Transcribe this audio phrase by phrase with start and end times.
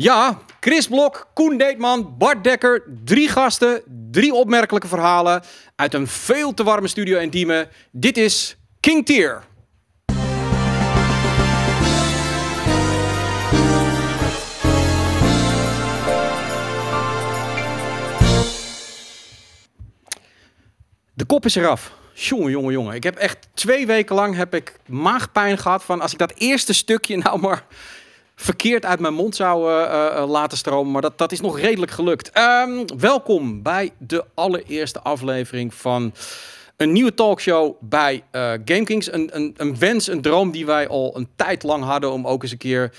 [0.00, 2.82] Ja, Chris Blok, Koen Deetman, Bart Dekker.
[3.04, 5.42] Drie gasten, drie opmerkelijke verhalen
[5.76, 7.68] uit een veel te warme studio in Diemen.
[7.90, 9.42] Dit is King Tier.
[21.14, 21.92] De kop is eraf.
[22.12, 22.94] Jongen, jongen, jongen.
[22.94, 26.72] Ik heb echt twee weken lang heb ik maagpijn gehad van als ik dat eerste
[26.72, 27.64] stukje nou maar
[28.40, 30.92] verkeerd uit mijn mond zou uh, uh, laten stromen.
[30.92, 32.30] Maar dat, dat is nog redelijk gelukt.
[32.38, 36.12] Um, welkom bij de allereerste aflevering van
[36.76, 39.12] een nieuwe talkshow bij uh, GameKings.
[39.12, 42.42] Een, een, een wens, een droom die wij al een tijd lang hadden om ook
[42.42, 42.92] eens een keer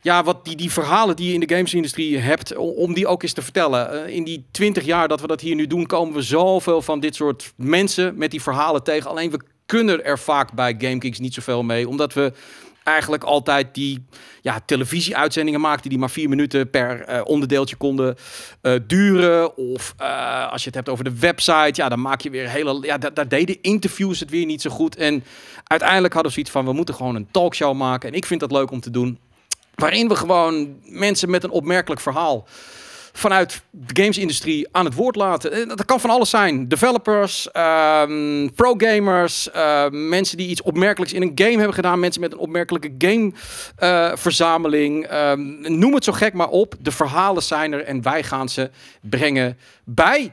[0.00, 3.32] ja, wat die, die verhalen die je in de gamesindustrie hebt, om die ook eens
[3.32, 4.08] te vertellen.
[4.08, 7.14] In die twintig jaar dat we dat hier nu doen, komen we zoveel van dit
[7.14, 9.10] soort mensen met die verhalen tegen.
[9.10, 12.32] Alleen we kunnen er vaak bij GameKings niet zoveel mee, omdat we
[12.88, 14.04] eigenlijk altijd die
[14.42, 18.16] ja, televisieuitzendingen maakten die maar vier minuten per uh, onderdeeltje konden
[18.62, 19.56] uh, duren.
[19.56, 22.78] Of uh, als je het hebt over de website, ja, dan maak je weer hele.
[22.80, 24.96] Ja, daar deden interviews het weer niet zo goed.
[24.96, 25.24] En
[25.64, 28.08] uiteindelijk hadden we zoiets van: we moeten gewoon een talkshow maken.
[28.08, 29.18] En ik vind dat leuk om te doen.
[29.74, 32.48] Waarin we gewoon mensen met een opmerkelijk verhaal
[33.18, 35.68] vanuit de gamesindustrie aan het woord laten.
[35.68, 36.68] Dat kan van alles zijn.
[36.68, 42.00] Developers, um, pro-gamers, uh, mensen die iets opmerkelijks in een game hebben gedaan.
[42.00, 45.12] Mensen met een opmerkelijke gameverzameling.
[45.12, 46.74] Uh, um, noem het zo gek maar op.
[46.78, 50.32] De verhalen zijn er en wij gaan ze brengen bij.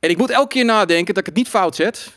[0.00, 2.12] En ik moet elke keer nadenken dat ik het niet fout zet.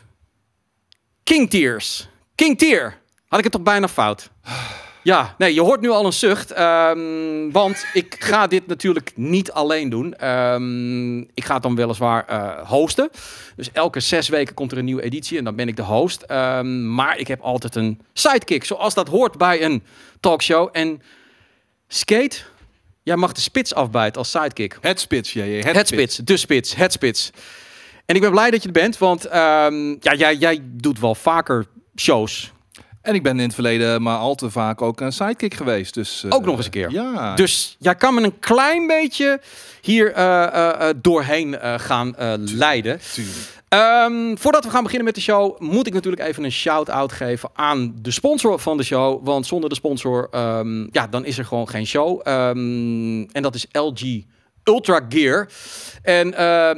[1.22, 2.08] King Tears.
[2.34, 2.96] King Tier.
[3.28, 4.30] Had ik het toch bijna fout?
[5.02, 6.58] Ja, nee, je hoort nu al een zucht.
[6.58, 10.28] Um, want ik ga dit natuurlijk niet alleen doen.
[10.28, 13.10] Um, ik ga het dan weliswaar uh, hosten.
[13.56, 16.24] Dus elke zes weken komt er een nieuwe editie en dan ben ik de host.
[16.30, 19.82] Um, maar ik heb altijd een sidekick, zoals dat hoort bij een
[20.20, 20.68] talkshow.
[20.72, 21.02] En
[21.88, 22.36] Skate,
[23.02, 24.78] jij mag de spits afbijten als sidekick.
[24.80, 25.44] Het spits, ja.
[25.44, 27.30] Het, het spits, de spits, het spits.
[28.06, 29.22] En ik ben blij dat je er bent, want
[30.00, 32.52] ja, jij, jij doet wel vaker shows.
[33.02, 35.94] En ik ben in het verleden maar al te vaak ook een sidekick geweest.
[35.94, 36.90] Dus, uh, ook nog eens een keer.
[36.90, 37.34] Ja.
[37.34, 39.40] Dus jij kan me een klein beetje
[39.80, 43.00] hier uh, uh, doorheen gaan leiden.
[43.68, 47.50] Um, voordat we gaan beginnen met de show, moet ik natuurlijk even een shout-out geven
[47.54, 49.26] aan de sponsor van de show.
[49.26, 52.28] Want zonder de sponsor, um, ja, dan is er gewoon geen show.
[52.28, 54.22] Um, en dat is LG
[54.64, 55.48] Ultra Gear.
[56.02, 56.30] En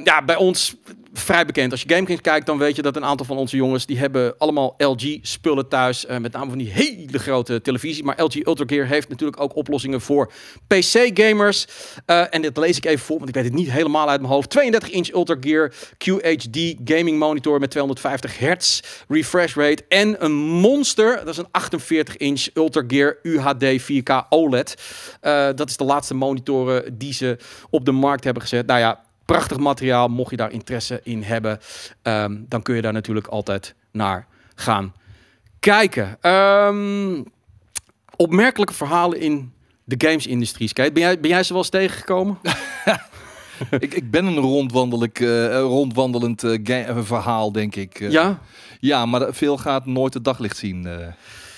[0.05, 0.75] ja, bij ons
[1.13, 1.73] vrij bekend.
[1.73, 3.87] Als je GameKings kijkt, dan weet je dat een aantal van onze jongens...
[3.87, 6.07] die hebben allemaal LG-spullen thuis.
[6.07, 8.05] Uh, met name van die hele grote televisie.
[8.05, 10.33] Maar LG Ultra Gear heeft natuurlijk ook oplossingen voor
[10.67, 11.67] PC-gamers.
[12.07, 14.33] Uh, en dit lees ik even voor, want ik weet het niet helemaal uit mijn
[14.33, 14.59] hoofd.
[14.59, 19.85] 32-inch Ultra Gear QHD gaming monitor met 250 hertz refresh rate.
[19.89, 24.75] En een monster, dat is een 48-inch Ultra Gear UHD 4K OLED.
[25.23, 27.37] Uh, dat is de laatste monitoren die ze
[27.71, 28.67] op de markt hebben gezet.
[28.67, 29.01] Nou ja,
[29.33, 30.09] prachtig materiaal.
[30.09, 31.61] Mocht je daar interesse in hebben,
[32.03, 34.95] um, dan kun je daar natuurlijk altijd naar gaan
[35.61, 36.19] kijken.
[36.31, 37.25] Um,
[38.17, 39.53] opmerkelijke verhalen in
[39.85, 40.71] de games-industrie.
[40.75, 42.39] Ben jij, ben jij ze wel eens tegengekomen?
[43.79, 47.99] ik, ik, ben een rondwandelend, uh, rondwandelend uh, verhaal, denk ik.
[47.99, 48.41] Ja?
[48.81, 50.89] Ja, maar veel gaat nooit het daglicht zien,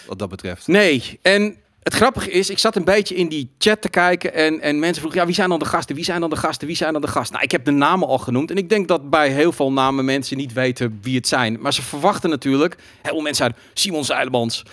[0.07, 0.67] wat dat betreft.
[0.67, 4.61] Nee, en het grappige is, ik zat een beetje in die chat te kijken en,
[4.61, 5.95] en mensen vroegen, ja, wie zijn dan de gasten?
[5.95, 6.67] Wie zijn dan de gasten?
[6.67, 7.33] Wie zijn dan de gasten?
[7.33, 10.05] Nou, ik heb de namen al genoemd en ik denk dat bij heel veel namen
[10.05, 11.61] mensen niet weten wie het zijn.
[11.61, 14.65] Maar ze verwachten natuurlijk, heel veel mensen uit Simon Zeilemans.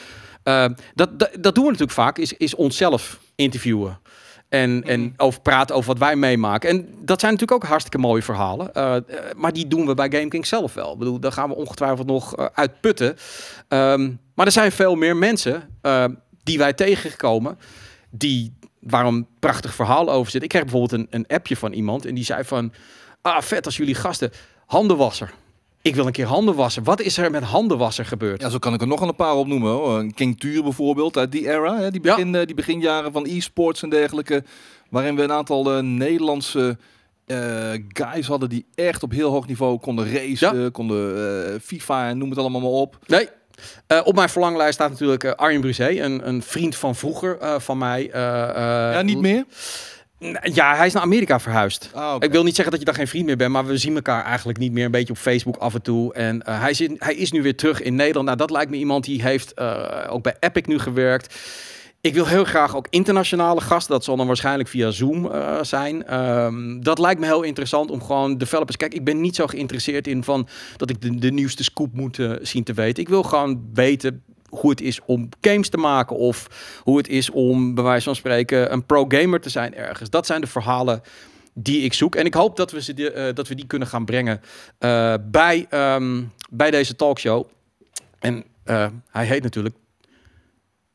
[0.44, 0.66] Uh,
[0.96, 4.00] dat, dat, dat doen we natuurlijk vaak, is, is onszelf interviewen.
[4.50, 4.81] En, mm.
[4.84, 6.70] en over praten over wat wij meemaken.
[6.70, 8.70] En dat zijn natuurlijk ook hartstikke mooie verhalen.
[8.74, 8.96] Uh,
[9.36, 10.91] maar die doen we bij GameKing zelf wel.
[10.94, 13.18] Ik bedoel, daar gaan we ongetwijfeld nog uh, uit putten.
[13.68, 15.80] Um, maar er zijn veel meer mensen
[16.44, 17.58] die wij tegengekomen,
[18.10, 20.44] die waar een prachtig verhaal over zit.
[20.44, 22.74] Ik kreeg bijvoorbeeld een, een appje van iemand en die zei van,
[23.22, 24.32] ah vet als jullie gasten,
[24.66, 25.34] handenwasser.
[25.82, 26.84] Ik wil een keer handen wassen.
[26.84, 28.42] Wat is er met handenwasser gebeurd?
[28.42, 29.72] Ja, zo kan ik er nog een paar opnoemen.
[29.72, 30.00] Hoor.
[30.00, 31.78] Een King Tuur bijvoorbeeld, uit die era.
[31.78, 32.46] Hè, die, begin, ja.
[32.46, 34.44] die beginjaren van e-sports en dergelijke.
[34.90, 36.78] Waarin we een aantal uh, Nederlandse
[37.28, 37.38] uh,
[37.88, 40.62] guys hadden die echt op heel hoog niveau konden racen.
[40.62, 40.70] Ja.
[40.70, 41.18] Konden
[41.53, 43.00] uh, FIFA en noem het allemaal maar op.
[43.06, 43.30] Nee,
[43.88, 47.59] uh, op mijn verlanglijst staat natuurlijk uh, Arjen Brusé, een, een, vriend van vroeger uh,
[47.59, 48.09] van mij.
[48.14, 49.46] ja, niet meer?
[50.41, 51.90] Ja, hij is naar Amerika verhuisd.
[51.96, 52.28] Oh, okay.
[52.28, 54.23] Ik wil niet zeggen dat je daar geen vriend meer bent, maar we zien elkaar
[54.26, 54.85] eigenlijk niet meer.
[54.85, 56.14] Een beetje op Facebook af en toe.
[56.14, 58.26] En hij, zit, hij is nu weer terug in Nederland.
[58.26, 59.59] Nou, dat lijkt me iemand die heeft
[60.09, 61.35] ook bij Epic nu gewerkt.
[62.01, 63.93] Ik wil heel graag ook internationale gasten.
[63.93, 66.19] Dat zal dan waarschijnlijk via Zoom uh, zijn.
[66.19, 68.78] Um, dat lijkt me heel interessant om gewoon developers.
[68.78, 70.47] Kijk, ik ben niet zo geïnteresseerd in van
[70.78, 73.03] dat ik de, nieuwste scoop moet uh, zien te weten.
[73.03, 76.47] Ik wil gewoon weten hoe het is om games te maken of
[76.84, 80.09] hoe het is om bij wijze van spreken een pro-gamer te zijn ergens.
[80.09, 81.01] Dat zijn de verhalen
[81.53, 82.16] die ik zoek.
[82.16, 84.41] En ik hoop dat we, ze die, eh, dat we die kunnen gaan brengen
[84.78, 87.47] eh, bij, ehm, bij deze talkshow.
[88.19, 89.75] En eh, hij heet natuurlijk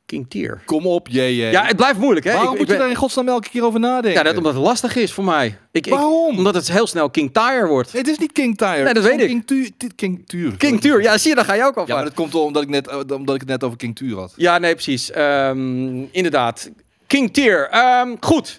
[0.06, 0.62] King Tier.
[0.64, 1.50] Kom op, jee, jee.
[1.50, 2.32] Ja, het blijft moeilijk, hè?
[2.32, 4.12] Waarom Ik- moet ik je daar in godsnaam elke keer over nadenken?
[4.12, 5.58] Ja, dat omdat het lastig is voor mij.
[5.72, 6.36] Ik, ik- Waarom?
[6.38, 7.92] omdat het heel snel King Tire wordt.
[7.92, 8.82] Het is niet King Tire.
[8.82, 9.26] Nee, dat weet ik.
[9.26, 9.70] King Tuur.
[9.96, 10.56] King Tuur.
[10.56, 12.62] King Tuur, ja, zie je, daar ga je ook al Ja, maar dat komt omdat
[12.62, 14.32] ik, net, eh, omdat ik het net over King Tuur had.
[14.36, 15.10] Ja, nee, precies.
[15.10, 16.70] Ehm, inderdaad.
[17.06, 17.68] King Tier.
[17.70, 18.58] Ehm, goed.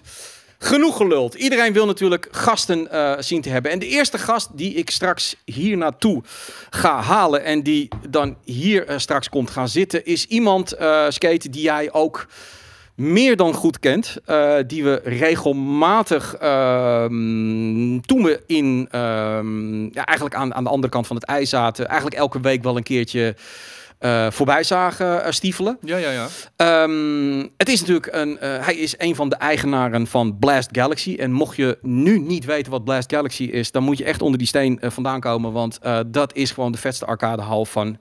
[0.58, 1.34] Genoeg geluld.
[1.34, 3.70] Iedereen wil natuurlijk gasten eh, zien te hebben.
[3.70, 6.22] En de eerste gast die ik straks hier naartoe
[6.70, 11.50] ga halen en die dan hier eh, straks komt gaan zitten, is iemand, eh, Skate,
[11.50, 12.26] die jij ook
[12.94, 14.16] meer dan goed kent.
[14.66, 21.06] die we regelmatig, ehm, toen we in, ehm, ja, eigenlijk aan, aan de andere kant
[21.06, 23.34] van het ijs zaten, eigenlijk elke week wel een keertje
[23.98, 25.78] eh, voorbij zagen eh, stiefelen.
[25.80, 26.26] Ja, ja, ja.
[26.56, 28.38] Ehm, het is natuurlijk een.
[28.38, 31.16] eh, hij is een van de eigenaren van Blast Galaxy.
[31.18, 34.38] En mocht je nu niet weten wat Blast Galaxy is, dan moet je echt onder
[34.38, 35.52] die steen vandaan komen.
[35.52, 37.98] Want dat is gewoon de vetste arcadehal van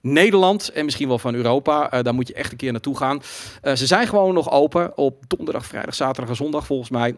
[0.00, 1.90] Nederland en misschien wel van Europa.
[1.90, 3.20] Eh, daar moet je echt een keer naartoe gaan.
[3.62, 7.16] Ze zijn gewoon nog open op donderdag, vrijdag, zaterdag en zondag volgens mij.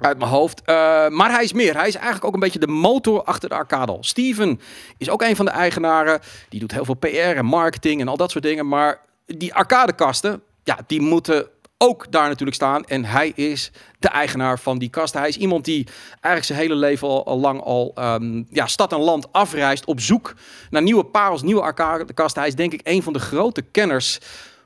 [0.00, 0.62] Uit mijn hoofd.
[0.64, 0.74] Eh,
[1.08, 1.76] maar hij is meer.
[1.76, 3.96] Hij is eigenlijk ook een beetje de motor achter de arcade.
[4.00, 4.60] Steven
[4.98, 6.20] is ook een van de eigenaren.
[6.48, 8.68] Die doet heel veel PR en marketing en al dat soort dingen.
[8.68, 11.48] Maar die arcadekasten, ja, die moeten
[11.82, 12.84] ook daar natuurlijk staan.
[12.84, 15.20] En hij is de eigenaar van die kasten.
[15.20, 18.98] Hij is iemand die eigenlijk zijn hele leven al, lang al ehm, ja, stad en
[18.98, 20.34] land afreist op zoek
[20.70, 22.40] naar nieuwe parels, nieuwe arcadekasten.
[22.40, 24.18] Hij is denk ik een van de grote kenners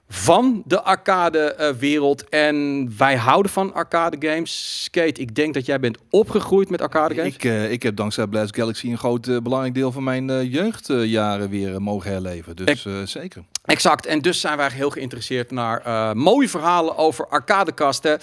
[0.08, 2.28] van de arcade-wereld.
[2.28, 4.82] en wij houden van arcade games.
[4.84, 7.34] Skate, ik denk dat jij bent opgegroeid met arcade games.
[7.34, 10.52] Ik, eh, ik heb dankzij Blast Galaxy een groot eh, belangrijk deel van mijn eh,
[10.52, 12.56] jeugdjaren weer mogen herleven.
[12.56, 13.44] Dus zeker.
[13.64, 14.06] Exact.
[14.06, 18.18] En dus zijn wij heel geïnteresseerd naar mooie verhalen over arcadekasten.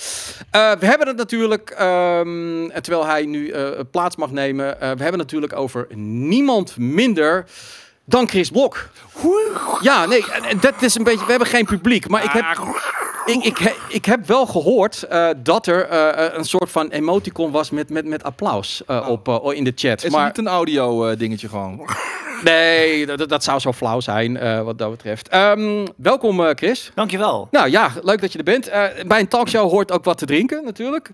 [0.52, 3.54] We hebben het natuurlijk, ehm, terwijl hij nu
[3.92, 7.46] plaats mag nemen, we hebben het natuurlijk over niemand minder
[8.06, 8.90] dan Chris Blok.
[9.82, 10.26] Ja, nee,
[10.60, 11.26] dat is een beetje.
[11.26, 12.44] We hebben geen publiek, maar ik heb.
[13.26, 17.52] Ik, ik, he- ik heb wel gehoord eh, dat er eh, een soort van emoticon
[17.52, 20.04] was met, met, met applaus eh, op, eh, in de chat.
[20.04, 21.86] Is maar niet een audio eh, dingetje gewoon?
[22.44, 25.28] Nee, dat, dat zou zo flauw zijn eh, wat dat betreft.
[25.28, 26.92] Ehm, welkom, eh, Chris.
[26.96, 27.48] Dankjewel.
[27.52, 28.68] Nou ja, leuk dat je er bent.
[28.68, 31.10] Eh, bij een talkshow hoort ook wat te drinken, natuurlijk.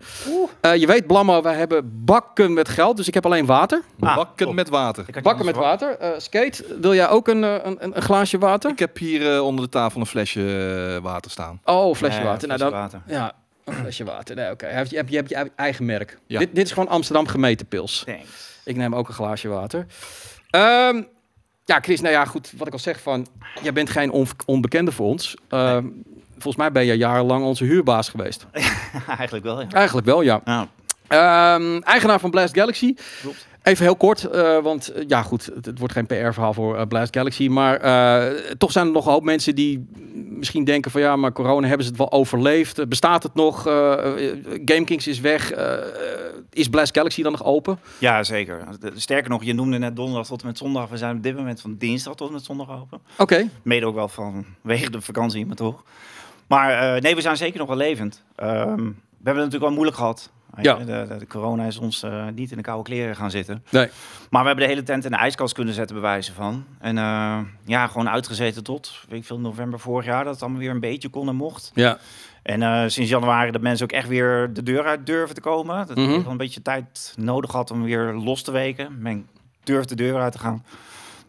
[0.62, 3.82] Eh, je weet, Blammo, wij hebben bakken met geld, dus ik heb alleen water.
[4.00, 4.56] Ah, Bakken top.
[4.56, 5.06] met water.
[5.22, 5.98] Bakken met water.
[5.98, 8.72] Eh, Skate, wil jij ook een, een, een, glaasje water?
[8.72, 11.62] Ik heb hier eh, onder de tafel een flesje water staan.
[11.66, 12.48] Oh, flesje water.
[12.48, 13.02] flesje nou, dan, water.
[13.08, 13.32] Ja,
[13.66, 14.36] een flesje water.
[14.36, 14.68] Nee, oké.
[14.68, 16.18] Je, hebt- je, hebt- je hebt je eigen merk.
[16.28, 16.40] Ja.
[16.40, 18.04] Dit, dit is gewoon Amsterdam gemeentepils.
[18.06, 18.60] Thanks.
[18.64, 19.86] Ik neem ook een glaasje water.
[20.50, 21.02] Ehm,
[21.68, 22.52] ja, Chris, nou ja, goed.
[22.58, 23.28] Wat ik al zeg van,
[23.62, 25.36] jij bent geen on- onbekende voor ons.
[25.50, 25.86] Ehm,
[26.40, 28.46] Volgens mij ben je jarenlang onze huurbaas geweest.
[29.18, 29.68] Eigenlijk wel, ja.
[29.72, 30.42] Eigenlijk wel, ja.
[30.46, 30.68] Nou,
[31.08, 32.96] Ehm, eigenaar van Blast Galaxy.
[33.22, 33.48] Klopt.
[33.68, 36.88] Even heel kort, eh, want eh, ja goed, het, het wordt geen PR-verhaal voor eh,
[36.88, 37.48] Blast Galaxy.
[37.48, 37.80] Maar
[38.58, 41.86] toch zijn er nog een hoop mensen die misschien denken van ja, maar corona hebben
[41.86, 42.90] ze het wel overleefd.
[42.90, 43.68] Bestaat het nog?
[43.68, 43.98] Eh,
[44.66, 45.54] GameKings is weg.
[46.52, 47.80] Is Blast Galaxy dan nog open?
[48.00, 48.64] ja, zeker.
[48.96, 50.90] Sterker nog, je noemde net donderdag tot en met zondag.
[50.90, 53.00] We zijn op dit moment van dinsdag tot en met zondag open.
[53.18, 55.84] Oké, Mede ook wel vanwege de vakantie, maar toch.
[56.48, 58.24] Maar nee, we zijn zeker nog wel levend.
[58.36, 60.31] Ehm, we hebben het natuurlijk wel moeilijk gehad.
[60.62, 60.74] Ja.
[60.75, 63.64] De, de, de corona is ons eh, niet in de koude kleren gaan zitten.
[63.69, 63.90] nee.
[64.30, 66.66] Maar we hebben de hele tent in de ijskast kunnen zetten, bij wijze van.
[66.80, 70.23] En eh, ja, gewoon uitgezeten tot, weet ik veel, november vorig jaar.
[70.23, 71.71] Dat het allemaal weer een beetje kon en mocht.
[71.73, 71.97] Ja,
[72.44, 75.87] En eh, sinds januari dat mensen ook echt weer de deur uit durven te komen.
[75.87, 78.97] Dat heeft wel een beetje tijd nodig had om weer los te weken.
[79.02, 79.28] Men
[79.64, 80.66] durft de deur uit te gaan.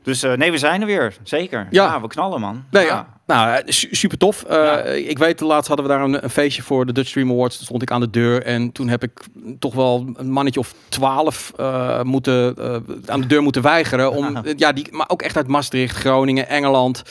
[0.02, 1.16] Dus nee, we zijn er weer.
[1.22, 1.66] Zeker.
[1.70, 1.84] Ja.
[1.84, 2.64] Ja, we knallen, man.
[2.70, 3.17] nee, ja.
[3.28, 4.42] Nou, eh, su- super tof.
[4.42, 4.76] Eh, Ja.
[4.82, 7.56] Ik weet, laatst hadden we daar een, een feestje voor de Dutch Stream Awards.
[7.56, 9.20] Toen stond ik aan de deur en toen heb ik
[9.58, 14.12] toch wel een mannetje of twaalf eh, moeten, eh, aan de deur moeten weigeren.
[14.12, 17.02] Om, ja, die, maar ook echt uit Maastricht, Groningen, Engeland.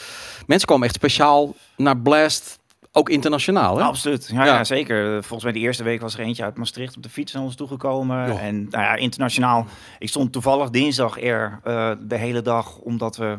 [0.46, 2.58] Mensen komen echt speciaal naar Blast,
[2.92, 3.76] ook internationaal.
[3.78, 3.82] Hè?
[3.84, 4.28] Absoluut.
[4.32, 4.54] Ja, Ja.
[4.54, 4.64] ja.
[4.64, 5.12] zeker.
[5.12, 7.54] Volgens mij de eerste week was er eentje uit Maastricht op de fiets naar ons
[7.56, 8.38] toegekomen.
[8.40, 9.66] En nou ja, internationaal.
[9.98, 11.60] Ik stond toevallig dinsdag er
[12.00, 13.36] de hele dag, omdat we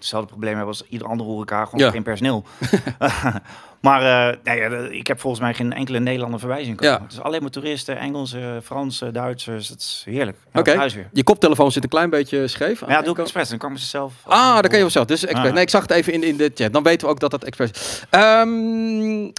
[0.00, 1.90] hetzelfde probleem hebben als ieder andere horeca, gewoon Ja.
[1.90, 2.44] geen personeel.
[3.80, 6.94] maar eh, nou ja, ik heb volgens mij geen enkele Nederlander voorbij zien komen.
[6.94, 7.02] Ja.
[7.02, 9.68] Het is alleen maar toeristen, Engelsen, Fransen, Duitsers.
[9.68, 10.36] Het is heerlijk.
[10.52, 10.88] Oké.
[11.12, 12.82] Je koptelefoon zit een klein beetje scheef.
[12.86, 13.48] Ja, doe ik expres.
[13.48, 14.14] Dan kan ik ze zelf.
[14.24, 15.06] Ah, dat kan je wel zelf.
[15.06, 15.48] Dus expres.
[15.48, 15.54] Ah.
[15.54, 16.72] Nee, ik zag het even in, in de chat.
[16.72, 18.02] Dan weten we ook dat dat expres is.
[18.10, 19.30] Ehm,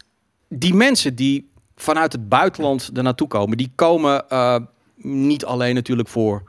[0.49, 4.55] die mensen die vanuit het buitenland er naartoe komen, die komen eh,
[4.95, 6.43] niet alleen natuurlijk voor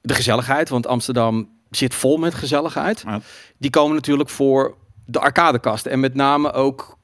[0.00, 3.02] de gezelligheid, want Amsterdam zit vol met gezelligheid.
[3.06, 3.20] Ja.
[3.58, 4.74] Die komen natuurlijk voor
[5.06, 5.90] de arcadekasten.
[5.90, 6.98] En met name ook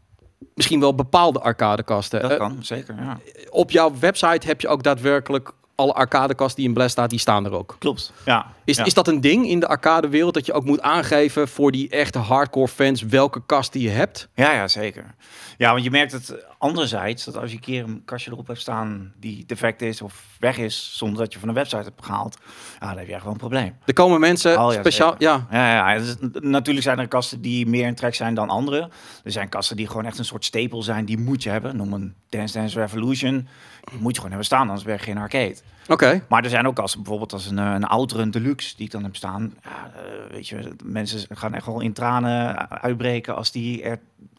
[0.54, 2.20] misschien wel bepaalde arcadekasten.
[2.22, 2.94] Dat Eh, kan, zeker.
[3.00, 3.18] Ja.
[3.50, 7.44] op jouw website heb je ook daadwerkelijk alle arcadekasten die in Blast staat, die staan
[7.44, 7.76] er ook.
[7.78, 8.12] Klopt.
[8.24, 8.46] Ja.
[8.64, 8.84] Is, ja.
[8.84, 12.18] is dat een ding in de arcadewereld dat je ook moet aangeven voor die echte
[12.18, 14.28] hardcore fans welke kast die je hebt?
[14.34, 15.14] Ja, ja, zeker.
[15.58, 18.60] Ja, want je merkt het anderzijds, dat als je een keer een kastje erop hebt
[18.60, 22.36] staan die defect is of weg is, zonder dat je van een website hebt gehaald,
[22.80, 23.76] ja, dan heb je echt wel een probleem.
[23.84, 25.14] Er komen mensen Oh, ja, speciaal.
[25.18, 28.48] Ja, Ja, ja het is- natuurlijk zijn er kasten die meer in trek zijn dan
[28.48, 28.90] andere.
[29.24, 31.76] Er zijn kasten die gewoon echt een soort stapel zijn, die moet je hebben.
[31.76, 33.48] Noem een Dance Dance Revolution.
[33.92, 35.56] Moet je gewoon hebben staan, anders ben je geen arcade.
[35.88, 36.22] oké.
[36.28, 38.90] Maar er zijn ook kasten, bijvoorbeeld als een, eh, een oudere een deluxe die ik
[38.92, 39.54] dan heb staan.
[39.64, 43.98] Ja, eh, weet je, mensen gaan echt wel in tranen uitbreken als die er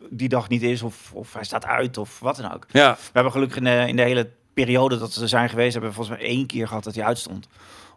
[0.09, 2.65] die dag niet is of, of hij staat uit of wat dan ook.
[2.71, 5.71] Ja, We hebben gelukkig in de, in de hele periode dat ze er zijn geweest,
[5.71, 7.47] hebben we volgens mij één keer gehad dat hij uitstond.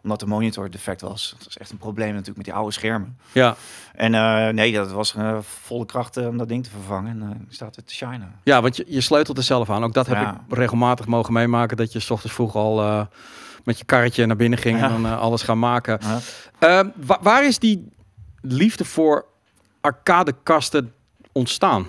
[0.03, 1.35] Omdat de monitor defect was.
[1.37, 3.17] Dat is echt een probleem natuurlijk met die oude schermen.
[3.31, 3.55] ja.
[3.93, 7.21] En eh, nee, dat was eh, volle kracht eh, om dat ding te vervangen.
[7.21, 8.35] En eh, staat het te shinen.
[8.43, 9.83] ja, want je, je sleutelt er zelf aan.
[9.83, 10.41] Ook dat heb Ja.
[10.49, 11.77] ik regelmatig mogen meemaken.
[11.77, 13.07] Dat je s ochtends vroeg al
[13.63, 14.89] met je karretje naar binnen ging Ja.
[14.91, 15.99] en dan alles gaan maken.
[16.01, 16.19] Ja.
[16.79, 17.91] Eh, wa- waar is die
[18.41, 19.25] liefde voor
[19.81, 20.93] arcadekasten
[21.31, 21.85] ontstaan?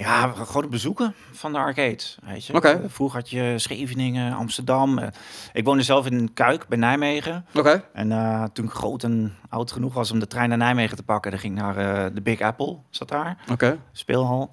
[0.00, 2.18] Ja, het bezoeken van de arcades.
[2.24, 2.60] Weet je.
[2.60, 4.98] Eh, Vroeger had je Scheveningen, Amsterdam.
[4.98, 5.08] Eh,
[5.52, 7.46] ik woonde zelf in Kuik bij Nijmegen.
[7.54, 7.84] Oké.
[7.92, 11.02] En eh, toen ik groot en oud genoeg was om de trein naar Nijmegen te
[11.02, 11.74] pakken, dan ging ik naar
[12.14, 13.78] de Big Apple, zat daar, Oké.
[13.92, 14.50] speelhal.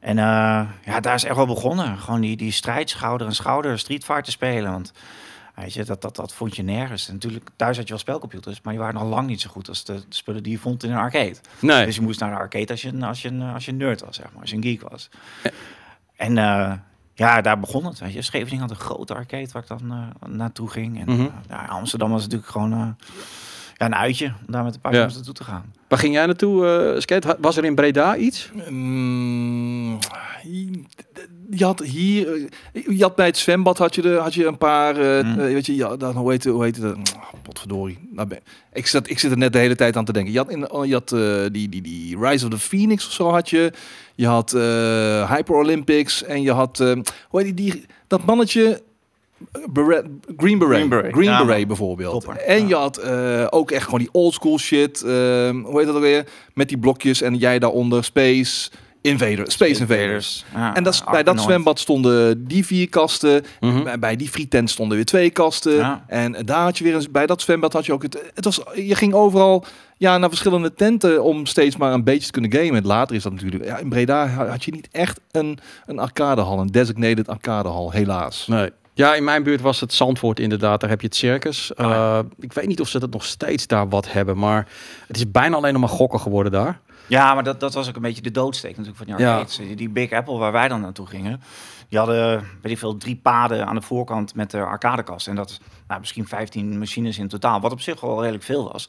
[0.00, 1.98] En ja, daar is echt wel begonnen.
[1.98, 4.70] Gewoon die, die strijd, schouder aan schouder, Street Fighter spelen.
[4.72, 4.92] Want
[5.56, 7.08] weet je, dat, dat, dat vond je nergens.
[7.08, 9.68] En natuurlijk, thuis had je wel spelcomputers, maar die waren nog lang niet zo goed
[9.68, 11.34] als de, de spullen die je vond in een arcade.
[11.58, 11.84] Nee.
[11.86, 13.76] Dus je moest naar de arcade als je, een- als je, een- als je een
[13.76, 15.08] nerd was, zeg maar, als je een geek was.
[16.16, 16.72] En eh,
[17.14, 17.98] ja, daar begon het.
[17.98, 18.22] Weet je.
[18.22, 21.00] Scheveningen had een grote arcade waar ik dan eh, naartoe ging.
[21.00, 22.88] En eh, ja, Amsterdam was natuurlijk gewoon eh,
[23.76, 24.98] ja, een uitje om daar met een paar Ja.
[24.98, 25.72] jongens naartoe te gaan.
[25.88, 27.36] Waar ging jij naartoe, eh, Skate?
[27.40, 28.50] Was er in Breda iets?
[28.68, 29.98] Mm,
[31.50, 32.32] je had hier,
[32.72, 35.36] eh, je had bij het zwembad had je, de, had je een paar, eh, Mm.
[35.36, 37.98] weet je, ja, dan, hoe heet het, hoe heet het, oh, potverdorie.
[38.12, 38.40] Nou, ben-
[38.72, 40.32] ik, zat, ik zit er net de hele tijd aan te denken.
[40.32, 41.20] Je had, in, oh, je had eh,
[41.52, 43.72] die, die, die Rise of the Phoenix of zo had je.
[44.14, 46.92] Je had eh, Hyper Olympics en je had, eh,
[47.28, 48.82] hoe heet die, die, dat mannetje,
[49.72, 51.12] Beret- Green Beret, Green Beret.
[51.12, 51.66] Green Ja, Beret man.
[51.66, 52.24] bijvoorbeeld.
[52.24, 52.42] Topper.
[52.42, 52.68] En Ja.
[52.68, 55.10] je had eh, ook echt gewoon die old school shit, eh,
[55.50, 60.44] hoe heet dat ook weer, met die blokjes en jij daaronder Space Invader, Space Invaders.
[60.54, 63.44] Ja, En dat, bij dat zwembad stonden die vier kasten.
[63.60, 63.82] Mhm.
[63.84, 66.02] Bij, bij die frietent stonden weer twee kasten.
[66.06, 68.22] En daar had je weer eens, bij dat zwembad had je ook het.
[68.34, 69.64] Het was, je ging overal
[69.96, 72.76] ja, naar verschillende tenten om steeds maar een beetje te kunnen gamen.
[72.76, 73.64] En later is dat natuurlijk.
[73.64, 78.46] Ja, in Breda ha- had je niet echt een, een arcadehal, een designated arcadehal, helaas.
[78.46, 78.70] Nee.
[78.96, 80.80] Ja, in mijn buurt was het Zandvoort inderdaad.
[80.80, 81.74] Daar heb je het circus.
[81.74, 82.18] Oh, ja.
[82.18, 84.68] Eh, ik weet niet of ze dat nog steeds daar wat hebben, maar
[85.06, 86.80] het is bijna alleen nog maar gokken geworden daar.
[87.06, 89.32] Ja, maar dat, dat was ook een beetje de doodsteek natuurlijk van die Ja.
[89.32, 89.56] arcades.
[89.56, 91.40] Die- Die Big Apple waar wij dan naartoe gingen,
[91.88, 95.28] die hadden, weet ik veel, drie paden aan de voorkant met de arcadekast.
[95.28, 98.88] En dat nou, misschien 15 machines in totaal, wat op zich wel redelijk veel was.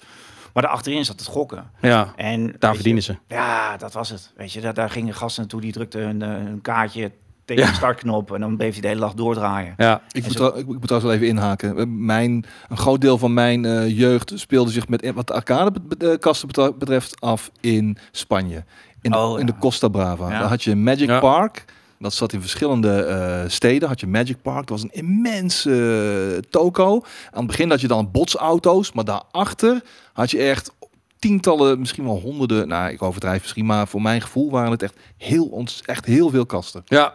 [0.53, 1.71] Maar daarachterin zat het gokken.
[1.81, 3.35] Ja, En daar verdienen je, ze.
[3.35, 4.31] Ja, dat was het.
[4.37, 7.11] Weet je, daar, daar gingen gasten naartoe, die drukten hun, eh, hun kaartje
[7.47, 7.69] tegen Ja.
[7.69, 9.73] de startknop en dan bleef hij de hele dag doordraaien.
[9.77, 11.77] Ja, Ik moet, zo- ik moet trouwens wel even inhaken.
[11.77, 16.47] Eh, Mijn, een groot deel van mijn eh, jeugd speelde zich met wat de arcadekasten
[16.47, 18.63] betra- betreft af in Spanje.
[19.01, 19.53] In, de- Oh, in de.
[19.59, 20.29] Costa Brava.
[20.31, 20.39] Ja.
[20.39, 21.19] Daar had je Magic Ja.
[21.19, 21.65] Park.
[21.99, 23.87] Dat zat in verschillende eh, steden.
[23.87, 24.59] Had je Magic Park.
[24.67, 25.71] Dat was een immense
[26.35, 26.93] eh, toko.
[27.31, 28.91] Aan het begin had je dan botsauto's.
[28.91, 29.81] Maar daarachter
[30.13, 30.71] had je echt
[31.19, 32.67] tientallen, misschien wel honderden.
[32.67, 33.65] Nou, ik overdrijf misschien.
[33.65, 36.81] Maar voor mijn gevoel waren het echt heel, ons, echt heel veel kasten.
[36.85, 37.13] ja.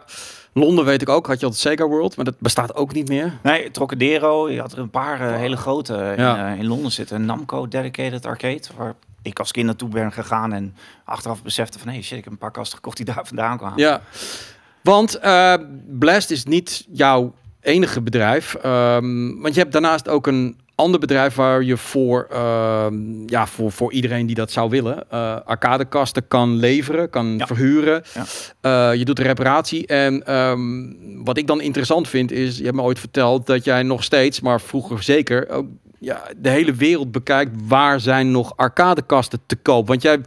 [0.55, 3.39] Londen weet ik ook, had je altijd Sega World, maar dat bestaat ook niet meer.
[3.43, 6.47] Nee, Trocadero, je had er een paar eh, hele grote Ja.
[6.47, 7.25] in, eh, in Londen zitten.
[7.25, 12.01] Namco Dedicated Arcade, waar ik als kind naartoe ben gegaan en achteraf besefte van, hé
[12.01, 13.77] shit, ik heb een paar kasten gekocht die daar vandaan kwamen.
[13.79, 14.01] Ja,
[14.81, 15.53] want eh,
[15.87, 18.53] Blast is niet jouw enige bedrijf.
[18.53, 23.71] ehm, want je hebt daarnaast ook een ander bedrijf waar je voor, ehm, ja, voor,
[23.71, 27.47] voor iedereen die dat zou willen, eh arcadekasten kan leveren, kan Ja.
[27.47, 28.03] verhuren.
[28.13, 28.23] Ja.
[28.91, 29.87] Eh, je doet de reparatie.
[29.87, 30.83] En ehm,
[31.23, 34.39] wat ik dan interessant vind is, je hebt me ooit verteld dat jij nog steeds,
[34.41, 35.65] maar vroeger zeker, ook
[35.99, 37.51] ja, de hele wereld bekijkt.
[37.67, 39.87] Waar zijn nog arcadekasten te koop?
[39.87, 40.19] Want jij,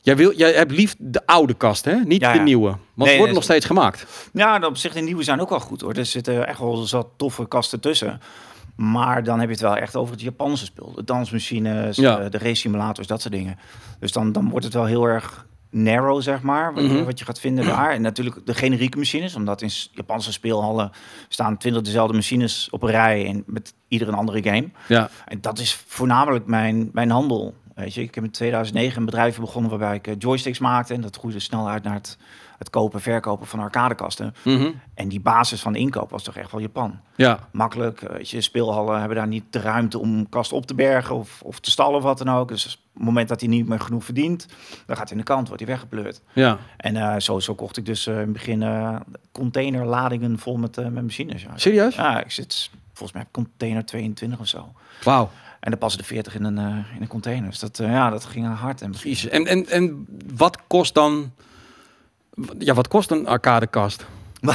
[0.00, 1.94] jij, wil, jij hebt lief de oude kast, hè?
[2.04, 2.66] Niet Ja, de nieuwe.
[2.68, 4.06] Want Nee, worden nee, nog steeds gemaakt.
[4.32, 5.92] Ja, op zich de nieuwe zijn ook wel goed hoor.
[5.94, 8.20] Er zitten echt wel zat toffe kasten tussen.
[8.76, 10.92] Maar dan heb je het wel echt over het Japanse spul.
[10.94, 12.18] De dansmachines, Ja.
[12.18, 13.58] eh, de race simulators, dat soort dingen.
[14.00, 17.04] Dus dan, dan wordt het wel heel erg narrow, zeg maar, wat, je- Mhm.
[17.04, 17.90] wat je gaat vinden daar.
[17.90, 20.90] En natuurlijk de generieke machines, omdat in Japanse speelhallen
[21.28, 24.68] staan twintig dezelfde machines op een rij en met ieder een andere game.
[24.88, 27.54] Ja, En dat is voornamelijk mijn, mijn handel.
[27.74, 30.94] Weet je, ik heb in 2009 een bedrijf begonnen waarbij ik eh, joysticks maakte.
[30.94, 32.18] En dat groeide snel uit naar het,
[32.58, 34.34] het kopen en verkopen van arcadekasten.
[34.42, 34.70] Mhm.
[34.94, 37.00] En die basis van de inkoop was toch echt wel Japan.
[37.16, 37.38] Ja.
[37.52, 41.14] Makkelijk, eh, weet je, speelhallen hebben daar niet de ruimte om kast op te bergen
[41.14, 42.48] of, of te stallen of wat dan ook.
[42.48, 44.46] Dus op het moment dat hij niet meer genoeg verdient,
[44.86, 46.20] dan gaat hij in de kant, wordt hij weggepleurd.
[46.32, 46.58] Ja.
[46.76, 48.64] En eh, zo, zo kocht ik dus in het begin
[49.32, 51.42] containerladingen vol met, met machines.
[51.42, 51.50] Ja.
[51.54, 51.94] Serieus?
[51.94, 54.72] ja, ik zit volgens mij container 22 of zo.
[55.02, 55.30] Wauw.
[55.62, 56.64] En dan passen de 40 in een, eh,
[56.94, 57.50] in een container.
[57.50, 58.82] Dus dat, eh, ja, dat ging hard.
[58.82, 58.94] En.
[59.30, 61.32] En, en, en wat kost dan...
[62.58, 64.06] Ja, wat kost een arcadekast?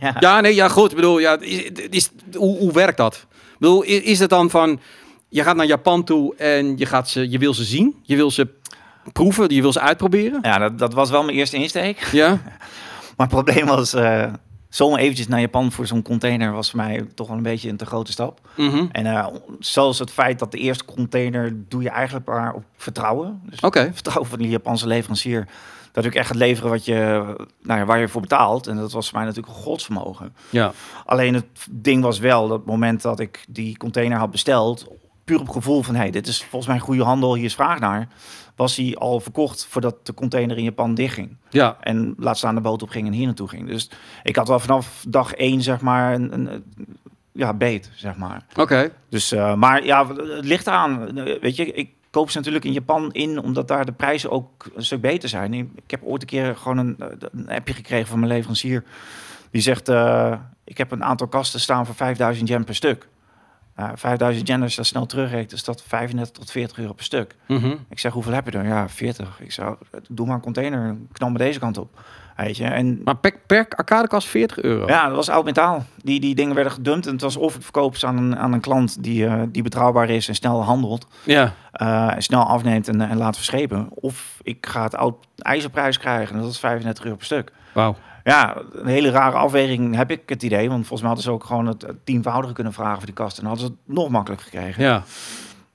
[0.00, 0.16] ja.
[0.20, 0.90] Ja, nee, ja, goed.
[0.90, 3.26] Ik bedoel, ja, is, is, hoe, hoe werkt dat?
[3.30, 4.80] Ik bedoel, is, is het dan van...
[5.28, 7.96] Je gaat naar Japan toe en je, gaat ze, je wil ze zien.
[8.02, 8.48] Je wil ze
[9.12, 10.38] proeven, je wil ze uitproberen.
[10.42, 12.08] ja, dat, dat was wel mijn eerste insteek.
[12.12, 12.28] Ja?
[13.16, 14.32] Maar het probleem was, eh
[14.68, 17.76] zomaar eventjes naar Japan voor zo'n container was voor mij toch wel een beetje een
[17.76, 18.40] te grote stap.
[18.56, 18.86] Mhm.
[18.92, 19.26] En eh,
[19.58, 23.40] zelfs het feit dat de eerste container doe je eigenlijk maar op vertrouwen.
[23.44, 23.90] Dus Oké.
[23.92, 25.48] vertrouwen van die Japanse leverancier.
[25.92, 26.94] Dat ik echt gaat leveren wat je,
[27.62, 28.66] nou ja, waar je voor betaalt.
[28.66, 30.34] En dat was voor mij natuurlijk een godsvermogen.
[30.50, 30.72] Ja.
[31.04, 34.86] Alleen het ding was wel dat het moment dat ik die container had besteld,
[35.26, 38.08] puur op gevoel van hey, dit is volgens mij goede handel, hier is vraag naar,
[38.56, 41.36] was hij al verkocht voordat de container in Japan dichtging.
[41.50, 41.76] Ja.
[41.80, 43.68] En laat staan de boot op ging en hier naartoe ging.
[43.68, 43.90] Dus
[44.22, 46.64] ik had wel vanaf dag één zeg maar een, een,
[47.32, 48.46] ja, beet, zeg maar.
[48.56, 48.92] Oké.
[49.08, 51.18] Dus, eh, maar ja, het ligt aan.
[51.18, 54.66] Eh, Weet je, ik koop ze natuurlijk in Japan in, omdat daar de prijzen ook
[54.74, 55.54] een stuk beter zijn.
[55.54, 56.96] Ik heb ooit een keer gewoon een,
[57.32, 58.84] een appje gekregen van mijn leverancier.
[59.50, 63.08] Die zegt, eh, ik heb een aantal kasten staan voor 5000 yen per stuk.
[63.80, 67.04] Uh, 5000 yen, als je dat snel terugrekent, is dat 35 tot 40 euro per
[67.04, 67.34] stuk.
[67.48, 67.74] Mhm.
[67.88, 68.66] Ik zeg, hoeveel heb je er?
[68.66, 69.40] Ja, 40.
[69.40, 69.76] Ik zou,
[70.08, 72.00] doe maar een container, knal me deze kant op.
[72.36, 74.86] Weet je, en Maar per, per arcadekast 40 euro?
[74.86, 75.84] ja, dat was oud metaal.
[76.02, 77.06] Die, die dingen werden gedumpt.
[77.06, 79.62] En het was of ik verkoop ze aan een, aan een klant die, eh, die
[79.62, 81.06] betrouwbaar is en snel handelt.
[81.24, 81.52] Ja.
[81.72, 83.88] eh, en snel afneemt en, en laat verschepen.
[83.90, 86.34] Of ik ga het oud ijzerprijs krijgen.
[86.36, 87.52] En dat is 35 euro per stuk.
[87.72, 87.96] Wauw.
[88.26, 90.68] Ja, een hele rare afweging heb ik het idee.
[90.68, 93.38] Want volgens mij hadden ze ook gewoon het tienvoudige kunnen vragen voor die kast.
[93.38, 94.82] En dan hadden ze het nog makkelijk gekregen.
[94.82, 95.02] Ja.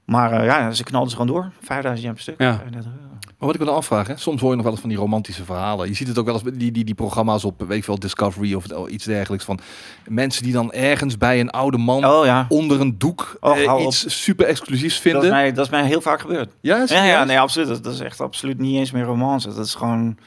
[0.05, 1.51] Maar eh, ja, ze knalden ze gewoon door.
[1.61, 2.35] 5000 yen per stuk.
[2.41, 2.53] Ja.
[2.55, 3.09] 35 euro.
[3.11, 5.43] Maar wat ik wil afvragen, hè, soms hoor je nog wel eens van die romantische
[5.43, 5.87] verhalen.
[5.87, 7.99] Je ziet het ook wel eens bij die, die, die programma's op, weet ik veel,
[7.99, 9.45] Discovery of iets dergelijks.
[9.45, 9.59] Van
[10.07, 13.73] mensen die dan ergens bij een oude man Oh ja, onder een doek Oh, eh,
[13.73, 13.79] op.
[13.79, 15.23] iets super exclusiefs dat vinden.
[15.23, 16.51] is, mij, dat is mij heel vaak gebeurd.
[16.61, 17.67] Ja, Ja, ja, nee, absoluut.
[17.67, 19.47] Dat, dat is echt absoluut niet eens meer romance.
[19.53, 20.17] Dat is gewoon...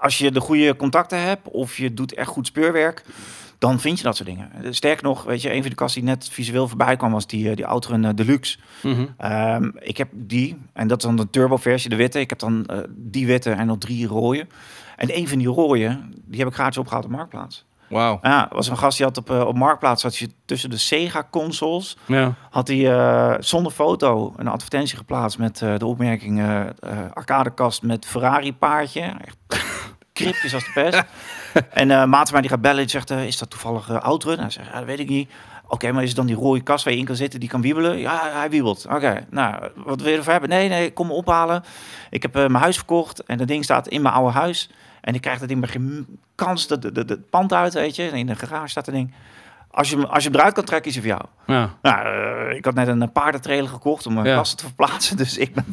[0.00, 3.04] Als je de goede contacten hebt of je doet echt goed speurwerk,
[3.58, 4.74] dan vind je dat soort dingen.
[4.74, 7.50] Sterker nog, weet je, een van de kasten die net visueel voorbij kwam was die,
[7.50, 8.58] eh, die Outrun eh, Deluxe.
[8.82, 9.06] Mhm.
[9.16, 12.20] Ehm, ik heb die, en dat is dan de turbo versie, de witte.
[12.20, 14.46] Ik heb dan eh, die witte en nog drie rode.
[14.96, 17.64] En een van die rode, die heb ik gratis opgehaald op Marktplaats.
[17.88, 18.18] Wauw.
[18.22, 20.76] Ja, er was een gast die had op, eh, op Marktplaats, had je tussen de
[20.76, 22.34] Sega-consoles, Ja.
[22.50, 26.66] had hij eh, zonder foto een advertentie geplaatst met eh, de opmerking eh, eh,
[27.12, 29.00] arcadekast met Ferrari paardje.
[29.00, 29.36] Echt
[30.12, 31.04] cryptisch als de pest.
[31.70, 34.00] en eh maat van mij die gaat bellen en zegt, eh, is dat toevallig uh,
[34.00, 34.38] Outrun?
[34.38, 35.30] Hij zegt, ja, dat weet ik niet.
[35.68, 37.60] Oké, maar is het dan die rode kast waar je in kan zitten, die kan
[37.60, 37.98] wiebelen?
[37.98, 38.86] Ja, hij wiebelt.
[38.90, 40.50] Oké, nou, wat wil je ervoor hebben?
[40.50, 41.64] Nee, nee, kom me ophalen.
[42.10, 44.70] Ik heb eh, mijn huis verkocht en dat ding staat in mijn oude huis.
[45.00, 48.02] En ik krijg dat ding met geen kans de, de pand uit, weet je.
[48.02, 49.14] In de garage staat dat ding.
[49.74, 51.58] Als je, als je hem eruit kan trekken, is hij voor jou.
[51.58, 51.70] Ja.
[51.82, 52.06] Nou,
[52.50, 54.36] eh, ik had net een paardentrailer gekocht om mijn Ja.
[54.36, 55.16] kasten te verplaatsen.
[55.22, 55.64] Dus ik ben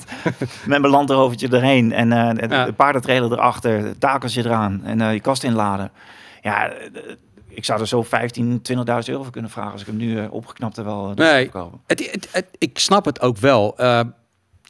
[0.65, 2.71] met mijn landrovertje erheen en eh de, Ja.
[2.71, 5.91] paardentrailer erachter, het takeltje eraan en eh je kast inladen.
[6.41, 6.71] Ja,
[7.47, 10.75] ik zou er zo 15, 20.000 euro voor kunnen vragen als ik hem nu opgeknapt
[10.75, 11.49] heb wel Nee.
[11.87, 13.75] het- ik snap het ook wel.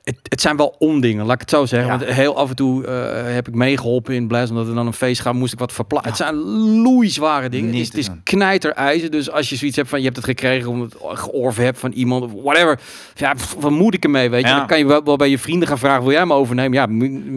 [0.10, 1.91] Eh, het, het zijn wel ondingen, laat ik het zo zeggen.
[1.91, 1.98] Ja.
[1.98, 4.93] Want heel af en toe eh, heb ik meegeholpen in Blaas, omdat er dan een
[4.93, 6.10] feest gaat, moest ik wat verplaatsen.
[6.10, 6.36] Het zijn
[6.82, 7.76] loeizware dingen.
[7.76, 9.12] Het is, het knijterijzer.
[9.12, 11.91] Dus als je zoiets hebt van, je hebt het gekregen omdat het georven hebt van
[11.91, 12.80] iemand, of whatever.
[13.15, 14.48] Ja, pff, wat moet ik ermee, weet je?
[14.48, 14.58] Ja.
[14.58, 16.74] Dan kan je wel, wel bij je vrienden gaan vragen, wil jij me overnemen?
[16.74, 16.88] Ja,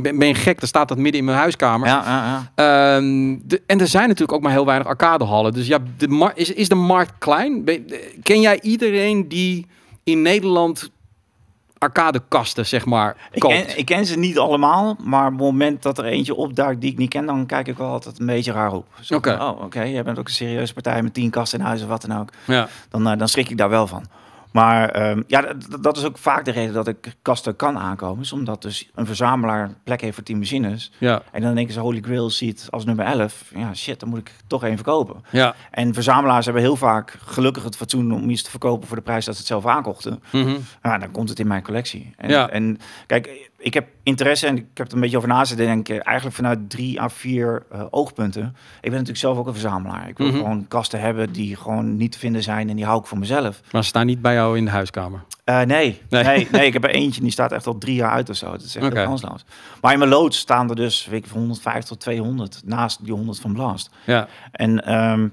[0.03, 0.59] ben ben je gek?
[0.59, 1.89] Dan staat dat midden in mijn huiskamer.
[1.89, 2.97] Ja, ja, ja.
[2.97, 5.53] Ehm, de, en er zijn natuurlijk ook maar heel weinig arcadehallen.
[5.53, 7.65] Dus ja, de is, is de markt klein?
[7.65, 7.87] Ben-
[8.23, 9.67] ken jij iedereen die
[10.05, 10.91] in Nederland
[11.83, 15.99] arcadekasten, zeg maar, Ik ken, ik ken ze niet allemaal, maar op het moment dat
[15.99, 18.73] er eentje opduikt die ik niet ken, dan kijk ik wel altijd een beetje raar
[18.73, 18.87] op.
[19.09, 19.33] Oké.
[19.41, 22.03] Oh, oké, jij bent ook een serieuze partij met tien kasten in huis of wat
[22.07, 22.31] dan ook.
[22.45, 22.69] Ja.
[22.89, 24.05] dan, eh, dan schrik ik daar wel van.
[24.53, 25.45] Maar ehm, ja,
[25.81, 28.23] dat, is ook vaak de reden dat ik kasten kan aankomen.
[28.23, 30.93] Is omdat dus een verzamelaar plek heeft voor 10 machines.
[30.99, 33.51] Ja, En dan denken ze Holy Grail ziet als nummer 11.
[33.55, 35.23] Ja, shit, dan moet ik toch één verkopen.
[35.31, 35.55] ja.
[35.71, 39.25] En verzamelaars hebben heel vaak gelukkig het fatsoen om iets te verkopen voor de prijs
[39.25, 40.23] dat ze het zelf aankochten.
[40.31, 40.57] Mhm.
[40.83, 42.15] Ja, dan komt het in mijn collectie.
[42.17, 42.49] En, Ja.
[42.51, 46.03] en kijk, ik heb interesse en ik heb er een beetje over na zitten denken.
[46.03, 48.43] Eigenlijk vanuit drie à vier uh, oogpunten.
[48.75, 50.09] Ik ben natuurlijk zelf ook een verzamelaar.
[50.09, 50.37] Ik wil Mhm.
[50.37, 53.61] gewoon kasten hebben die gewoon niet te vinden zijn en die hou ik voor mezelf.
[53.73, 55.25] Maar ze staan niet bij jou in de huiskamer.
[55.45, 56.23] Eh, nee, Nee.
[56.25, 56.49] nee.
[56.53, 58.51] Nee, ik heb er eentje en die staat echt al drie jaar uit of zo.
[58.51, 59.45] Dat is echt heel kansloos.
[59.81, 63.13] Maar in mijn loods staan er dus weet ik, van 150 tot 200 naast die
[63.13, 63.91] 100 van Blast.
[64.07, 65.29] Ja, En, ehm,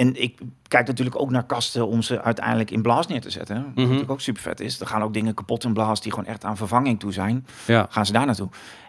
[0.00, 3.54] en ik kijk natuurlijk ook naar kasten om ze uiteindelijk in Blast neer te zetten.
[3.56, 3.80] Wat Mhm.
[3.82, 4.80] natuurlijk ook super vet is.
[4.80, 7.46] Er gaan ook dingen kapot in Blast die gewoon echt aan vervanging toe zijn.
[7.66, 7.86] ja.
[7.90, 8.48] Gaan ze daar naartoe.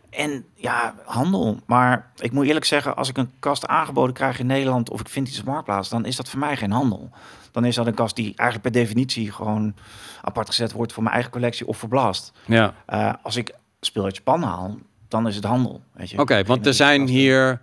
[0.09, 1.59] En ja, handel.
[1.65, 5.09] Maar ik moet eerlijk zeggen, als ik een kast aangeboden krijg in Nederland of ik
[5.09, 7.09] vind iets op Marktplaats, dan is dat voor mij geen handel.
[7.51, 9.73] Dan is dat een kast die eigenlijk per definitie gewoon
[10.21, 12.31] apart gezet wordt voor mijn eigen collectie of voor Blast.
[12.45, 12.73] ja.
[12.85, 15.81] Eh, als ik speel uit Japan haal, dan is het handel.
[16.17, 17.61] Oké, want er zijn hier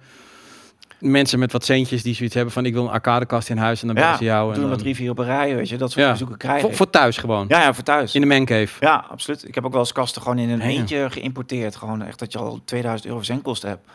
[1.00, 3.86] mensen met wat centjes die zoiets hebben van ik wil een arcadekast in huis en
[3.86, 4.54] dan Ja, ze jou.
[4.54, 5.76] doen En dan, drie, vier op een rij, weet je.
[5.76, 6.08] Dat soort Ja.
[6.08, 7.44] verzoeken krijg voor, thuis gewoon.
[7.48, 8.14] Ja, ja, voor thuis.
[8.14, 8.76] In de mancave.
[8.80, 9.48] Ja, absoluut.
[9.48, 10.64] Ik heb ook wel eens kasten gewoon in een Ja.
[10.64, 11.76] eentje geïmporteerd.
[11.76, 13.86] Gewoon echt dat je al 2000 euro verzendkosten hebt.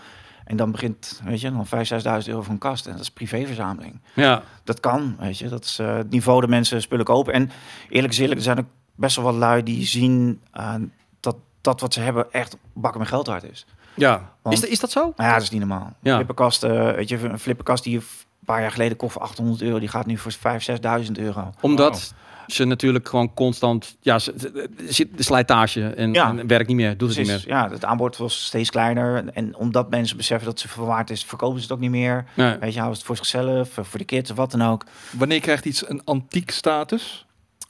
[0.46, 2.86] En dan begint, weet je, dan 5.000, 6.000 euro voor een kast.
[2.86, 4.00] En dat is privéverzameling.
[4.16, 5.48] Ja, Dat kan, weet je.
[5.48, 7.34] Dat is eh, het niveau dat mensen spullen kopen.
[7.34, 7.52] En
[7.90, 10.74] eerlijk eerlijk, er zijn ook best wel wat lui die zien eh,
[11.20, 13.66] dat dat wat ze hebben echt bakken met geld waard is.
[13.96, 14.32] Ja.
[14.42, 15.00] Want- Is, dat- is dat zo?
[15.00, 15.94] Nou ja, dat is niet normaal.
[16.02, 16.14] Ja.
[16.16, 19.62] Flipperkast, eh, weet je, een flipperkast die je een paar jaar geleden kocht voor 800
[19.62, 21.50] euro, die gaat nu voor 5.000, 6.000 euro.
[21.62, 22.14] Omdat
[22.48, 26.30] ze natuurlijk gewoon constant, ja, ze- ze- zit de slijtage en, Ja.
[26.30, 27.44] en werkt niet meer, doet het niet meer.
[27.48, 29.28] ja, het aanbod was steeds kleiner.
[29.34, 32.26] En omdat mensen beseffen dat ze verwaard is, verkopen ze het ook niet meer.
[32.34, 32.58] Nee.
[32.58, 34.84] Weet je, houden ze het voor zichzelf, voor de kids of wat dan ook.
[35.12, 37.26] Wanneer krijgt iets een antiek status?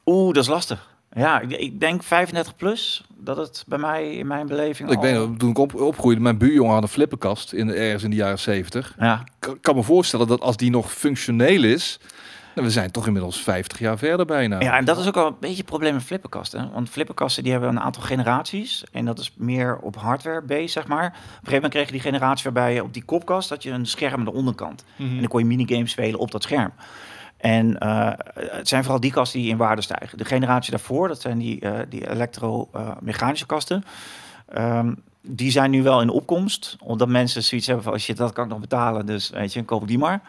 [0.05, 0.91] Oeh, dat is lastig.
[1.11, 5.01] Ja, ik, ik denk 35 plus, dat het bij mij in mijn beleving Ik al-
[5.01, 8.09] weet nog, toen ik op, opgroeide, mijn buurjongen had een flipperkast in de, ergens in
[8.09, 8.95] de jaren 70.
[8.99, 11.99] Ja, Ik kan me voorstellen dat als die nog functioneel is,
[12.55, 14.59] nou, we zijn toch inmiddels 50 jaar verder bijna.
[14.59, 16.69] ja, en dat is ook al een beetje het probleem met flipperkasten.
[16.73, 18.83] Want flipperkasten die hebben een aantal generaties.
[18.91, 21.05] En dat is meer op hardware based, zeg maar.
[21.05, 23.71] Op een gegeven moment kreeg je die generatie waarbij je op die kopkast had je
[23.71, 24.83] een scherm aan de onderkant.
[24.95, 25.09] Mhm.
[25.09, 26.71] En dan kon je minigames spelen op dat scherm.
[27.43, 30.17] En eh, het zijn vooral die kasten die in waarde stijgen.
[30.17, 33.85] De generatie daarvoor, dat zijn die, eh, die elektro-mechanische kasten.
[34.47, 36.77] Ehm, die zijn nu wel in opkomst.
[36.79, 39.05] Omdat mensen zoiets hebben van, shit, dat kan ik nog betalen.
[39.05, 40.21] Dus weet je, koop die maar.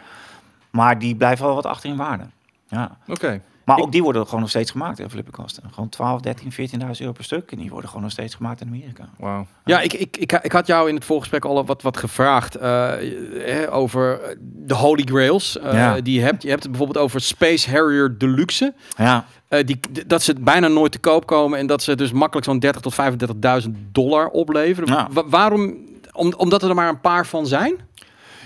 [0.70, 2.24] Maar die blijven wel wat achter in waarde.
[2.68, 2.96] Ja.
[3.06, 3.40] Oké.
[3.64, 5.62] Maar Ik- ook die worden gewoon nog steeds gemaakt, hè, flipperkasten.
[5.72, 7.52] Gewoon 12, 13, 14.000 euro per stuk.
[7.52, 9.08] En die worden gewoon nog steeds gemaakt in Amerika.
[9.18, 9.46] Wauw.
[9.64, 13.62] Ja, ik, ik, ik, ik had jou in het voorgesprek al wat, wat gevraagd eh,
[13.64, 15.58] eh, over de Holy Grails.
[15.58, 16.00] eh, Ja.
[16.00, 16.42] Die je hebt.
[16.42, 18.74] Je hebt het bijvoorbeeld over Space Harrier Deluxe.
[18.96, 22.46] Ja, Eh, die, dat ze bijna nooit te koop komen en dat ze dus makkelijk
[22.46, 24.88] zo'n 30 tot 35.000 dollar opleveren.
[24.94, 25.08] Ja.
[25.10, 25.74] Wa- waarom?
[26.12, 27.74] Om, omdat er maar een paar van zijn?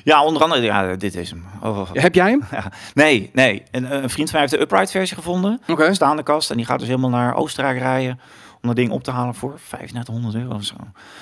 [0.08, 1.44] Ja onder andere, ja, dit is hem.
[1.62, 1.88] Oh, oh, oh.
[1.92, 2.42] Heb jij hem?
[2.50, 2.72] Ja.
[2.94, 3.62] Nee, nee.
[3.70, 5.60] Een, een vriend van mij heeft de upright versie gevonden.
[5.68, 5.86] Oké.
[5.86, 6.50] Een staande kast.
[6.50, 8.20] En die gaat dus helemaal naar Oostenrijk rijden.
[8.62, 10.74] Om dat ding op te halen voor 3500 euro of zo.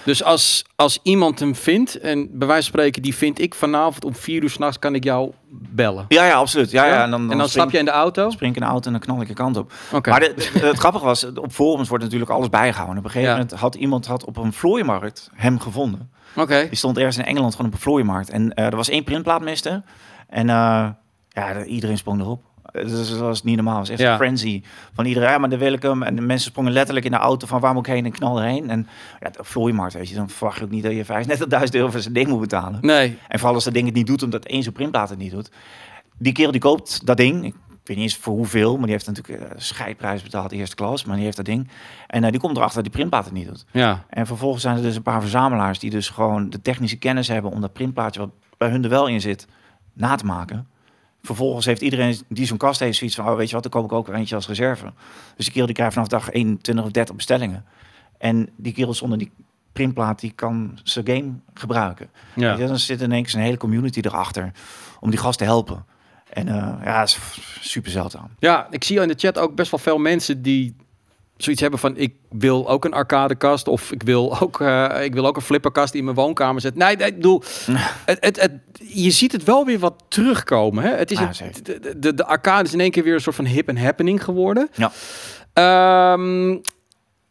[0.04, 4.04] Dus als, als iemand hem vindt, en bij wijze van spreken, die vind ik vanavond
[4.04, 6.04] om vier uur s'nachts, kan ik jou bellen.
[6.08, 6.70] Ja, ja, absoluut.
[6.70, 7.02] Ja, ja.
[7.02, 8.30] en dan, spring- stap je in de auto?
[8.30, 9.72] spring ik in de auto en dan knal ik de kant op.
[10.02, 12.98] Maar de, de- het grappige was, op forums wordt natuurlijk alles bijgehouden.
[12.98, 13.40] Op een gegeven Ja.
[13.40, 16.10] moment had iemand had op een vlooimarkt hem gevonden.
[16.36, 16.66] Oké.
[16.68, 18.30] Die stond ergens in Engeland gewoon op een vlooimarkt.
[18.30, 19.82] En eh, er was één printplaatmiste.
[20.28, 20.88] En eh,
[21.28, 22.42] ja, de- iedereen sprong erop.
[22.72, 23.78] Dus dat was niet normaal.
[23.78, 24.10] Het was echt Ja.
[24.10, 24.62] een frenzy
[24.94, 25.28] van iedereen.
[25.28, 26.02] Ja, maar dan wil ik hem.
[26.02, 28.38] En de mensen sprongen letterlijk in de auto van waar moet ik heen en knal
[28.38, 28.70] erheen.
[28.70, 28.86] En
[29.20, 32.00] ja, de vlooimarkt, weet je, dan verwacht je ook niet dat je 35.000 euro voor
[32.00, 32.78] zijn ding moet betalen.
[32.80, 33.18] Nee.
[33.28, 35.50] En vooral als dat ding het niet doet, omdat één zo'n printplaat het niet doet.
[36.18, 37.44] Die kerel die koopt dat ding.
[37.44, 37.54] Ik
[37.86, 41.04] weet niet eens voor hoeveel, maar die heeft natuurlijk eh, scheidprijs betaald, eerste klas.
[41.04, 41.68] Maar die heeft dat ding.
[42.06, 43.64] En eh, die komt erachter dat die printplaat het niet doet.
[43.70, 44.04] Ja.
[44.08, 47.50] En vervolgens zijn er dus een paar verzamelaars die dus gewoon de technische kennis hebben
[47.50, 49.46] om dat printplaatje wat bij hun er wel in zit,
[49.92, 50.66] na te maken.
[51.22, 53.84] Vervolgens heeft iedereen die zo'n kast heeft zoiets van, oh, weet je wat, dan koop
[53.84, 54.92] ik ook eentje als reserve.
[55.36, 57.64] Dus die kerel die krijgt vanaf dag 21 of 30 bestellingen.
[58.18, 59.32] En die kerel zonder die
[59.72, 62.10] printplaat, die kan zijn game gebruiken.
[62.34, 62.56] Ja.
[62.56, 64.52] Je, Dan zit in één keer een hele community erachter
[65.00, 65.84] om die gast te helpen.
[66.36, 67.18] En eh, ja, is
[67.60, 68.30] super zeldzaam.
[68.38, 70.76] Ja, ik zie in de chat ook best wel veel mensen die
[71.36, 75.26] zoiets hebben van ik wil ook een arcadekast of ik wil ook, eh, ik wil
[75.26, 76.74] ook een flipperkast die in mijn woonkamer zet.
[76.74, 77.42] Nee, nee ik bedoel,
[78.04, 80.84] het, het, het, je ziet het wel weer wat terugkomen.
[80.84, 80.90] Hè?
[80.90, 81.30] Het is Ah,
[81.62, 84.24] de, de, de arcade is in één keer weer een soort van hip en happening
[84.24, 84.68] geworden.
[84.74, 84.92] Ja.
[85.52, 86.58] Ehm,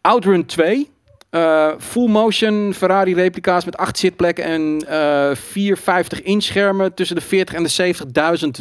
[0.01, 0.91] Outrun 2.
[1.35, 7.21] Eh, full motion Ferrari replica's met acht zitplekken en eh 450 inch schermen tussen de
[7.21, 7.95] 40 en de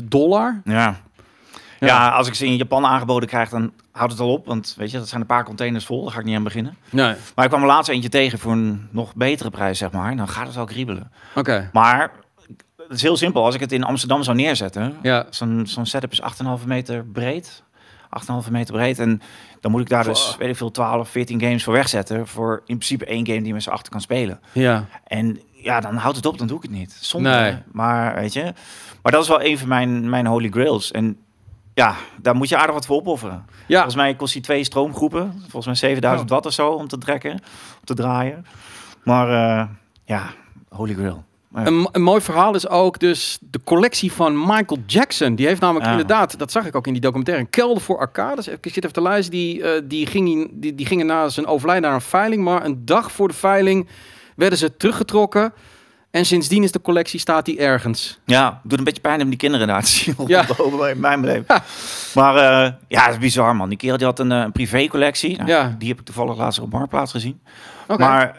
[0.02, 0.60] 70.000 dollar.
[0.64, 1.00] Ja.
[1.80, 1.86] Ja.
[1.86, 2.08] ja.
[2.08, 4.46] als ik ze in Japan aangeboden krijg, dan houdt het al op.
[4.46, 6.02] Want weet je, dat zijn een paar containers vol.
[6.02, 6.76] Daar ga ik niet aan beginnen.
[6.90, 10.16] Nee, Maar ik kwam er laatst eentje tegen voor een nog betere prijs, zeg maar.
[10.16, 11.10] Dan gaat het wel kriebelen.
[11.34, 11.70] oké.
[11.72, 12.10] Maar
[12.76, 13.44] het is heel simpel.
[13.44, 14.96] Als ik het in Amsterdam zou neerzetten.
[15.02, 16.20] Ja, Zo'n zo'n setup is
[16.60, 17.62] 8,5 meter breed.
[18.44, 18.98] 8,5 meter breed.
[18.98, 19.20] En
[19.64, 22.26] dan moet ik daar dus, weet ik veel, 12, 14 games voor wegzetten.
[22.26, 24.40] Voor in principe één game die z'n achter kan spelen.
[24.52, 24.84] Ja.
[25.06, 26.92] En ja, dan houdt het op, dan doe ik het niet.
[27.00, 27.56] Zonde, Nee.
[27.72, 28.42] maar weet je.
[29.02, 30.90] Maar dat is wel een van mijn, mijn holy grails.
[30.90, 31.16] En
[31.74, 33.44] ja, daar moet je aardig wat voor opofferen.
[33.66, 33.74] Ja.
[33.74, 35.32] Volgens mij kost die twee stroomgroepen.
[35.40, 36.34] Volgens mij 7000 Ja.
[36.34, 38.46] watt of zo om te trekken, om te draaien.
[39.04, 39.66] Maar eh,
[40.04, 40.22] ja,
[40.68, 41.24] holy grail.
[41.54, 45.34] Een, een mooi verhaal is ook dus de collectie van Michael Jackson.
[45.34, 45.90] Die heeft namelijk Ja.
[45.90, 48.48] inderdaad, dat zag ik ook in die documentaire, een kelder voor arcades.
[48.48, 51.84] Ik zit even te luisteren, die, eh, die, ging, die, die gingen na zijn overlijden
[51.84, 52.44] naar een veiling.
[52.44, 53.88] Maar een dag voor de veiling
[54.36, 55.52] werden ze teruggetrokken.
[56.10, 58.18] En sindsdien is de collectie, staat die ergens.
[58.24, 60.46] Ja, doet een beetje pijn om die kinderen daar te zien Ja.
[60.78, 61.46] bij mijn beleving.
[62.14, 63.68] Maar eh, ja, het is bizar man.
[63.68, 65.36] Die kerel die had een, eh, een privécollectie.
[65.36, 65.74] Nou, Ja.
[65.78, 67.40] Die heb ik toevallig laatst op Marktplaats gezien.
[67.88, 68.02] Oké.
[68.02, 68.36] Maar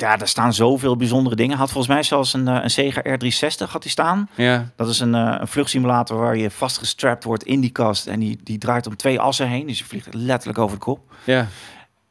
[0.00, 1.56] ja, daar staan zoveel bijzondere dingen.
[1.56, 4.28] Had volgens mij zelfs een, eh, een Sega R360 had die staan.
[4.34, 4.70] Ja.
[4.76, 8.06] Dat is een, eh, een vluchtsimulator waar je vastgestrapt wordt in die kast.
[8.06, 9.66] En die, die draait om twee assen heen.
[9.66, 11.14] Dus je vliegt letterlijk over de kop.
[11.24, 11.46] Ja.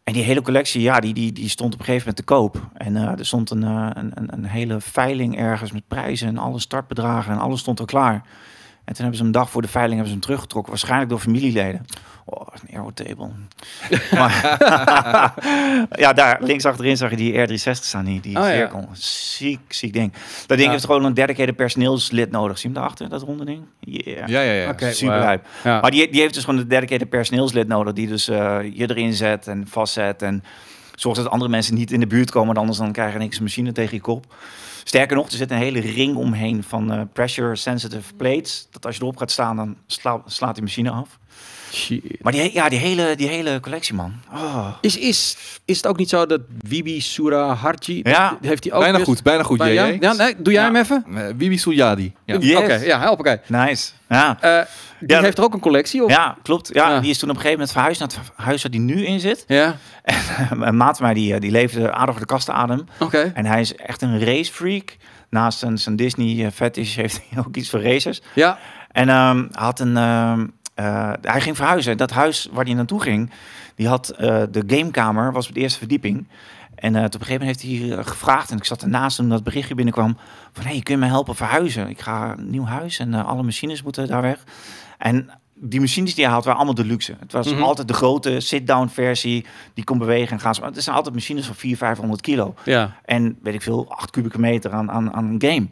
[0.04, 2.70] En die hele collectie, ja, die, die, die stond op een gegeven moment te koop.
[2.74, 6.60] En eh, er stond een, een, een, een hele veiling ergens met prijzen en alle
[6.60, 8.24] startbedragen en alles stond al klaar.
[8.88, 11.10] En toen hebben ze hem een dag voor de veiling hebben ze hem teruggetrokken, waarschijnlijk
[11.10, 11.86] door familieleden.
[12.26, 13.30] Oh, een aerotable.
[14.18, 14.42] maar,
[16.04, 18.50] ja, daar links achterin zag je die R360 staan, die, die Oh, ja.
[18.52, 18.90] cirkel.
[18.94, 20.14] Ziek, ziek ding.
[20.46, 20.70] Dat ding Ja.
[20.72, 22.58] heeft gewoon een dedicated personeelslid nodig.
[22.58, 23.64] Zie je hem daarachter, dat ronde ding?
[23.80, 24.28] Yeah.
[24.28, 24.70] Ja, ja, ja.
[24.70, 24.92] Oké.
[24.92, 25.42] Super.
[25.64, 25.82] Ja.
[25.82, 27.94] Maar die, die heeft dus gewoon een dedicated personeelslid nodig.
[27.94, 30.22] Die dus eh, je erin zet en vastzet.
[30.22, 30.44] En
[30.96, 32.48] zorgt dat andere mensen niet in de buurt komen.
[32.48, 34.26] want Anders dan krijg je niks een machine tegen je kop.
[34.88, 38.68] Sterker nog, er zit een hele ring omheen van eh, pressure sensitive plates.
[38.72, 41.20] Dat als je erop gaat staan, dan sla- slaat die machine af.
[41.72, 42.04] Shit.
[42.22, 44.14] Maar die, ja, die, hele, die hele collectie, man.
[44.34, 44.68] Oh.
[44.82, 48.30] Is, is, is het ook niet zo dat Wibi Suraharji, Ja.
[48.30, 49.86] dat- heeft hij ook Bijna goed, bijna goed, Bij- ja?
[50.00, 50.72] ja, nee, doe jij Ja.
[50.72, 51.06] hem even?
[51.16, 52.14] Eh, Wibi Suryadi.
[52.26, 52.38] Ja.
[52.40, 52.56] Yes.
[52.58, 53.42] Oké, ja, help, oké.
[53.48, 53.90] Nice.
[54.10, 54.38] Ja.
[54.42, 54.62] Eh,
[55.00, 56.10] die Ja, heeft er ook een collectie, of?
[56.12, 56.70] ja, klopt.
[56.74, 57.00] Ja, Ja.
[57.00, 59.20] Die is toen op een gegeven moment verhuisd naar het huis waar die nu in
[59.20, 59.44] zit.
[59.48, 59.76] Ja,
[60.60, 62.86] een maat van mij, die, eh, die leefde aardig voor de kastenadem.
[63.00, 63.32] oké.
[63.34, 64.98] En hij is echt een racefreak.
[65.30, 68.22] Naast zijn, zijn Disney eh, fetish heeft hij ook iets voor racers.
[68.36, 68.58] Ja,
[68.92, 70.48] En ehm, hij had een, ehm,
[70.78, 71.98] eh, hij ging verhuizen.
[71.98, 73.32] Dat huis waar hij naartoe ging,
[73.76, 76.28] die had eh, de gamekamer, was op de eerste verdieping.
[76.76, 79.44] En eh, op een gegeven moment heeft hij gevraagd, en ik zat ernaast toen dat
[79.44, 80.18] berichtje binnenkwam,
[80.52, 81.90] van hey, kun je me helpen verhuizen?
[81.90, 84.44] Ik ga een nieuw huis en alle machines moeten daar weg.
[84.98, 87.16] En die machines die hij had, waren allemaal de luxe.
[87.20, 87.62] Het was Mhm.
[87.62, 90.56] altijd de grote sit-down versie, die kon bewegen en gaan.
[90.62, 92.54] Maar het zijn altijd machines van 400, 500 kilo.
[92.66, 92.96] ja.
[93.06, 95.68] En weet ik veel, 8 kubieke meter aan, aan, aan een game.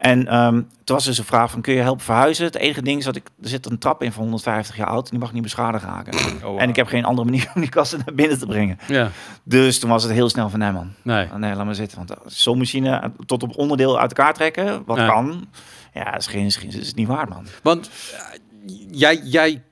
[0.00, 0.52] En ehm,
[0.84, 2.44] toen was dus een vraag van, kun je helpen verhuizen?
[2.44, 5.04] Het enige ding is dat ik, er zit een trap in van 150 jaar oud
[5.04, 6.14] en die mag niet beschadigd raken.
[6.14, 6.60] Oh, wow.
[6.60, 8.78] En ik heb geen andere manier om die kasten naar binnen te brengen.
[8.88, 9.10] ja.
[9.44, 11.26] Dus toen was het heel snel van, nee man, Nee.
[11.26, 11.98] Oh, nee, laat maar zitten.
[11.98, 15.48] Want zo'n machine eh, tot op onderdeel uit elkaar trekken, wat kan,
[15.94, 17.46] ja, is, geen, is, geen- is niet waar man.
[17.62, 19.62] Want eh, jij, jij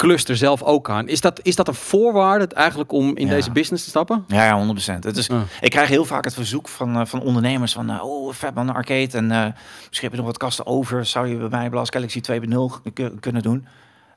[0.00, 1.08] klust er zelf ook aan.
[1.08, 3.32] Is dat, is dat een voorwaarde eigenlijk om in Ja.
[3.32, 4.24] deze business te stappen?
[4.28, 5.04] Ja, ja 100%.
[5.04, 5.42] Het is, Ja.
[5.60, 8.68] Ik krijg heel vaak het verzoek van, eh, van ondernemers van, eh, oh, vet man,
[8.68, 11.06] een arcade en eh misschien heb je nog wat kasten over.
[11.06, 13.66] Zou je bij mij Blast Galaxy 2.0 ku- kunnen doen?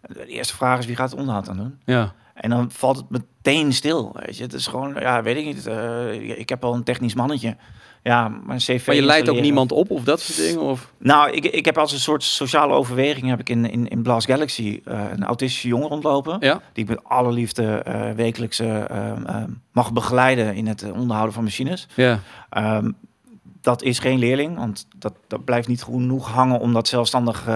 [0.01, 1.77] De eerste vraag is, wie gaat het onderhoud aan doen?
[1.85, 2.13] Ja.
[2.33, 4.43] En dan valt het meteen stil, weet je.
[4.43, 5.67] Het is gewoon, ja, weet ik niet.
[6.37, 7.55] ik heb al een technisch mannetje.
[8.03, 10.61] Ja, maar een CV Maar je leidt ook niemand op of dat soort dingen?
[10.61, 10.93] Of?
[10.97, 14.27] Nou, ik, ik heb als een soort sociale overweging heb ik in, in, in Blast
[14.27, 16.37] Galaxy eh, een autistische jongen rondlopen.
[16.39, 16.61] Ja.
[16.73, 21.87] Die ik met alle liefde eh, wekelijks eh, mag begeleiden in het onderhouden van machines.
[21.95, 22.19] Ja.
[22.49, 22.91] Ehm,
[23.61, 27.47] dat is geen leerling, want dat, dat blijft niet genoeg hangen om dat zelfstandig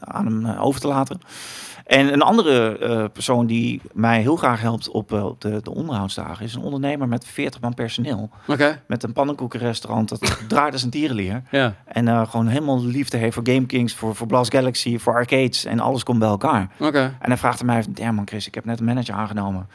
[0.00, 1.20] aan hem over te laten.
[1.88, 5.74] En een andere eh, persoon die mij heel graag helpt op, eh, op de, de
[5.74, 8.30] onderhoudsdagen is een ondernemer met 40 man personeel.
[8.86, 11.42] Met een pannenkoekenrestaurant dat draait als een tierenlier.
[11.50, 11.74] Ja.
[11.84, 15.64] En eh, gewoon helemaal liefde heeft voor Game Kings, voor, voor Blast Galaxy, voor arcades
[15.64, 16.70] en alles komt bij elkaar.
[17.20, 19.68] En hij vraagt aan mij, ja man Chris, ik heb net een manager aangenomen.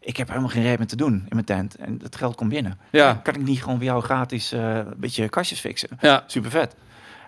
[0.00, 1.76] Ik heb helemaal geen reet meer te doen in mijn tent.
[1.76, 2.78] En het geld komt binnen.
[2.90, 3.20] Ja.
[3.22, 5.88] Kan ik niet gewoon voor jou gratis een beetje kastjes fixen?
[6.00, 6.24] Ja.
[6.26, 6.74] Super vet.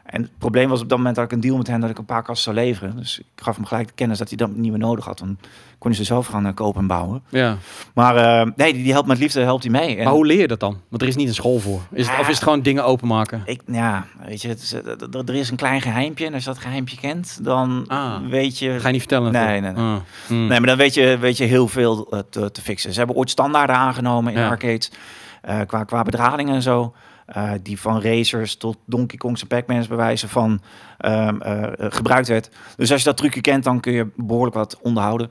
[0.07, 1.99] En het probleem was op dat moment dat ik een deal met hen dat ik
[1.99, 2.97] een paar kasten zou leveren.
[2.97, 5.19] Dus ik gaf hem gelijk de kennis dat hij dat niet meer nodig had.
[5.19, 5.39] Dan
[5.79, 7.23] kon hij ze zelf gaan eh, kopen en bouwen.
[7.29, 7.57] Ja.
[7.95, 9.97] Maar eh, nee, die, die helpt met liefde, helpt hij mee.
[9.97, 10.81] En Maar hoe leer je dat dan?
[10.89, 11.81] Want er is niet een school voor.
[11.93, 12.21] Is het, Ja.
[12.21, 13.43] of is het gewoon dingen openmaken?
[13.45, 16.27] ik, ja, weet je, het is, eh, er is een klein geheimpje.
[16.27, 18.17] En als je dat geheimpje kent, dan Ah.
[18.29, 18.81] weet je...
[18.81, 19.33] Ga je niet vertellen?
[19.33, 19.85] Nee, nee, nee.
[19.85, 19.97] Ah.
[20.27, 20.39] Hmm.
[20.47, 22.93] Nee, maar dan weet je, weet je heel veel te, te fixen.
[22.93, 24.49] Ze hebben ooit standaarden aangenomen in Ja.
[24.49, 24.91] arcades.
[25.67, 26.95] qua, qua bedrading en zo.
[27.27, 30.61] Eh, die van racers tot Donkey Kong's en Pac-Man's bewijzen van
[30.99, 32.51] ehm, eh, eh, gebruikt werd.
[32.77, 35.31] Dus als je dat trucje kent, dan kun je behoorlijk wat onderhouden.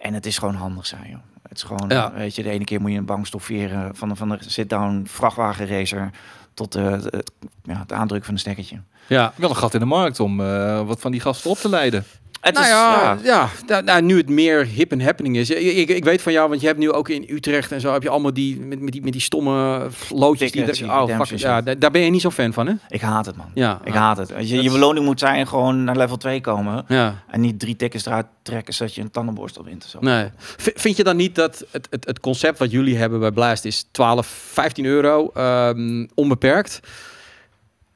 [0.00, 1.18] En het is gewoon handig zijn, joh.
[1.48, 2.10] Het is gewoon, Ja.
[2.10, 4.36] eh, weet je, de ene keer moet je een bank stofferen van, de- van de
[4.40, 6.10] sit-down vrachtwagenracer
[6.54, 8.80] tot eh, het, het, ja, het aandrukken van een stekkertje.
[9.06, 9.32] Ja.
[9.36, 12.04] Wel een gat in de markt om eh, wat van die gasten op te leiden.
[12.40, 13.18] Het nou is, ja, ja.
[13.24, 13.48] ja.
[13.66, 15.50] da- nou, nu het meer hip en happening is.
[15.50, 17.92] Ik, ik, ik weet van jou, want je hebt nu ook in Utrecht en zo
[17.92, 20.94] heb je allemaal die met, met die met die stomme loodjes die Tickets, er- die
[21.16, 22.74] oh, fuck, ja, daar ben je niet zo fan van, hè?
[22.88, 23.46] Ik haat het, man.
[23.54, 24.32] Ja, Ik ah, haat het.
[24.50, 26.84] Je, beloning moet zijn gewoon naar level 2 komen.
[26.88, 27.22] ja.
[27.30, 29.84] En niet drie tickets eruit trekken zodat je een tandenborstel wint.
[29.84, 29.98] of Zo.
[30.00, 30.28] Nee.
[30.36, 33.64] V- vind je dan niet dat het, het, het concept wat jullie hebben bij Blast
[33.64, 36.80] is 12, 15 euro, ehm, onbeperkt?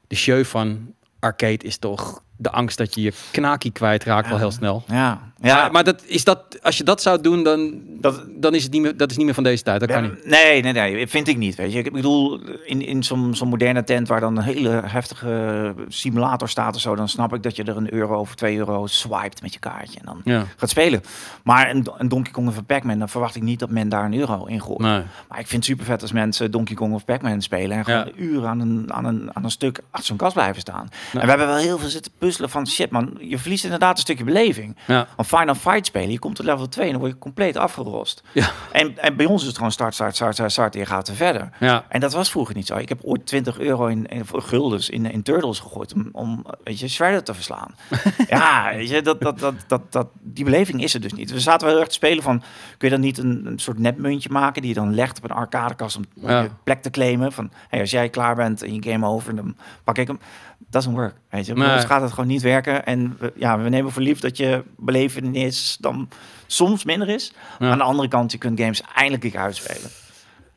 [0.07, 4.41] De show van arcade is toch de angst dat je je knakie kwijtraakt wel Ja.
[4.43, 4.83] heel snel.
[4.87, 5.55] Ja, ja.
[5.55, 8.71] Maar, maar dat, is dat, als je dat zou doen, dan, Dat- dan is het
[8.71, 9.79] niet meer, dat is niet meer van deze tijd.
[9.79, 10.25] Dat kan niet.
[10.25, 11.55] Nee, nee, nee, vind ik niet.
[11.55, 11.79] Weet je.
[11.83, 16.75] Ik bedoel, in, in zo'n zo'n moderne tent waar dan een hele heftige simulator staat
[16.75, 19.53] of zo, dan snap ik dat je er een euro of twee euro swipet met
[19.53, 20.45] je kaartje en dan Ja.
[20.57, 21.03] gaat spelen.
[21.43, 24.05] Maar een, een Donkey Kong of een Pac-Man, dan verwacht ik niet dat men daar
[24.05, 24.79] een euro in gooit.
[24.79, 25.01] Nee.
[25.29, 28.11] Maar ik vind het super vet als mensen Donkey Kong of Pac-Man spelen en gewoon
[28.15, 30.89] uren aan een, aan, een, aan een stuk achter zo'n kast blijven staan.
[31.13, 34.01] En we hebben wel heel veel zitten puzzelen van shit man, je verliest inderdaad een
[34.01, 34.75] stukje beleving.
[34.87, 35.07] Ja.
[35.17, 38.23] Een Final Fight spelen, je komt tot level 2 en dan word je compleet afgerost.
[38.31, 38.49] Ja.
[38.71, 41.07] En, en bij ons is het gewoon start, start, start, start, start en je gaat
[41.07, 41.49] er verder.
[41.59, 41.85] Ja.
[41.89, 42.75] En dat was vroeger niet zo.
[42.75, 46.79] Ik heb ooit 20 euro in, in guldens in, in Turtles gegooid om, om weet
[46.79, 47.75] je, Shredder te verslaan.
[48.29, 51.31] ja, weet je, dat, dat, dat, dat, dat, die beleving is er dus niet.
[51.31, 52.39] We zaten wel heel erg te spelen van,
[52.77, 55.35] kun je dan niet een, een soort nepmuntje maken die je dan legt op een
[55.35, 56.41] arcadekast om om Ja.
[56.41, 57.31] je plek te claimen.
[57.31, 60.19] Van, hey, als jij klaar bent en je game over, dan pak ik hem.
[60.69, 61.53] Doesn't work, weet je.
[61.53, 61.73] Nee.
[61.75, 62.85] ons gaat het gewoon niet werken.
[62.85, 66.09] En we, ja, we nemen voor lief dat je belevenis dan
[66.47, 67.33] soms minder is.
[67.59, 69.89] Maar aan de andere kant, je kunt games eindelijk keer uitspelen.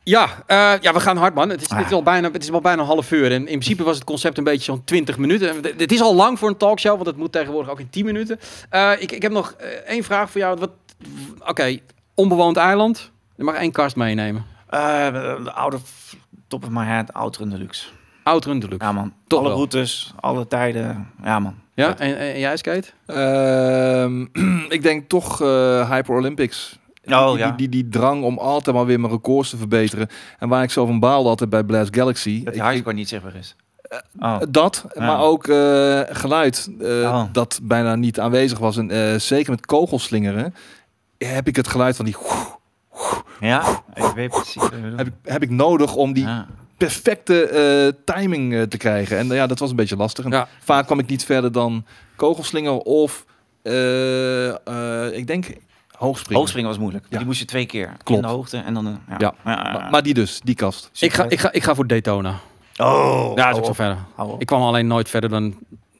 [0.03, 1.49] Ja, eh, ja, we gaan hard, man.
[1.49, 1.77] Het is, Ah.
[1.77, 3.25] het, is al bijna, het is al bijna een half uur.
[3.25, 5.49] En in principe was het concept een beetje zo'n 20 minuten.
[5.49, 8.05] En Het is al lang voor een talkshow, want het moet tegenwoordig ook in 10
[8.05, 8.39] minuten.
[8.69, 10.59] Eh, ik, ik heb nog eh, één vraag voor jou.
[10.59, 10.71] Wat-
[11.47, 11.77] Oké,
[12.13, 13.11] onbewoond eiland.
[13.35, 14.45] Je mag één kast meenemen.
[14.69, 14.79] Eh,
[15.43, 16.15] de oude f-
[16.47, 17.87] top of my head, Outrun Deluxe.
[18.23, 18.85] Outrun Deluxe.
[18.85, 19.57] Ja man, Toch alle wel.
[19.57, 21.09] routes, alle tijden.
[21.23, 21.55] Ja man.
[21.75, 22.87] Ja, en, en jij, Skate?
[23.05, 24.21] Ehm,
[24.77, 26.79] ik denk toch eh, Hyper Olympics.
[27.05, 27.47] Oh, die, ja.
[27.47, 30.07] die, die, die drang om altijd maar weer mijn records te verbeteren.
[30.39, 32.43] En waar ik zo van baalde altijd bij Blast Galaxy.
[32.43, 33.55] Dat die highscore niet zichtbaar is.
[34.19, 34.37] Oh.
[34.49, 35.05] Dat, Ja.
[35.05, 37.23] maar ook eh, geluid eh, Oh.
[37.31, 38.77] dat bijna niet aanwezig was.
[38.77, 40.55] En eh, zeker met kogelslingeren
[41.17, 42.15] heb ik het geluid van die...
[43.39, 43.63] Ja,
[43.95, 44.55] ik weet precies.
[44.55, 44.97] wat je bedoelt.
[44.97, 46.47] Heb ik, heb ik nodig om die Ja.
[46.85, 49.17] Perfecte eh, timing eh, te krijgen.
[49.17, 50.25] En eh, ja, dat was een beetje lastig.
[50.25, 50.47] En Ja.
[50.59, 53.25] Vaak kwam ik niet verder dan kogelslinger of
[53.61, 55.45] eh, eh, ik denk
[55.91, 56.37] hoogspringen.
[56.39, 57.05] Hoogspringen was moeilijk.
[57.09, 57.17] Ja.
[57.17, 58.99] Die moest je twee keer in de hoogte en dan...
[59.09, 59.15] ja.
[59.17, 59.33] Ja.
[59.43, 60.89] Maar, maar die dus, die kast.
[60.99, 62.39] Ik ga, ik, ga, ik ga voor Daytona.
[62.77, 63.97] Oh, Ja, dat is ook zo verder.
[64.37, 65.55] Ik kwam alleen nooit verder dan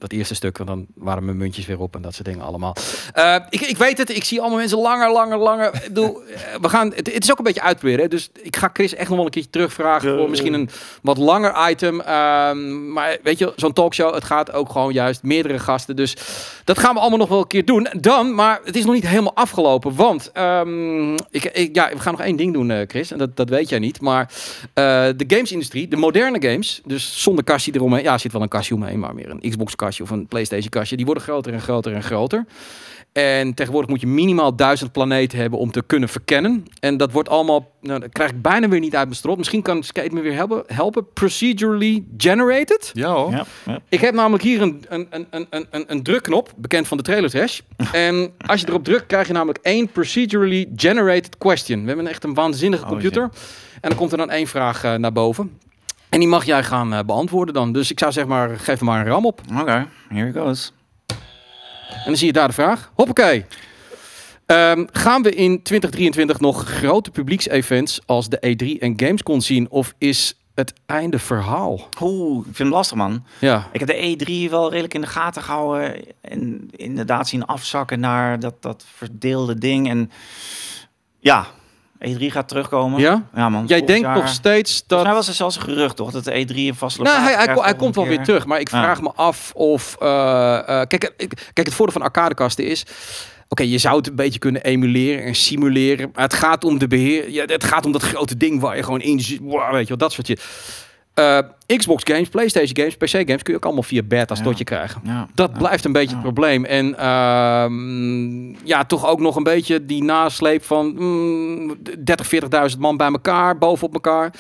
[0.09, 2.75] dat eerste stuk, want dan waren mijn muntjes weer op en dat soort dingen allemaal.
[3.13, 5.73] Eh, ik, ik weet het, ik zie allemaal mensen langer, langer, langer.
[5.73, 8.55] Ik bedoel, eh, we gaan, het, het is ook een beetje uitproberen, hè, dus ik
[8.55, 10.69] ga Chris echt nog wel een keertje terugvragen Ja, voor misschien een
[11.01, 12.01] wat langer item.
[12.01, 16.15] Ehm, maar weet je, zo'n talkshow, het gaat ook gewoon juist meerdere gasten, dus
[16.63, 17.87] dat gaan we allemaal nog wel een keer doen.
[17.99, 22.13] Dan, maar het is nog niet helemaal afgelopen, want ehm, ik, ik, ja, we gaan
[22.13, 24.31] nog één ding doen, eh, Chris, en dat, dat weet jij niet, maar
[24.73, 24.83] eh,
[25.15, 28.03] de gamesindustrie, de moderne games, dus zonder kastje eromheen.
[28.03, 30.69] Ja, er zit wel een kastje omheen, maar meer een Xbox kastje of een PlayStation
[30.69, 30.95] kastje.
[30.95, 32.45] Die worden groter en groter en groter.
[33.11, 36.65] En tegenwoordig moet je minimaal duizend planeten hebben om te kunnen verkennen.
[36.79, 39.37] En dat wordt allemaal, nou, dat krijg ik bijna weer niet uit mijn strot.
[39.37, 40.63] Misschien kan Skate me weer helpen.
[40.67, 41.13] helpen.
[41.13, 42.89] Procedurally generated.
[42.93, 43.31] Ja hoor.
[43.31, 43.79] Ja, ja.
[43.89, 47.03] Ik heb namelijk hier een, een, een, een, een- een, een drukknop, bekend van de
[47.03, 47.59] trailer trash.
[47.91, 51.81] en als je erop drukt, krijg je namelijk één procedurally generated question.
[51.81, 53.21] We hebben echt een waanzinnige Oh, computer.
[53.81, 55.57] En dan komt er dan één vraag eh, naar boven.
[56.13, 57.71] En die mag jij gaan eh, beantwoorden dan.
[57.71, 59.41] Dus ik zou zeg maar, geef maar een ram op.
[59.59, 60.73] Oké, here it goes.
[61.87, 62.91] En dan zie je daar de vraag.
[62.93, 63.45] Hoppakee.
[64.45, 69.69] Ehm, gaan we in 2023 nog grote publieksevents als de E3 en Gamescom zien?
[69.69, 71.87] Of is het einde verhaal?
[72.01, 73.23] Oeh, ik vind hem lastig, man.
[73.39, 73.69] Ja.
[73.71, 76.05] Ik heb de E3 wel redelijk in de gaten gehouden.
[76.21, 79.89] En inderdaad zien afzakken naar dat, dat verdeelde ding.
[79.89, 80.11] En
[81.19, 81.47] ja,
[82.07, 82.99] E3 gaat terugkomen.
[82.99, 83.23] Ja?
[83.35, 83.65] ja man.
[83.67, 85.03] Jij denkt jaar- nog steeds Volgens dat...
[85.03, 86.11] mij was er zelfs een gerucht, toch?
[86.11, 88.45] Dat de E3 een vaste Nou, hij, hij, komt wel weer terug.
[88.45, 88.81] Maar ik Ja.
[88.83, 89.95] vraag me af of...
[89.99, 90.07] eh,
[90.57, 92.85] eh, kijk, ik- kijk, het voordeel van arcadekasten is...
[93.47, 96.09] Oké, je zou het een beetje kunnen emuleren en simuleren.
[96.13, 97.29] Maar het gaat om de beheer.
[97.31, 99.39] Ja, het gaat om dat grote ding waar je gewoon in zit.
[99.41, 100.37] Wow, weet je wel, dat soort je.
[101.13, 101.37] Eh,
[101.77, 104.43] Xbox games, PlayStation games, PC games kun je ook allemaal via beta's Ja.
[104.43, 105.01] tot je krijgen.
[105.03, 105.57] Ja, Dat ja.
[105.57, 106.13] blijft een beetje Ja.
[106.15, 106.65] het probleem.
[106.65, 112.27] En ehm, ja, toch ook nog een beetje die nasleep van mm, 30,
[112.73, 114.33] 40.000 man bij elkaar, bovenop elkaar.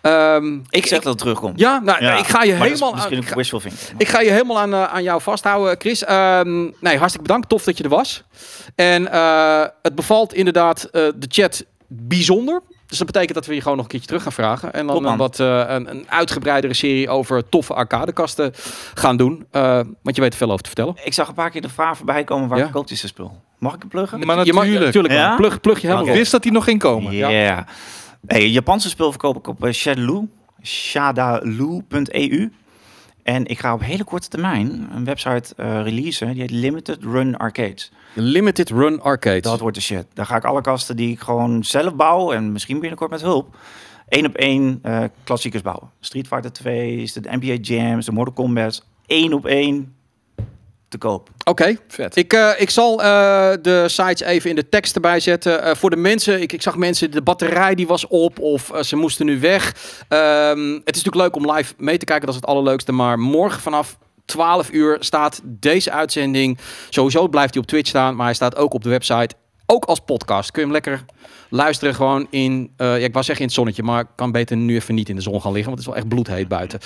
[0.00, 1.58] Ehm, Ik zeg dat het terugkomt.
[1.58, 4.00] Ja, nou, Ja, ik ga je maar dat is helemaal aan, Misschien een wishful thinking.
[4.00, 6.04] ik ga je helemaal aan, eh, aan jou vasthouden, Chris.
[6.04, 7.48] Ehm, nee, hartstikke bedankt.
[7.48, 8.22] Tof dat je er was.
[8.74, 12.60] En eh, het bevalt inderdaad eh, de chat bijzonder.
[12.94, 14.72] Dus dat betekent dat we je gewoon nog een keertje terug gaan vragen.
[14.72, 18.52] En dan een wat eh, een, een uitgebreidere serie over toffe arcadekasten
[18.94, 19.46] gaan doen.
[19.50, 20.94] Eh, want je weet er veel over te vertellen.
[21.04, 22.64] Ik zag een paar keer de vraag voorbij komen, waar Ja?
[22.64, 23.40] verkoopt hij zijn spul?
[23.58, 24.18] Mag ik hem pluggen?
[24.26, 24.84] Maar Je mag- natuurlijk.
[24.84, 25.28] natuurlijk Ja?
[25.28, 25.36] man.
[25.36, 26.14] Plug, plug je helemaal.
[26.14, 27.12] Wist dat die nog ging komen?
[27.12, 27.66] Ja.
[28.26, 30.28] Hey, Japanse spul verkoop ik op uh, Shadaloo.
[30.62, 32.52] Shadaloo.eu.
[33.22, 36.30] En ik ga op hele korte termijn een website eh releasen.
[36.32, 37.92] Die heet Limited Run Arcades.
[38.14, 39.40] Limited Run Arcade.
[39.40, 40.06] Dat wordt de shit.
[40.14, 42.32] Daar ga ik alle kasten die ik gewoon zelf bouw.
[42.32, 43.56] En misschien binnenkort met hulp.
[44.08, 45.90] één op één eh, klassiekers bouwen.
[46.00, 48.84] Street Fighter 2, de NBA Jams, de Mortal Kombat.
[49.06, 49.94] één op één
[50.94, 51.28] te koop.
[51.44, 52.16] Oké, Vet.
[52.16, 55.62] Ik, eh, ik zal eh, de sites even in de tekst erbij zetten.
[55.62, 58.96] Eh, voor de mensen, ik, ik zag mensen, de batterij die was op of ze
[58.96, 59.74] moesten nu weg.
[60.08, 62.92] Ehm, het is natuurlijk leuk om live mee te kijken, dat is het allerleukste.
[62.92, 66.58] Maar morgen vanaf 12 uur staat deze uitzending.
[66.88, 69.34] Sowieso blijft hij op Twitch staan, maar hij staat ook op de website.
[69.66, 70.50] Ook als podcast.
[70.50, 71.04] Kun je hem lekker
[71.54, 74.56] luisteren gewoon in, eh, ja, ik wou zeggen in het zonnetje, maar ik kan beter
[74.56, 76.80] nu even niet in de zon gaan liggen, want het is wel echt bloedheet buiten.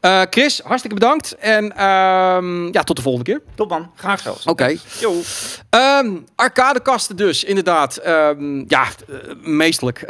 [0.00, 3.42] Eh, Chris, hartstikke bedankt en ehm, ja, tot de volgende keer.
[3.54, 4.46] Top man, graag zelfs.
[4.46, 4.76] Oké.
[5.70, 7.96] Ehm, arcadekasten dus, inderdaad.
[7.96, 10.04] Ehm, ja, eh, meestelijk.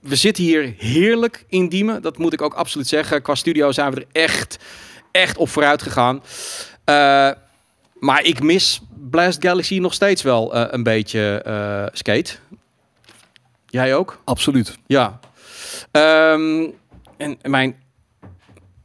[0.00, 2.02] We zitten hier heerlijk in Diemen.
[2.02, 3.22] Dat moet ik ook absoluut zeggen.
[3.22, 4.58] Qua studio zijn we er echt,
[5.14, 6.22] echt op vooruit gegaan.
[6.84, 7.30] Eh,
[7.94, 12.32] maar ik mis Blast Galaxy nog steeds wel eh, een beetje eh, skate.
[13.66, 14.20] Jij ook?
[14.24, 14.78] Absoluut.
[14.86, 15.18] Ja.
[15.90, 16.66] Ehm,
[17.16, 17.82] en mijn...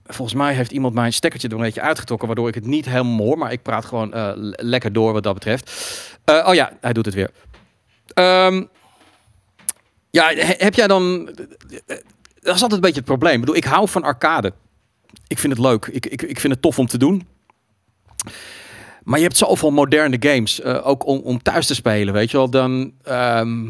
[0.05, 3.25] Volgens mij heeft iemand mijn stekkertje er een beetje uitgetrokken, waardoor ik het niet helemaal
[3.25, 3.37] hoor.
[3.37, 5.71] Maar ik praat gewoon le- lekker door wat dat betreft.
[6.25, 7.29] Oh ja, hij doet het weer.
[8.13, 8.63] Ehm,
[10.09, 11.25] ja, he- heb jij dan...
[12.41, 13.33] Dat is altijd een beetje het probleem.
[13.33, 14.53] Ik bedoel, ik hou van arcade.
[15.27, 15.85] Ik vind het leuk.
[15.85, 17.27] Ik, ik, ik vind het tof om te doen.
[19.03, 22.37] Maar je hebt zoveel moderne games, eh, ook om, om thuis te spelen, weet je
[22.37, 22.49] wel.
[22.49, 22.91] Dan...
[23.03, 23.65] ehm,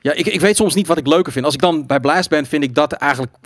[0.00, 1.44] ja, ik, ik weet soms niet wat ik leuker vind.
[1.44, 3.36] Als ik dan bij Blast ben, vind ik dat eigenlijk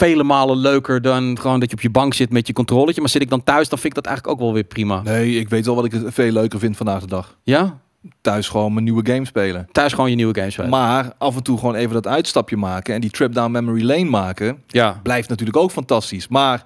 [0.00, 3.00] vele malen leuker dan gewoon dat je op je bank zit met je controletje.
[3.00, 5.02] Maar zit ik dan thuis, dan vind ik dat eigenlijk ook wel weer prima.
[5.02, 7.36] Nee, ik weet wel wat ik veel leuker vind vandaag de dag.
[7.42, 7.80] Ja?
[8.20, 9.68] Thuis gewoon mijn nieuwe game spelen.
[9.72, 10.70] Thuis gewoon je nieuwe games spelen.
[10.70, 14.04] Maar af en toe gewoon even dat uitstapje maken en die trip down memory lane
[14.04, 15.00] maken, ja.
[15.02, 16.28] blijft natuurlijk ook fantastisch.
[16.28, 16.64] Maar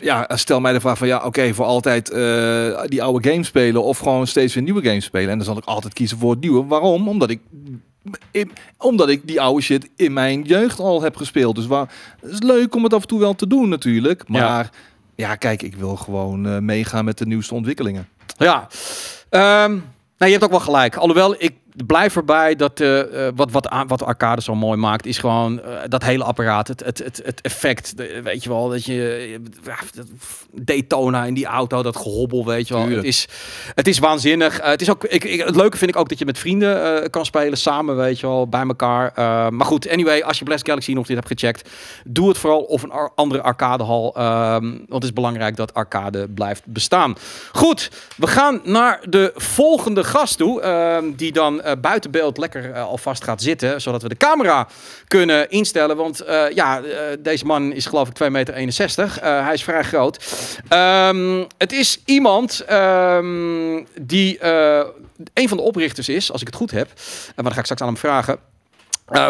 [0.00, 3.82] ja, stel mij de vraag van ja, oké, voor altijd eh, die oude games spelen
[3.82, 5.30] of gewoon steeds weer nieuwe games spelen.
[5.30, 6.64] En dan zal ik altijd kiezen voor het nieuwe.
[6.64, 7.08] Waarom?
[7.08, 7.40] Omdat ik
[8.30, 11.54] in- omdat ik die oude shit in mijn jeugd al heb gespeeld.
[11.56, 14.28] Dus waar, het is leuk om het af en toe wel te doen natuurlijk.
[14.28, 14.70] Maar
[15.14, 18.08] ja, kijk, ik wil gewoon eh, meegaan met de nieuwste ontwikkelingen.
[18.38, 18.68] Ja.
[19.28, 19.78] Ehm,
[20.26, 20.96] je hebt ook wel gelijk.
[20.96, 21.54] Alhoewel, ik
[21.86, 25.78] blijf erbij dat eh, eh, wat, wat, wat arcade zo mooi maakt, is gewoon eh,
[25.88, 26.68] dat hele apparaat.
[26.68, 27.96] Het, het, het, het effect.
[27.96, 29.40] De- weet je wel, dat je
[30.52, 32.88] Daytona in die auto, dat gehobbel, weet je wel.
[32.88, 33.28] Het is,
[33.74, 34.60] het is waanzinnig.
[34.62, 37.24] Het, is ook, ik, ik, het leuke vind ik ook dat je met vrienden kan
[37.24, 39.12] spelen, samen, weet je wel, bij elkaar.
[39.52, 41.68] Maar goed, anyway, als je Blast Galaxy nog niet hebt gecheckt,
[42.04, 44.14] doe het vooral of een ar- andere arcadehal.
[44.16, 47.16] ehm want het is belangrijk dat arcade blijft bestaan.
[47.52, 50.60] Goed, we gaan naar de volgende gast toe.
[50.60, 53.80] ehm, die dan eh, buiten beeld lekker eh, alvast gaat zitten.
[53.80, 54.68] Zodat we de camera
[55.08, 55.96] kunnen instellen.
[55.96, 56.82] Want eh, ja,
[57.18, 58.54] deze man is geloof ik 2,61 meter.
[58.54, 60.24] Eh, hij is vrij groot.
[60.68, 64.44] Ehm, het is iemand ehm, die
[65.34, 66.88] een van de oprichters is, als ik het goed heb.
[66.88, 68.38] En maar dan ga ik straks aan hem vragen.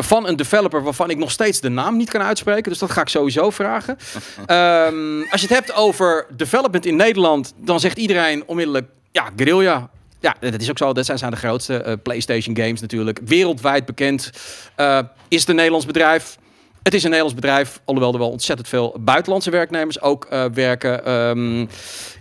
[0.00, 2.70] Van een developer waarvan ik nog steeds de naam niet kan uitspreken.
[2.70, 3.96] Dus dat ga ik sowieso vragen.
[4.46, 9.90] Ehm, als je het hebt over development in Nederland, dan zegt iedereen onmiddellijk, ja, Guerrilla.
[10.22, 10.92] Ja, dat is ook zo.
[10.92, 13.20] Dat zijn, de grootste eh, PlayStation games natuurlijk.
[13.24, 14.30] Wereldwijd bekend.
[14.74, 14.98] Eh,
[15.28, 16.38] is het een Nederlands bedrijf?
[16.82, 21.04] Het is een Nederlands bedrijf, alhoewel er wel ontzettend veel buitenlandse werknemers ook eh, werken.
[21.04, 21.66] Ehm,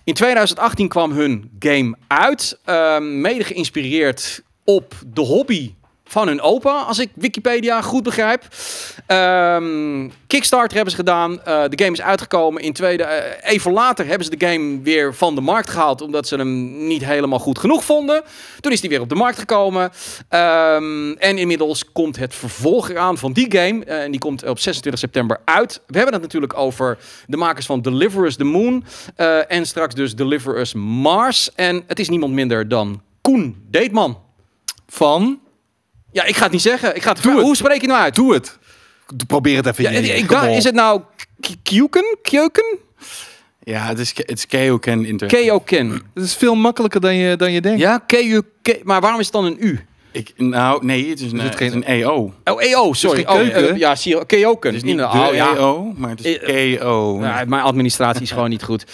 [0.03, 5.73] in 2018 kwam hun game uit, ehm, mede geïnspireerd op de hobby
[6.11, 8.43] van hun opa, als ik Wikipedia goed begrijp.
[9.07, 11.43] Ehm, Kickstarter hebben ze gedaan.
[11.43, 13.03] Eh, de game is uitgekomen in tweede.
[13.03, 16.87] eh, even later hebben ze de game weer van de markt gehaald, omdat ze hem
[16.87, 18.23] niet helemaal goed genoeg vonden.
[18.59, 19.91] Toen is die weer op de markt gekomen.
[20.29, 23.85] Ehm, en inmiddels komt het vervolg eraan van die game.
[23.85, 25.81] Eh, en die komt op 26 september uit.
[25.87, 26.97] We hebben het natuurlijk over
[27.27, 28.83] de makers van Deliver Us the Moon.
[29.47, 31.51] en straks dus Deliver Us Mars.
[31.55, 34.17] En het is niemand minder dan Koen Deetman.
[34.87, 35.39] Van,
[36.11, 36.95] Ja, ik ga het niet zeggen.
[36.95, 37.41] Ik ga het Doe het.
[37.43, 38.15] Hoe spreek je nou uit?
[38.15, 38.57] doe het.
[39.27, 39.83] Probeer het even.
[39.83, 40.15] Ja, hier.
[40.15, 41.01] ik, is het nou
[41.39, 42.17] K- Kjuken?
[42.21, 42.77] Kjuken?
[43.63, 45.17] Ja, het is, het is Keoken.
[45.27, 45.91] Keoken.
[46.13, 47.79] Het is veel makkelijker dan je, dan je denkt.
[47.79, 48.41] Ja, KU.
[48.83, 49.79] Maar waarom is het dan een U?
[50.13, 52.33] Ik, nou, nee, het is een, het het geen- is een EO.
[52.43, 53.17] Oh, EO, sorry.
[53.23, 53.69] geen Oh, keuken?
[53.73, 54.25] eh, ja, zie je.
[54.25, 54.67] Keoken.
[54.69, 55.23] Het is niet Inderdaad.
[55.23, 55.55] de Oh, ja.
[55.55, 57.17] EO, maar het is Eh, KO.
[57.21, 58.85] Ja, mijn administratie is gewoon niet goed.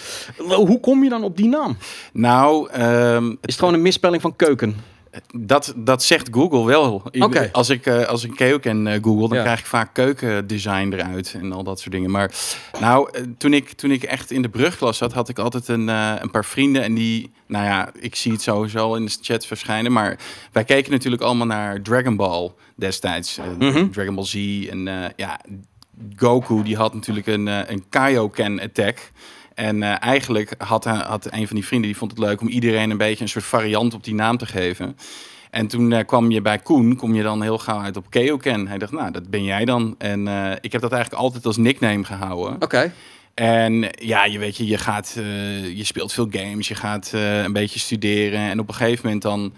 [0.48, 1.76] Hoe kom je dan op die naam?
[2.12, 4.76] Nou, ehm, Is het gewoon een misspelling van keuken?
[5.34, 7.02] Dat, dat zegt Google wel.
[7.52, 9.42] Als ik eh, als ik Keoken eh google, dan Ja.
[9.42, 12.10] krijg ik vaak keukendesign eruit en al dat soort dingen.
[12.10, 12.30] Maar
[12.80, 15.88] nou, eh, toen ik, toen ik echt in de brugklas zat, had ik altijd een,
[15.88, 16.82] een paar vrienden.
[16.82, 19.92] En die, nou ja, ik zie het sowieso al in de chat verschijnen.
[19.92, 20.18] Maar
[20.52, 23.38] wij keken natuurlijk allemaal naar Dragon Ball destijds.
[23.58, 23.90] Mhm.
[23.90, 24.34] Dragon Ball Z.
[24.70, 25.40] En ja,
[26.16, 29.10] Goku die had natuurlijk een, een Kaioken attack.
[29.58, 32.48] En eh, eigenlijk had, hij- had een van die vrienden, die vond het leuk om
[32.48, 34.96] iedereen een beetje een soort variant op die naam te geven.
[35.50, 38.66] En toen eh, kwam je bij Koen, kom je dan heel gauw uit op Keoken.
[38.68, 39.94] Hij dacht, nou, dat ben jij dan.
[39.98, 42.62] En eh, ik heb dat eigenlijk altijd als nickname gehouden.
[42.62, 42.92] Oké.
[43.34, 47.42] En ja, je weet je, je gaat, eh, je speelt veel games, je gaat eh,
[47.42, 48.40] een beetje studeren.
[48.40, 49.52] En op een gegeven moment dan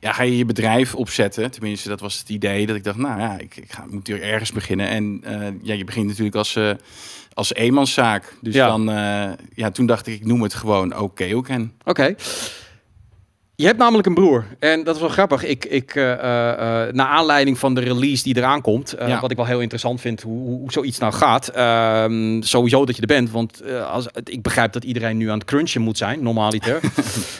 [0.00, 1.50] ja, ga je je bedrijf opzetten.
[1.50, 4.22] Tenminste, dat was het idee dat ik dacht, nou ja, ik, ik, ga, moet hier
[4.22, 4.88] ergens beginnen.
[4.88, 6.70] En eh, ja, je begint natuurlijk als, eh
[7.34, 8.36] als eenmanszaak.
[8.40, 8.66] Dus Ja.
[8.66, 11.24] dan, eh, ja, toen dacht ik, ik noem het gewoon oké.
[11.48, 12.14] En Oké.
[13.56, 14.44] Je hebt namelijk een broer.
[14.58, 15.44] En dat is wel grappig.
[15.44, 18.94] Ik, ik, eh, eh, eh, naar aanleiding van de release die eraan komt.
[18.98, 19.20] Ja.
[19.20, 20.22] Wat ik wel heel interessant vind.
[20.22, 21.48] Hoe, hoe, hoe zoiets nou gaat.
[21.48, 23.30] Ehm, sowieso dat je er bent.
[23.30, 26.22] Want als, ik begrijp dat iedereen nu aan het crunchen moet zijn.
[26.22, 26.80] Normaliter.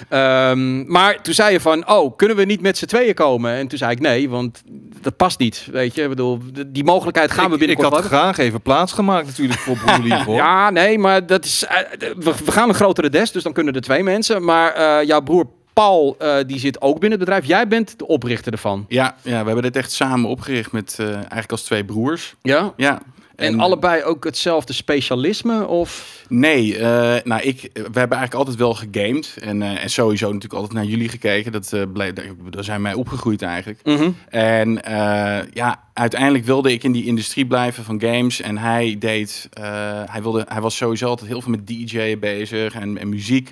[0.08, 1.88] Ehm, maar toen zei je van.
[1.88, 3.52] Oh, kunnen we niet met z'n tweeën komen?
[3.52, 4.28] En toen zei ik nee.
[4.28, 4.62] Want
[5.00, 5.68] dat past niet.
[5.72, 6.02] Weet je.
[6.02, 9.60] Ik bedoel, die mogelijkheid gaan we ik, ik binnenkort had graag even plaats gemaakt natuurlijk
[9.60, 10.36] voor Broer Lief, hoor.
[10.36, 11.64] Ja, nee, maar dat is.
[11.98, 14.44] we, we gaan een grotere des, dus dan kunnen er twee mensen.
[14.44, 17.46] Maar jouw broer Paul, eh, die zit ook binnen het bedrijf.
[17.46, 18.84] Jij bent de oprichter ervan.
[18.88, 22.34] ja, ja, we hebben dit echt samen opgericht met eh, eigenlijk als twee broers.
[22.42, 22.72] Ja.
[22.76, 23.02] Ja.
[23.36, 25.66] En, allebei ook hetzelfde specialisme?
[25.66, 26.22] Of?
[26.28, 29.36] Nee, eh, nou ik, we hebben eigenlijk altijd wel gegamed.
[29.40, 31.52] En, en sowieso natuurlijk altijd naar jullie gekeken.
[31.52, 33.80] Dat, bleef, daar, daar zijn wij opgegroeid eigenlijk.
[33.84, 34.10] Mhm.
[34.28, 38.40] En eh, ja, uiteindelijk wilde ik in die industrie blijven van games.
[38.40, 39.62] En hij deed, eh,
[40.06, 43.50] hij, wilde, hij was sowieso altijd heel veel met DJ'en bezig en, en muziek.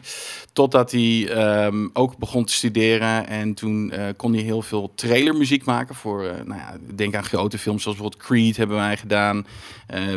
[0.52, 3.26] Totdat hij ehm, ook begon te studeren.
[3.26, 7.24] En toen eh, kon hij heel veel trailermuziek maken voor, eh, nou ja, denk aan
[7.24, 9.46] grote films zoals bijvoorbeeld Creed hebben wij gedaan.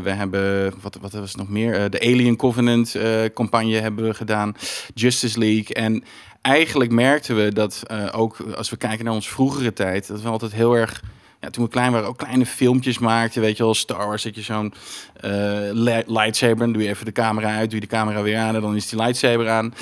[0.04, 1.90] We hebben, wat, wat was het nog meer?
[1.90, 2.96] De Alien Covenant
[3.34, 4.56] campagne hebben we gedaan.
[4.94, 5.76] Justice League.
[5.76, 6.04] En
[6.42, 10.54] eigenlijk merkten we dat ook als we kijken naar ons vroegere tijd, dat we altijd
[10.54, 11.02] heel erg.
[11.46, 13.42] Ja, toen we klein waren, ook kleine filmpjes maakten.
[13.42, 14.74] Weet je wel, Star Wars, dat je zo'n
[15.72, 16.74] li- lightsaber.
[16.74, 18.90] Doe je even de camera uit, doe je de camera weer aan en dan is
[18.90, 19.74] die lightsaber aan.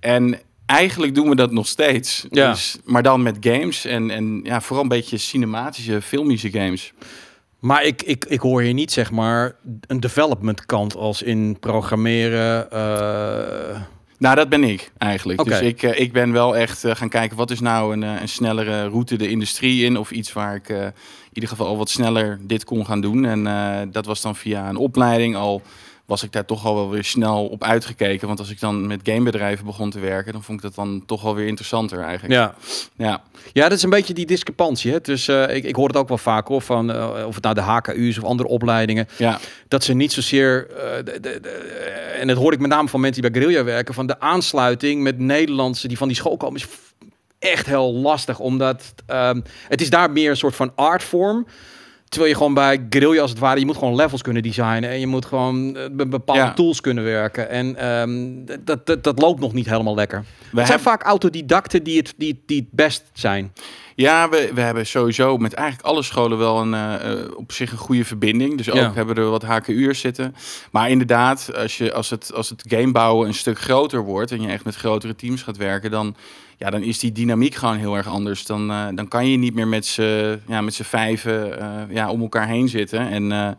[0.00, 2.26] En eigenlijk doen we dat nog steeds.
[2.30, 2.50] Ja.
[2.50, 6.92] Dus, maar dan met games en, en ja, vooral een beetje cinematische, filmische games.
[7.58, 9.54] Maar ik, ik, ik hoor hier niet, zeg maar,
[9.86, 12.70] een development kant als in programmeren.
[12.70, 13.80] eh,
[14.18, 15.44] Nou, dat ben ik eigenlijk.
[15.44, 18.20] Dus ik, eh, ik ben wel echt eh, gaan kijken wat is nou een, eh,
[18.20, 19.98] een snellere route de industrie in.
[19.98, 20.92] Of iets waar ik in
[21.32, 23.24] ieder geval al wat sneller dit kon gaan doen.
[23.24, 25.62] En dat was dan via een opleiding al.
[26.08, 28.26] Was ik daar toch al wel weer snel op uitgekeken.
[28.26, 31.22] Want als ik dan met gamebedrijven begon te werken, dan vond ik dat dan toch
[31.22, 32.34] wel weer interessanter eigenlijk.
[32.34, 32.54] ja.
[32.96, 33.22] Ja.
[33.52, 34.92] ja, dat is een beetje die discrepantie.
[34.92, 35.00] Hè?
[35.00, 37.54] Dus eh, ik, ik hoor het ook wel vaak hoor, van eh, of het nou
[37.54, 39.08] de HKU's of andere opleidingen.
[39.16, 39.38] ja.
[39.68, 41.48] dat ze niet zozeer, eh, de, de, de-
[42.20, 45.02] en dat hoor ik met name van mensen die bij Guerrilla werken, van de aansluiting
[45.02, 46.66] met Nederlandse die van die school komen is
[47.38, 51.46] echt heel lastig, omdat ehm, het is daar meer een soort van artvorm.
[52.08, 55.00] Terwijl je gewoon bij Guerrilla als het ware, je moet gewoon levels kunnen designen en
[55.00, 56.52] je moet gewoon eh, met bepaalde Ja.
[56.54, 57.48] tools kunnen werken.
[57.50, 60.18] En ehm, dat, dat, dat loopt nog niet helemaal lekker.
[60.18, 63.52] We Het zijn hebben- vaak autodidacten die het, die, die het best zijn.
[64.00, 67.72] Ja, we, we hebben sowieso met eigenlijk alle scholen wel een, eh, eh, op zich
[67.72, 68.56] een goede verbinding.
[68.56, 68.92] Dus ook Ja.
[68.94, 70.34] hebben er wat HKU'ers zitten.
[70.70, 74.30] Maar inderdaad, als, je, als, het, als het gamebouwen een stuk groter wordt...
[74.30, 75.90] en je echt met grotere teams gaat werken...
[75.90, 76.14] dan,
[76.56, 78.44] ja, dan is die dynamiek gewoon heel erg anders.
[78.44, 81.58] Dan, eh, dan kan je niet meer met z'n ja, met vijven
[81.90, 83.08] ja, om elkaar heen zitten...
[83.08, 83.56] en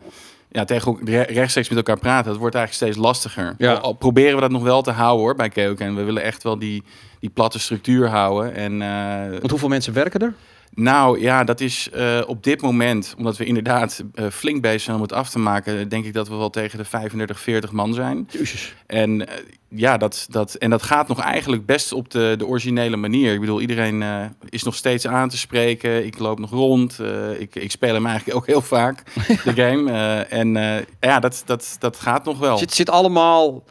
[0.50, 0.98] ja, tegen
[1.28, 2.30] rechtstreeks met elkaar praten.
[2.30, 3.54] Dat wordt eigenlijk steeds lastiger.
[3.58, 3.72] Ja.
[3.72, 5.94] Al, al proberen we dat nog wel te houden hoor, bij Keoken.
[5.94, 6.82] We willen echt wel die,
[7.20, 8.54] die platte structuur houden.
[8.54, 10.34] En, eh, Want hoeveel mensen werken er?
[10.74, 14.96] Nou ja, dat is eh, op dit moment, omdat we inderdaad eh, flink bezig zijn
[14.96, 17.94] om het af te maken, denk ik dat we wel tegen de 35, 40 man
[17.94, 18.28] zijn.
[18.30, 18.74] Jezus.
[18.86, 19.34] En eh,
[19.68, 23.32] ja, dat, dat, en dat gaat nog eigenlijk best op de, de originele manier.
[23.32, 24.04] Ik bedoel, iedereen
[24.48, 26.06] is nog steeds aan te spreken.
[26.06, 26.98] Ik loop nog rond.
[27.38, 29.02] ik, ik speel hem eigenlijk ook heel vaak,
[29.44, 29.92] de game.
[30.28, 30.52] En
[31.00, 32.58] ja, dat, dat, dat gaat nog wel.
[32.58, 33.62] Zit, zit allemaal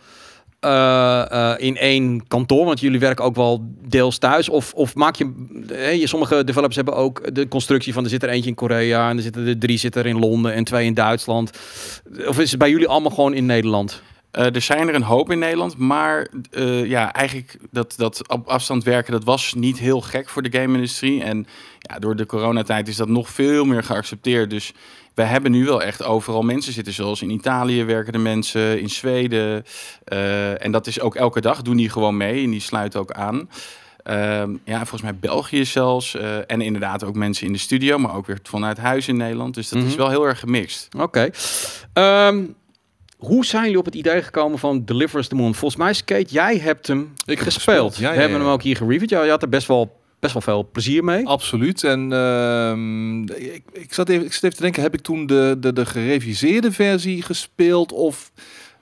[0.60, 2.66] eh, eh, in één kantoor?
[2.66, 4.50] Want jullie werken ook wel deels thuis.
[4.50, 6.08] Of, of maak je, eh, je...
[6.08, 8.04] Sommige developers hebben ook de constructie van...
[8.04, 10.54] er zit er eentje in Korea en er zitten er drie zitten er in Londen...
[10.54, 11.52] en twee in Duitsland.
[12.28, 14.02] Of is het bij jullie allemaal gewoon in Nederland?
[14.32, 16.28] Er zijn er een hoop in Nederland, maar
[16.86, 21.24] ja, eigenlijk dat, dat op afstand werken, dat was niet heel gek voor de game-industrie.
[21.24, 21.48] En
[21.80, 24.50] ja, door de coronatijd is dat nog veel meer geaccepteerd.
[24.50, 24.74] Dus
[25.20, 28.90] we hebben nu wel echt overal mensen zitten, zoals in Italië werken de mensen, in
[28.90, 29.64] Zweden.
[30.04, 33.12] eh, en dat is ook elke dag, doen die gewoon mee en die sluiten ook
[33.12, 33.50] aan.
[34.04, 36.16] Ehm, ja, volgens mij België zelfs.
[36.16, 39.54] eh, en inderdaad ook mensen in de studio, maar ook weer vanuit huis in Nederland.
[39.54, 39.88] Dus dat Mhm.
[39.88, 40.88] is wel heel erg gemixt.
[40.98, 41.30] Oké.
[41.94, 42.44] Ehm,
[43.18, 45.56] hoe zijn jullie op het idee gekomen van Deliver Us the Moon?
[45.56, 47.54] Volgens mij, Skate, jij hebt hem Ik gespeeld.
[47.54, 48.44] gespeeld, ja, We ja, hebben ja.
[48.44, 49.10] hem ook hier gereviewd.
[49.10, 51.28] Ja, je had er best wel, best wel veel plezier mee.
[51.28, 51.84] Absoluut.
[51.84, 55.56] En ehm, ik, ik, zat even, ik zat even te denken, heb ik toen de,
[55.60, 57.92] de, de gereviseerde versie gespeeld?
[57.92, 58.32] Of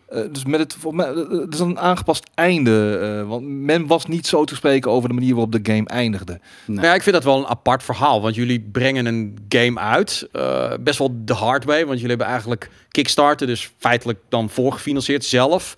[0.08, 2.98] eh, dus met het, voor mij, eh, het is een aangepast einde.
[3.22, 6.32] eh, want men was niet zo te spreken over de manier waarop de game eindigde.
[6.32, 6.76] Nee.
[6.76, 8.22] Nou ja, ik vind dat wel een apart verhaal.
[8.22, 10.28] Want jullie brengen een game uit.
[10.32, 11.80] eh, best wel de hard way.
[11.86, 13.48] Want jullie hebben eigenlijk Kickstarter.
[13.48, 15.76] Dus feitelijk dan voorgefinancierd zelf.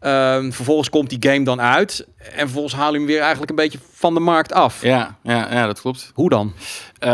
[0.00, 2.06] Ehm, vervolgens komt die game dan uit.
[2.16, 4.82] En vervolgens halen jullie hem weer eigenlijk een beetje van de markt af.
[4.82, 6.10] Ja, ja, ja, dat klopt.
[6.14, 6.52] Hoe dan?
[6.98, 7.10] Eh,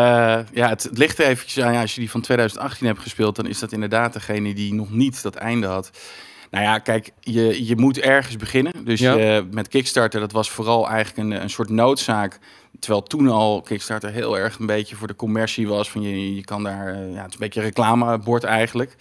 [0.53, 1.73] ja, het, het ligt er eventjes aan.
[1.73, 4.91] Ja, als je die van 2018 hebt gespeeld, dan is dat inderdaad degene die nog
[4.91, 5.91] niet dat einde had.
[6.51, 8.85] Nou ja, kijk, je, je moet ergens beginnen.
[8.85, 9.15] Dus Ja.
[9.15, 12.39] je- met Kickstarter, dat was vooral eigenlijk een, een soort noodzaak.
[12.81, 15.91] Terwijl toen al Kickstarter heel erg een beetje voor de commercie was.
[15.91, 18.97] Van je, je kan daar, eh, ja, het is een beetje een reclamebord eigenlijk.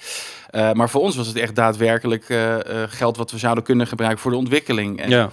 [0.50, 2.56] Eh, maar voor ons was het echt daadwerkelijk eh,
[2.88, 5.00] geld wat we zouden kunnen gebruiken voor de ontwikkeling.
[5.02, 5.30] En Ja.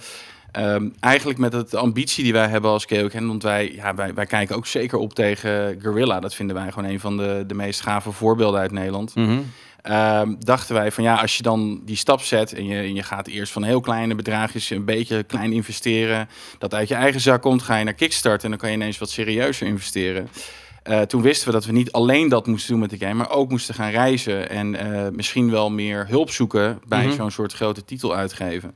[0.51, 4.13] Ehm, eigenlijk met het- de ambitie die wij hebben als KOKN, want wij, ja, wij,
[4.13, 6.19] wij kijken ook zeker op tegen Gorilla.
[6.19, 9.15] Dat vinden wij gewoon een van de, de meest gave voorbeelden uit Nederland.
[9.15, 9.39] Mhm.
[9.83, 13.03] Ehm, dachten wij van ja, als je dan die stap zet en je, en je
[13.03, 17.41] gaat eerst van heel kleine bedragjes een beetje klein investeren, dat uit je eigen zak
[17.41, 20.27] komt, ga je naar Kickstarter en dan kan je ineens wat serieuzer investeren.
[20.83, 23.29] Eh, toen wisten we dat we niet alleen dat moesten doen met de game, maar
[23.29, 27.15] ook moesten gaan reizen en eh, misschien wel meer hulp zoeken bij Mhm.
[27.15, 28.75] zo'n soort grote titel uitgeven.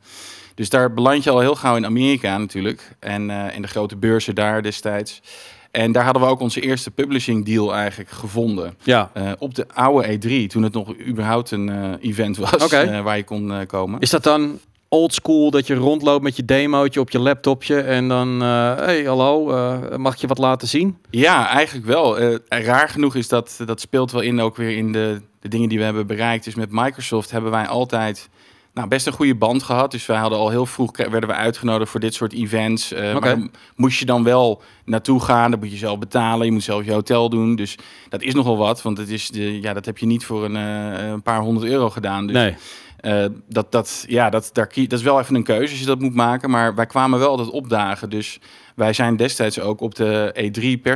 [0.55, 2.95] Dus daar beland je al heel gauw in Amerika natuurlijk.
[2.99, 5.21] En eh, in de grote beurzen daar destijds.
[5.71, 8.77] En daar hadden we ook onze eerste publishing deal eigenlijk gevonden.
[8.83, 9.09] Ja.
[9.13, 13.17] Eh, op de oude E3, toen het nog überhaupt een eh, event was eh, waar
[13.17, 13.99] je kon komen.
[13.99, 14.59] Is dat dan
[14.89, 19.45] old school dat je rondloopt met je demootje op je laptopje en dan, hey, hallo,
[19.97, 20.97] mag je wat laten zien?
[21.09, 22.17] Ja, eigenlijk wel.
[22.17, 25.69] Eh, raar genoeg is dat, dat speelt wel in ook weer in de, de dingen
[25.69, 26.43] die we hebben bereikt.
[26.43, 28.29] Dus met Microsoft hebben wij altijd
[28.77, 29.91] nou, best een goede band gehad.
[29.91, 32.91] Dus wij hadden al heel vroeg kre- werden we uitgenodigd voor dit soort events.
[32.93, 33.35] Eh, Oké.
[33.35, 35.51] Maar moest je dan wel naartoe gaan.
[35.51, 36.45] Dan moet je zelf betalen.
[36.45, 37.55] Je moet zelf je hotel doen.
[37.55, 37.75] Dus
[38.09, 38.81] dat is nogal wat.
[38.81, 41.71] Want het is de, ja, dat heb je niet voor een, eh, een paar honderd
[41.71, 42.27] euro gedaan.
[42.27, 42.55] Dus Nee.
[42.97, 45.99] eh, dat, dat, ja, dat, daar, dat is wel even een keuze als je dat
[45.99, 46.49] moet maken.
[46.49, 48.09] Maar wij kwamen wel altijd opdagen.
[48.09, 48.39] Dus
[48.75, 50.31] wij zijn destijds ook op de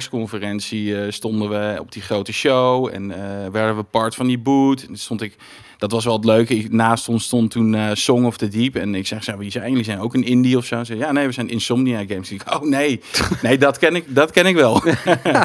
[0.05, 2.89] E3-persconferentie eh, stonden we op die grote show.
[2.93, 4.81] En eh, werden we part van die boot.
[4.89, 5.35] En stond ik,
[5.81, 6.55] dat was wel het leuke.
[6.55, 8.75] Ik- Naast ons stond toen eh, Song of the Deep.
[8.75, 9.83] En ik zeg, zo, wie zijn jullie?
[9.85, 10.77] zijn ook een indie of zo?
[10.77, 12.31] Ze zei, ja, nee, we zijn Insomnia Games.
[12.31, 13.01] Ik, oh nee,
[13.43, 14.81] nee, dat ken ik, dat ken ik wel.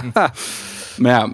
[0.96, 1.32] maar ja,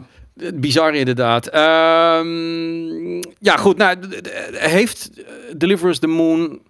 [0.55, 1.47] Bizar inderdaad.
[1.47, 3.77] Ehm, ja, goed.
[3.77, 3.97] Nou,
[4.53, 5.11] heeft
[5.57, 6.61] Deliver Us the Moon...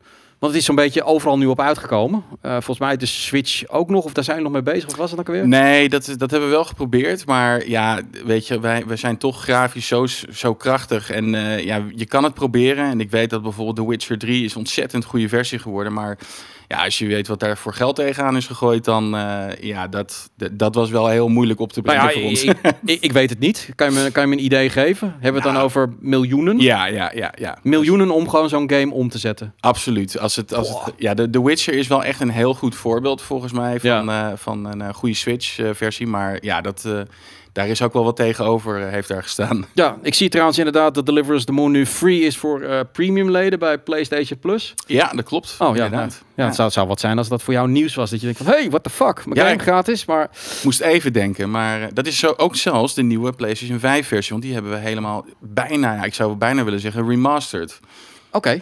[0.43, 2.25] Want het is zo'n beetje overal nu op uitgekomen.
[2.41, 4.05] Eh, volgens mij de Switch ook nog.
[4.05, 4.89] Of daar zijn we nog mee bezig.
[4.89, 5.49] Of was het ook alweer?
[5.49, 7.27] Nee, dat, dat hebben we wel geprobeerd.
[7.27, 11.11] Maar ja, weet je, wij, wij zijn toch grafisch zo, zo krachtig.
[11.11, 12.91] En eh, ja, je kan het proberen.
[12.91, 15.93] En ik weet dat bijvoorbeeld The Witcher 3 is een ontzettend goede versie geworden.
[15.93, 16.19] Maar
[16.73, 20.31] ja, als je weet wat daar voor geld tegenaan is gegooid, dan eh, ja, dat,
[20.53, 22.43] dat, was wel heel moeilijk op te Nou brengen ja, voor ons.
[22.43, 23.69] ik, ik, ik weet het niet.
[23.75, 25.09] Kan je, me, kan je me een idee geven?
[25.13, 26.59] Hebben we het dan over miljoenen?
[26.59, 27.59] Ja, ja, ja, ja.
[27.63, 29.55] Miljoenen om gewoon zo'n game om te zetten.
[29.61, 30.19] Absoluut.
[30.19, 33.23] Als het, als het, ja, de, The Witcher is wel echt een heel goed voorbeeld
[33.23, 36.07] volgens mij van, eh, van een eh, goede Switch-versie.
[36.07, 36.89] maar ja, dat,
[37.53, 39.65] daar is ook wel wat tegenover, eh, heeft daar gestaan.
[39.75, 42.81] Ja, ik zie trouwens inderdaad dat Deliver Us the Moon nu free is voor eh,
[42.93, 44.75] premium leden bij PlayStation Plus.
[44.87, 45.55] Ja, dat klopt.
[45.59, 46.23] Oh ja, nou, inderdaad.
[46.35, 48.11] ja, het zou, het zou wat zijn als dat voor jou nieuws was.
[48.11, 49.27] Dat je denkt van, hey, what the fuck?
[49.27, 50.31] Mijn Ja, game ik- gratis, maar...
[50.63, 54.31] Moest even denken, maar eh, dat is zo ook zelfs de nieuwe PlayStation 5 versie,
[54.33, 57.81] want die hebben we helemaal bijna, ja, ik zou bijna willen zeggen remastered.
[58.31, 58.61] Oké.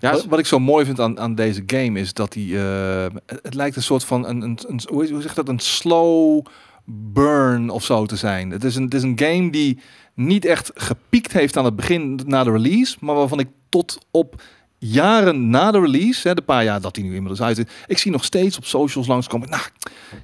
[0.00, 3.06] Ja, Wat, wat ik zo mooi vind aan, aan deze game is dat die, eh,
[3.26, 5.58] het, het lijkt een soort van een, een, een hoe, hoe zeg je dat, een
[5.58, 6.44] slow
[6.86, 8.50] burn of zo te zijn.
[8.50, 9.78] Het is een, het is een game die
[10.14, 14.42] niet echt gepiekt heeft aan het begin na de release, maar waarvan ik tot op
[14.88, 17.98] jaren na de release, hè, de paar jaar dat hij nu inmiddels uit is, ik
[17.98, 19.48] zie nog steeds op socials langskomen.
[19.48, 19.62] Nou,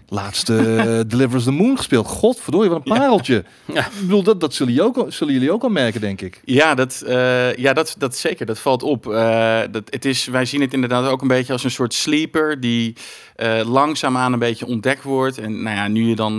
[0.08, 2.06] laatste uh, Delivers the Moon gespeeld.
[2.06, 3.44] Godverdorie, wat een pareltje.
[3.64, 3.86] Ja.
[3.86, 6.40] Ik bedoel, dat, dat zullen, jullie ook, al- zullen jullie ook al merken, denk ik.
[6.44, 8.46] Ja, dat, eh, ja dat, dat zeker.
[8.46, 9.06] Dat valt op.
[9.12, 12.60] Eh, dat, het is, wij zien het inderdaad ook een beetje als een soort sleeper
[12.60, 12.96] die
[13.36, 15.38] eh, langzaamaan een beetje ontdekt wordt.
[15.38, 16.36] En nou ja, nu je dan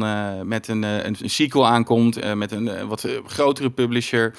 [0.47, 4.34] met een, een, een sequel aankomt, met een wat grotere publisher,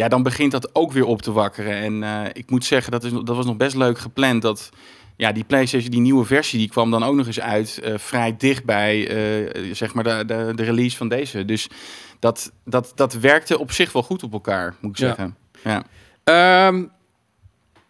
[0.00, 1.74] ja, dan begint dat ook weer op te wakkeren.
[1.74, 4.42] En eh, ik moet zeggen, dat, is, dat was nog best leuk gepland.
[4.42, 4.70] Dat
[5.16, 8.36] ja, die PlayStation, die nieuwe versie, die kwam dan ook nog eens uit eh, vrij
[8.36, 11.44] dicht bij eh, zeg maar de, de, de release van deze.
[11.44, 11.68] Dus
[12.18, 15.36] dat, dat, dat werkte op zich wel goed op elkaar, moet ik zeggen.
[15.64, 15.82] Ja.
[16.24, 16.84] Ehm,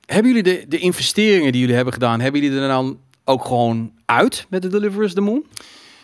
[0.07, 3.93] hebben jullie de, de investeringen die jullie hebben gedaan, hebben jullie er dan ook gewoon
[4.05, 5.45] uit met de Deliver Us the Moon?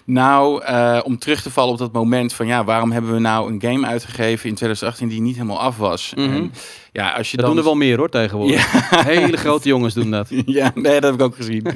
[0.06, 3.52] Nou, eh, om terug te vallen op dat moment van ja, waarom hebben we nou
[3.52, 6.12] een game uitgegeven in 2018 die niet helemaal af was?
[6.16, 6.30] Mhm.
[6.30, 6.52] En,
[6.92, 8.90] ja, als je Dat dan doen er wel meer hoor tegenwoordig.
[9.06, 10.28] Hele grote jongens doen dat.
[10.46, 11.66] ja, nee, dat heb ik ook gezien.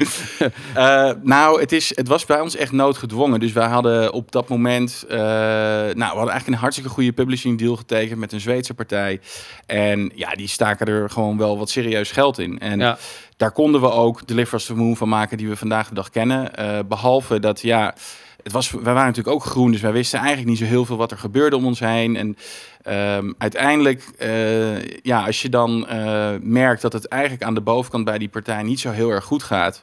[0.75, 3.41] Eh, nou, het, is, het was bij ons echt noodgedwongen.
[3.41, 5.05] Dus wij hadden op dat moment...
[5.09, 9.21] eh, nou, we hadden eigenlijk een hartstikke goede publishing deal getekend met een Zweedse partij.
[9.67, 12.59] En ja, die staken er gewoon wel wat serieus geld in.
[12.59, 12.99] En Ja.
[13.41, 16.57] Daar konden we ook the Moon van maken die we vandaag de dag kennen.
[16.57, 17.95] Eh, behalve dat, ja...
[18.43, 20.97] Het was, wij waren natuurlijk ook groen, dus wij wisten eigenlijk niet zo heel veel
[20.97, 22.17] wat er gebeurde om ons heen.
[22.17, 22.37] En
[22.83, 28.05] ehm, uiteindelijk, eh, ja, als je dan eh, merkt dat het eigenlijk aan de bovenkant
[28.05, 29.83] bij die partij niet zo heel erg goed gaat.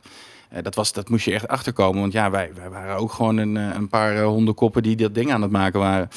[0.50, 2.02] Eh, dat, was, dat moest je echt achterkomen.
[2.02, 5.14] Want ja, wij, wij waren ook gewoon een, eh, een paar eh, hondenkoppen die dat
[5.14, 6.10] ding aan het maken waren.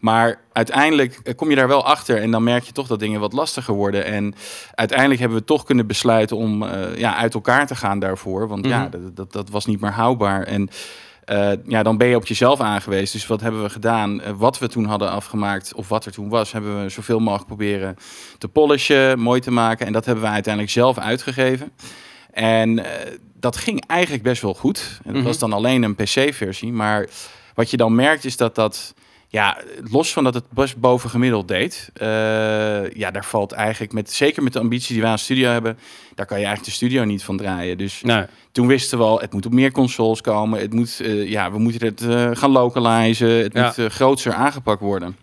[0.00, 2.22] Maar uiteindelijk kom je daar wel achter.
[2.22, 4.04] En dan merk je toch dat dingen wat lastiger worden.
[4.04, 4.34] En
[4.74, 6.64] uiteindelijk hebben we toch kunnen besluiten om
[6.96, 8.48] ja, uit elkaar te gaan daarvoor.
[8.48, 8.90] Want ja, Mhm.
[8.90, 10.42] dat, dat, dat was niet meer houdbaar.
[10.42, 10.68] En
[11.66, 13.18] ja, dan ben je op jezelf aangewezen.
[13.18, 14.36] Dus wat hebben we gedaan?
[14.36, 17.96] Wat we toen hadden afgemaakt, of wat er toen was, hebben we zoveel mogelijk proberen
[18.38, 19.86] te polishen, mooi te maken.
[19.86, 21.72] En dat hebben we uiteindelijk zelf uitgegeven.
[22.30, 22.82] En
[23.40, 24.98] dat ging eigenlijk best wel goed.
[24.98, 25.24] En dat Mhm.
[25.24, 26.72] was dan alleen een PC-versie.
[26.72, 27.06] Maar
[27.54, 28.94] wat je dan merkt is dat dat,
[29.28, 29.58] ja,
[29.90, 34.42] los van dat het best boven gemiddeld deed, eh, ja, daar valt eigenlijk met, zeker
[34.42, 35.78] met de ambitie die wij aan studio hebben,
[36.14, 37.78] daar kan je eigenlijk de studio niet van draaien.
[37.78, 38.24] Dus Nee.
[38.52, 40.60] toen wisten we al, het moet op meer consoles komen.
[40.60, 43.28] Het moet, eh, ja, we moeten het eh, gaan localizen.
[43.30, 43.64] Het Ja.
[43.66, 45.16] moet uh, grootser aangepakt worden.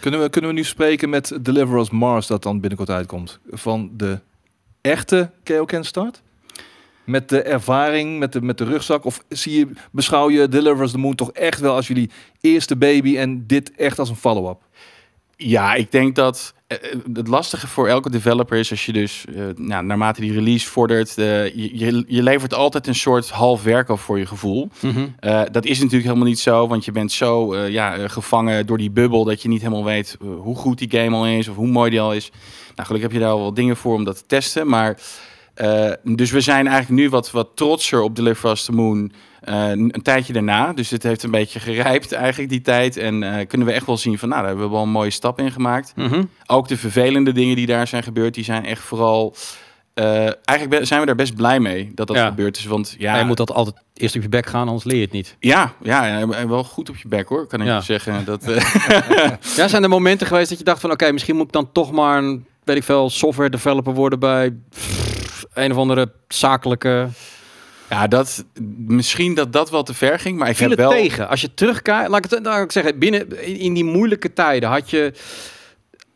[0.00, 3.38] Kunnen we, kunnen we nu spreken met Deliver Us Mars dat dan binnenkort uitkomt?
[3.50, 4.18] Van de
[4.80, 6.22] echte KO Start?
[7.08, 9.04] Met de ervaring, met de, met de rugzak?
[9.04, 12.76] Of zie je, beschouw je Deliver Us the Moon toch echt wel als jullie eerste
[12.76, 14.58] baby en dit echt als een follow-up?
[15.36, 19.24] Ja, ik denk dat eh, eh, het lastige voor elke developer is als je dus,
[19.34, 23.62] eh, nou, naarmate die release vordert, eh, je, je, je levert altijd een soort half
[23.62, 24.68] werk af voor je gevoel.
[24.80, 25.06] Mhm.
[25.50, 29.24] Dat is natuurlijk helemaal niet zo, want je bent zo ja, gevangen door die bubbel
[29.24, 32.00] dat je niet helemaal weet hoe goed die game al is of hoe mooi die
[32.00, 32.30] al is.
[32.74, 35.00] Nou, gelukkig heb je daar al wel dingen voor om dat te testen, maar
[35.58, 39.70] eh, dus we zijn eigenlijk nu wat, wat trotser op Deliver Us the Moon eh,
[39.70, 40.72] een tijdje daarna.
[40.72, 43.96] Dus het heeft een beetje gerijpt eigenlijk die tijd en eh, kunnen we echt wel
[43.96, 45.92] zien van nou, daar hebben we wel een mooie stap in gemaakt.
[45.96, 46.24] Mhm.
[46.46, 49.34] Ook de vervelende dingen die daar zijn gebeurd, die zijn echt vooral...
[50.44, 52.26] eigenlijk zijn we daar best blij mee dat dat Ja.
[52.28, 53.12] gebeurd is, want ja...
[53.14, 55.36] Ja, je moet dat altijd eerst op je bek gaan, anders leer je het niet.
[55.40, 57.80] Ja, ja, ja, wel goed op je bek hoor, kan ik Ja.
[57.80, 58.24] zeggen.
[58.24, 58.44] Dat,
[59.56, 60.90] Ja, zijn er momenten geweest dat je dacht van...
[60.90, 64.50] oké, misschien moet ik dan toch maar een, weet ik veel, software developer worden bij
[64.70, 65.27] pff,
[65.58, 67.08] een of andere zakelijke...
[67.90, 68.44] ja, dat,
[68.86, 70.98] misschien dat dat wel te ver ging, maar ik Viel heb het wel...
[70.98, 71.28] tegen?
[71.28, 75.12] Als je terugkijkt, laat ik het ik zeggen, binnen in, die moeilijke tijden had je,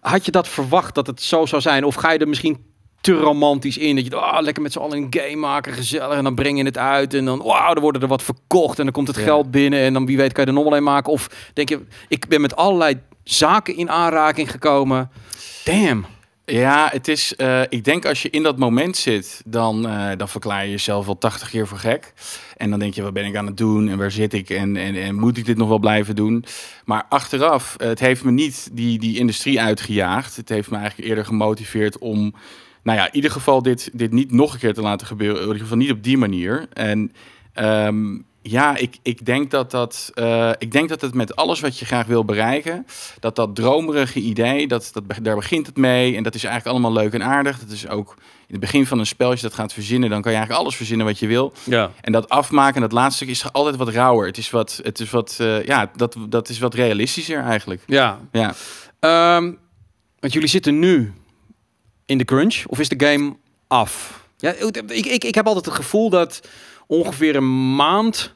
[0.00, 1.84] had je dat verwacht dat het zo zou zijn?
[1.84, 2.70] Of ga je er misschien
[3.02, 6.24] te romantisch in dat je ah, lekker met z'n allen een game maken, gezellig en
[6.24, 8.92] dan breng je het uit en dan wauw, er worden er wat verkocht en dan
[8.92, 9.22] komt het Ja.
[9.22, 11.12] geld binnen en dan wie weet kan je er nog wel een maken?
[11.12, 15.10] Of denk je, ik ben met allerlei zaken in aanraking gekomen.
[15.64, 16.06] Damn.
[16.44, 17.36] Ja, het is.
[17.36, 21.06] eh, ik denk als je in dat moment zit, dan, eh, dan verklaar je jezelf
[21.06, 22.12] wel 80 keer voor gek.
[22.56, 24.76] En dan denk je, wat ben ik aan het doen en waar zit ik en,
[24.76, 26.44] en, en moet ik dit nog wel blijven doen?
[26.84, 30.36] Maar achteraf, eh, het heeft me niet die, die industrie uitgejaagd.
[30.36, 32.34] Het heeft me eigenlijk eerder gemotiveerd om,
[32.82, 35.36] nou ja, in ieder geval dit, dit niet nog een keer te laten gebeuren.
[35.40, 36.66] In ieder geval niet op die manier.
[36.72, 37.12] En
[37.52, 41.78] ehm, ja, ik, ik, denk dat dat, eh, ik denk dat het met alles wat
[41.78, 42.86] je graag wil bereiken,
[43.20, 46.16] dat dat dromerige idee, dat, dat, daar begint het mee.
[46.16, 47.58] En dat is eigenlijk allemaal leuk en aardig.
[47.58, 50.22] Dat is ook in het begin van een spel, als je dat gaat verzinnen, dan
[50.22, 51.52] kan je eigenlijk alles verzinnen wat je wil.
[51.64, 51.90] Ja.
[52.00, 54.26] En dat afmaken, dat laatste stuk, is altijd wat rauwer.
[54.26, 57.82] Het is wat, het is wat, eh, ja, dat, dat is wat realistischer eigenlijk.
[57.86, 58.20] Ja.
[58.32, 58.54] Ja.
[59.00, 59.52] Ehm,
[60.18, 61.12] want jullie zitten nu
[62.06, 63.36] in de crunch, of is de game
[63.66, 64.20] af?
[64.36, 66.40] Ja, ik, ik, ik heb altijd het gevoel dat
[66.86, 68.34] ongeveer een maand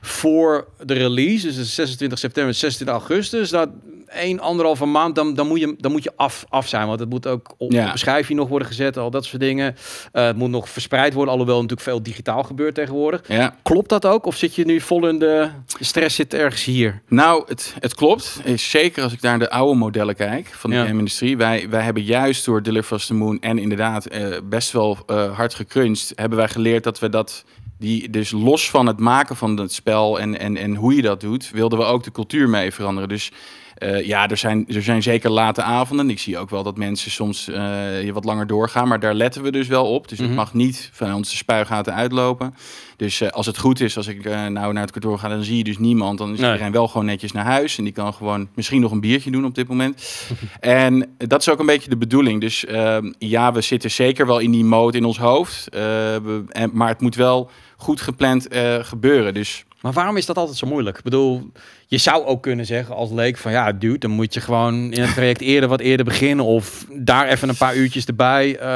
[0.00, 3.68] voor de release, dus de 26 september, 26 augustus, dat
[4.06, 6.86] één, anderhalve maand, dan, dan, moet je, dan moet je af, af zijn.
[6.86, 7.92] Want het moet ook op, Ja.
[7.92, 9.76] een schijfje nog worden gezet, al dat soort dingen.
[10.12, 13.20] Eh, het moet nog verspreid worden, alhoewel natuurlijk veel digitaal gebeurt tegenwoordig.
[13.28, 13.56] ja.
[13.62, 14.26] Klopt dat ook?
[14.26, 15.48] Of zit je nu vol in de,
[15.80, 17.02] stress zit ergens hier?
[17.08, 18.40] Nou, het, het klopt.
[18.44, 20.84] Is zeker als ik naar de oude modellen kijk van de Ja.
[20.84, 21.36] game-industrie.
[21.36, 25.36] Wij, wij hebben juist door Deliver Us the Moon en inderdaad eh, best wel eh,
[25.36, 27.44] hard gecrunched, hebben wij geleerd dat we dat,
[27.78, 31.20] die, dus los van het maken van het spel en, en, en hoe je dat
[31.20, 33.08] doet, wilden we ook de cultuur mee veranderen.
[33.08, 33.32] Dus
[33.76, 36.10] Eh, ja, er zijn, er zijn zeker late avonden.
[36.10, 38.88] Ik zie ook wel dat mensen soms eh, je wat langer doorgaan.
[38.88, 40.08] Maar daar letten we dus wel op.
[40.08, 40.26] Dus Mhm.
[40.26, 42.54] het mag niet van onze spuigaten uitlopen.
[42.96, 45.42] Dus eh, als het goed is, als ik eh, nou naar het kantoor ga, dan
[45.42, 46.18] zie je dus niemand.
[46.18, 46.50] Dan is Nee.
[46.50, 47.78] iedereen wel gewoon netjes naar huis.
[47.78, 50.24] En die kan gewoon misschien nog een biertje doen op dit moment.
[50.60, 52.40] en dat is ook een beetje de bedoeling.
[52.40, 55.68] Dus ehm, ja, we zitten zeker wel in die mode in ons hoofd.
[55.68, 59.34] Eh, we, en, maar het moet wel goed gepland eh, gebeuren.
[59.34, 60.96] Dus Maar waarom is dat altijd zo moeilijk?
[60.98, 61.50] Ik bedoel,
[61.86, 65.00] je zou ook kunnen zeggen als leek van ja, dude, dan moet je gewoon in
[65.02, 68.58] het traject eerder wat eerder beginnen of daar even een paar uurtjes erbij.
[68.58, 68.66] Eh,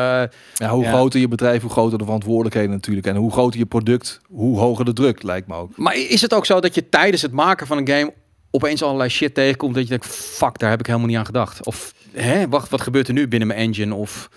[0.55, 0.91] Ja, hoe Ja.
[0.91, 3.07] groter je bedrijf, hoe groter de verantwoordelijkheden natuurlijk.
[3.07, 5.77] En hoe groter je product, hoe hoger de druk, lijkt me ook.
[5.77, 8.13] maar is het ook zo dat je tijdens het maken van een game
[8.51, 11.67] opeens allerlei shit tegenkomt dat je denkt, fuck, daar heb ik helemaal niet aan gedacht.
[11.67, 13.95] Of hè, wacht, wat gebeurt er nu binnen mijn engine?
[13.95, 14.29] Of,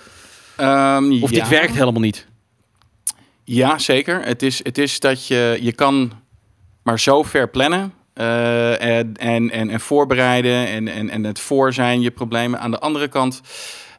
[0.57, 1.39] ehm, of ja.
[1.39, 2.27] dit werkt helemaal niet.
[3.43, 4.21] Ja, zeker.
[4.25, 6.11] Het is, het is dat je, je kan
[6.83, 11.73] maar zo ver plannen eh, en, en, en, en voorbereiden en, en, en het voor
[11.73, 12.59] zijn je problemen.
[12.59, 13.41] Aan de andere kant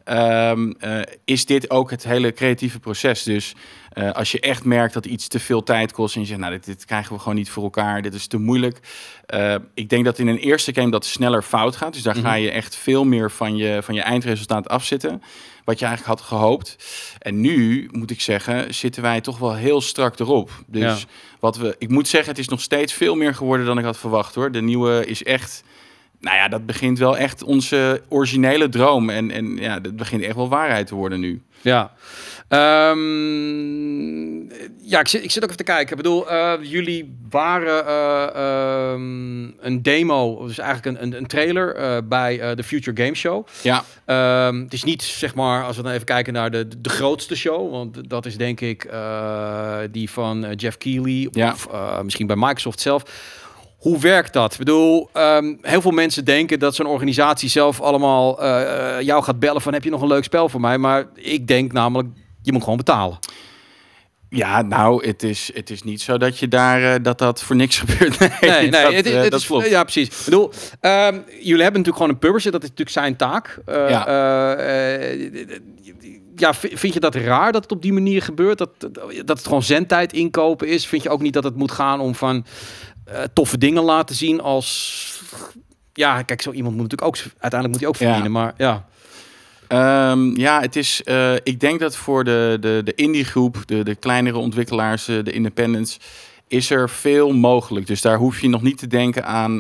[0.05, 3.22] ehm, eh, is dit ook het hele creatieve proces.
[3.22, 3.55] Dus
[3.92, 6.52] eh, als je echt merkt dat iets te veel tijd kost en je zegt, nou,
[6.52, 8.78] dit, dit krijgen we gewoon niet voor elkaar, dit is te moeilijk.
[9.26, 11.92] Eh, ik denk dat in een eerste game dat sneller fout gaat.
[11.92, 15.22] Dus daar ga je echt veel meer van je, van je eindresultaat afzitten.
[15.64, 16.76] Wat je eigenlijk had gehoopt.
[17.18, 20.50] En nu, moet ik zeggen, zitten wij toch wel heel strak erop.
[20.66, 21.07] Dus Ja.
[21.40, 23.98] wat we, ik moet zeggen, het is nog steeds veel meer geworden dan ik had
[23.98, 24.52] verwacht hoor.
[24.52, 25.62] De nieuwe is echt.
[26.25, 29.11] Nou ja, dat begint wel echt onze originele droom.
[29.11, 31.43] En, en ja, dat begint echt wel waarheid te worden nu.
[31.61, 31.93] Ja.
[32.49, 34.35] Ehm,
[34.83, 35.91] ja, ik zit, ik zit ook even te kijken.
[35.91, 41.75] Ik bedoel, eh, jullie waren eh, ehm, een demo, dus eigenlijk een, een, een trailer
[41.75, 43.47] eh, bij de Future Game Show.
[43.62, 46.89] Ja, Ehm, het is niet, zeg maar, als we dan even kijken naar de, de
[46.89, 47.70] grootste show.
[47.70, 48.89] Want dat is denk ik
[49.91, 51.29] die van Jeff Keighley.
[51.31, 51.53] Ja.
[51.53, 51.68] Of
[52.03, 53.03] misschien bij Microsoft zelf.
[53.85, 54.53] Hoe werkt dat?
[54.53, 59.22] Ik bedoel, ehm, heel veel mensen denken dat zo'n organisatie zelf allemaal eh, eh, jou
[59.22, 60.78] gaat bellen van heb je nog een leuk spel voor mij?
[60.78, 62.09] Maar ik denk namelijk,
[62.43, 63.18] je moet gewoon betalen.
[64.28, 67.57] ja nou, het is, het is niet zo dat je daar, eh, dat dat voor
[67.57, 68.18] niks gebeurt.
[68.18, 69.68] Nee, Nee, nee, dat, het, is- het dat is, klopt.
[69.68, 70.09] Ja, precies.
[70.09, 72.53] Ik bedoel, ehm, jullie hebben natuurlijk gewoon een publisher.
[72.53, 73.59] Dat is natuurlijk zijn taak.
[73.66, 74.07] Ja.
[76.37, 78.59] ja, vind je dat raar dat het op die manier gebeurt?
[78.59, 78.70] Dat,
[79.24, 80.87] dat het gewoon zendtijd inkopen is?
[80.87, 82.45] Vind je ook niet dat het moet gaan om van
[83.05, 85.22] eh, toffe dingen laten zien als...
[85.92, 87.32] Ja, kijk, zo iemand moet natuurlijk ook...
[87.38, 88.05] Uiteindelijk moet hij ook Ja.
[88.07, 88.86] verdienen, maar ja.
[89.68, 91.02] Ehm, ja, het is.
[91.05, 95.24] eh, ik denk dat voor de, de, de indie groep, de, de kleinere ontwikkelaars, eh,
[95.24, 95.98] de independents,
[96.48, 97.86] is er veel mogelijk.
[97.86, 99.57] Dus daar hoef je nog niet te denken aan.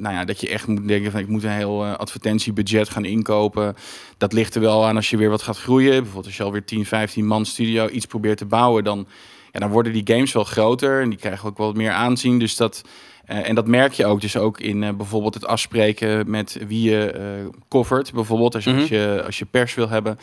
[0.00, 3.76] nou ja, dat je echt moet denken van ik moet een heel advertentiebudget gaan inkopen.
[4.18, 5.90] Dat ligt er wel aan als je weer wat gaat groeien.
[5.90, 9.06] Bijvoorbeeld als je alweer 10, 15 man studio iets probeert te bouwen, dan,
[9.52, 12.38] ja, dan worden die games wel groter en die krijgen ook wat meer aanzien.
[12.38, 12.82] Dus dat.
[13.24, 16.90] eh, en dat merk je ook dus ook in eh, bijvoorbeeld het afspreken met wie
[16.90, 17.24] je eh
[17.68, 18.12] covert.
[18.12, 18.94] Bijvoorbeeld als je, als Mhm.
[18.94, 20.18] je, als je pers wil hebben.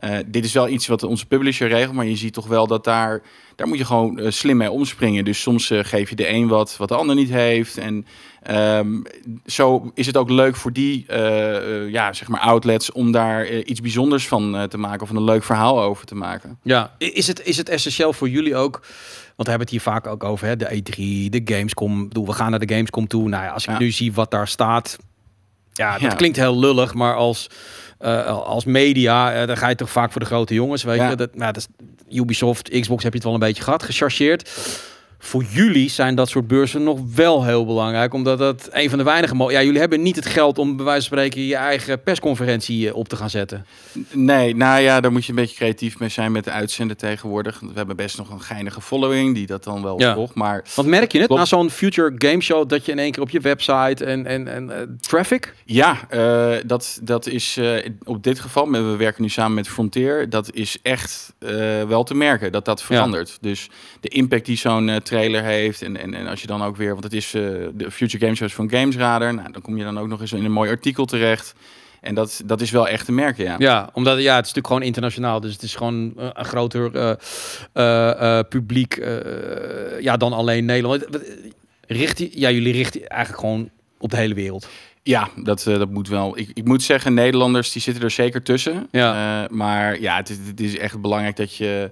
[0.00, 2.84] Eh, dit is wel iets wat onze publisher regelt, maar je ziet toch wel dat
[2.84, 3.22] daar,
[3.56, 5.24] daar moet je gewoon eh, slim mee omspringen.
[5.24, 7.78] Dus soms eh, geef je de een wat wat de ander niet heeft.
[7.78, 8.06] En
[8.42, 9.02] ehm,
[9.46, 11.04] zo is het ook leuk voor die
[11.90, 15.82] ja, zeg maar outlets om daar iets bijzonders van te maken of een leuk verhaal
[15.82, 16.58] over te maken.
[16.62, 18.80] Ja, is het, is het essentieel voor jullie ook?
[19.36, 20.56] Want we hebben het hier vaak ook over, hè?
[20.56, 22.02] de E3, de Gamescom.
[22.02, 23.28] Ik bedoel, we gaan naar de Gamescom toe.
[23.28, 23.78] Nou ja, als ik Ja.
[23.78, 24.98] nu zie wat daar staat.
[25.72, 26.08] Ja, dat Ja.
[26.08, 27.46] klinkt heel lullig, maar als,
[28.00, 30.82] eh, als media, eh, dan ga je toch vaak voor de grote jongens.
[30.82, 31.10] Weet Ja.
[31.10, 31.66] je, dat, nou, dat
[32.08, 34.50] is, Ubisoft, Xbox heb je het wel een beetje gehad, gechargeerd.
[35.22, 39.04] Voor jullie zijn dat soort beurzen nog wel heel belangrijk, omdat dat een van de
[39.04, 39.50] weinige...
[39.52, 42.94] Ja, jullie hebben niet het geld om bij wijze van spreken je eigen persconferentie eh,
[42.94, 43.66] op te gaan zetten.
[44.12, 47.60] Nee, nou ja, daar moet je een beetje creatief mee zijn met de uitzenden tegenwoordig.
[47.60, 50.14] We hebben best nog een geinige following die dat dan wel Ja.
[50.14, 50.34] volgt.
[50.34, 53.22] Maar Want merk je het na zo'n Future Game Show dat je in één keer
[53.22, 55.54] op je website en, en, en eh, traffic?
[55.64, 57.58] Ja, eh, dat, dat is
[58.04, 61.32] op dit geval, we werken nu samen met Frontier, dat is echt
[61.88, 63.38] wel te merken dat dat verandert.
[63.40, 63.68] Dus
[64.00, 67.04] de impact die zo'n trailer heeft en, en, en als je dan ook weer, want
[67.04, 67.42] het is eh,
[67.72, 70.44] de Future Game Shows van Gamesradar, nou, dan kom je dan ook nog eens in
[70.44, 71.54] een mooi artikel terecht.
[72.00, 73.54] En dat, dat is wel echt te merken, ja.
[73.58, 77.16] Ja, omdat ja, het is natuurlijk gewoon internationaal, dus het is gewoon eh, een groter
[77.72, 78.96] eh, publiek
[80.00, 81.06] ja, dan alleen Nederland.
[81.86, 84.68] Richt je, ja, jullie richten eigenlijk gewoon op de hele wereld.
[85.02, 86.38] Ja, dat, dat moet wel.
[86.38, 88.88] Ik, ik moet zeggen, Nederlanders die zitten er zeker tussen.
[88.90, 89.46] Ja.
[89.50, 91.90] Maar ja, het is, het is echt belangrijk dat je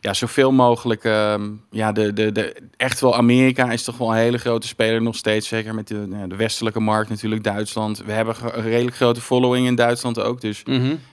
[0.00, 1.04] ja, zoveel mogelijk.
[1.04, 5.02] ehm, ja, de, de, de, echt wel Amerika is toch wel een hele grote speler
[5.02, 5.48] nog steeds.
[5.48, 8.02] Zeker met de, ja, de westelijke markt natuurlijk, Duitsland.
[8.04, 10.40] We hebben een redelijk grote following in Duitsland ook.
[10.40, 10.62] Dus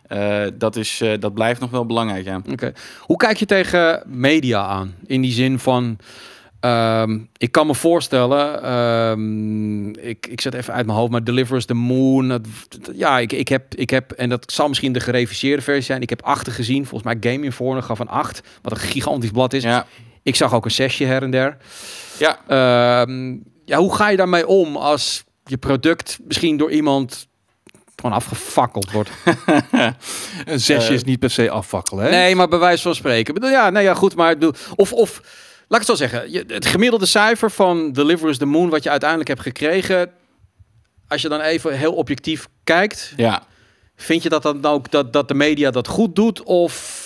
[0.08, 2.42] eh, dat, is, eh, dat blijft nog wel belangrijk, ja.
[2.52, 2.74] Oké.
[3.00, 4.96] Hoe kijk je tegen media aan?
[5.06, 5.98] In die zin van,
[6.60, 11.56] Ehm, ik kan me voorstellen, ehm, ik, ik zet even uit mijn hoofd, maar Deliver
[11.56, 12.28] Us the Moon.
[12.28, 15.84] dat- dat- ja, ik, ik, heb, ik heb, en dat zal misschien de gereviseerde versie
[15.84, 16.02] zijn.
[16.02, 16.86] Ik heb achter gezien.
[16.86, 19.64] Volgens mij Game Informer gaf een 8, wat een gigantisch blad is.
[19.64, 19.86] Ja,
[20.24, 21.58] Ik zag ook een zesje her en der.
[22.20, 22.40] ja.
[22.48, 23.36] Ehm,
[23.66, 27.28] ja, hoe ga je daarmee om als je product misschien door iemand
[27.96, 29.10] gewoon afgefakkeld wordt?
[30.46, 32.10] Een zesje is niet per se afvakkelen, hè?
[32.10, 33.28] Nee, maar bij wijze van spreken.
[33.28, 34.36] Ik bedoel, ja, nee, ja, goed, maar
[34.76, 35.22] of, of
[35.68, 38.84] laat ik het zo zeggen, je, het gemiddelde cijfer van Deliver Us the Moon, wat
[38.84, 40.12] je uiteindelijk hebt gekregen,
[41.08, 43.44] als je dan even heel objectief kijkt, ja.
[43.96, 47.05] vind je dat dan ook dat, dat de media dat goed doet, of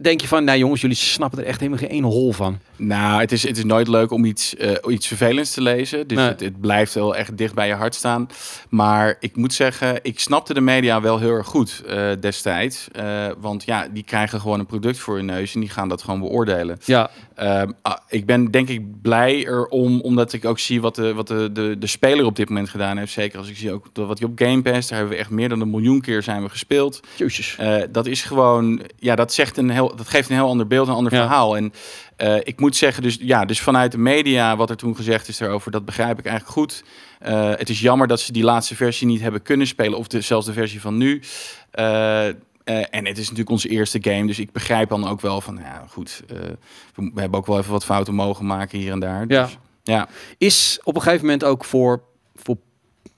[0.00, 2.58] denk je van, nee jongens, jullie snappen er echt helemaal geen ene hol van?
[2.76, 6.06] Nou, het is, het is nooit leuk om iets, eh, iets vervelends te lezen.
[6.06, 6.26] Dus Nee.
[6.28, 8.28] het, het blijft wel echt dicht bij je hart staan.
[8.68, 12.88] Maar ik moet zeggen, ik snapte de media wel heel erg goed eh, destijds.
[12.92, 16.02] Eh, want ja, die krijgen gewoon een product voor hun neus en die gaan dat
[16.02, 16.78] gewoon beoordelen.
[16.84, 17.10] Ja,
[17.40, 21.26] Ehm, ah, ik ben denk ik blij erom, omdat ik ook zie wat, de, wat
[21.26, 23.12] de, de, de speler op dit moment gedaan heeft.
[23.12, 25.48] Zeker als ik zie ook wat hij op Game Pass, daar hebben we echt meer
[25.48, 27.00] dan een miljoen keer zijn we gespeeld.
[27.16, 27.56] jezus.
[27.90, 30.94] Dat is gewoon, ja, dat, zegt een heel, dat geeft een heel ander beeld, een
[30.94, 31.20] ander Ja.
[31.20, 31.56] verhaal.
[31.56, 31.72] En
[32.16, 35.38] eh, ik moet zeggen, dus ja, dus vanuit de media, wat er toen gezegd is
[35.38, 36.84] daarover, dat begrijp ik eigenlijk goed.
[37.18, 40.20] Eh, het is jammer dat ze die laatste versie niet hebben kunnen spelen, of de,
[40.20, 41.22] zelfs de versie van nu.
[41.70, 42.26] Eh,
[42.64, 45.84] en het is natuurlijk onze eerste game, dus ik begrijp dan ook wel van, ja,
[45.88, 46.56] goed, we,
[46.94, 49.24] we hebben ook wel even wat fouten mogen maken hier en daar.
[49.28, 49.42] Ja.
[49.44, 50.08] Dus, ja.
[50.38, 52.02] Is op een gegeven moment ook voor,
[52.34, 52.56] voor,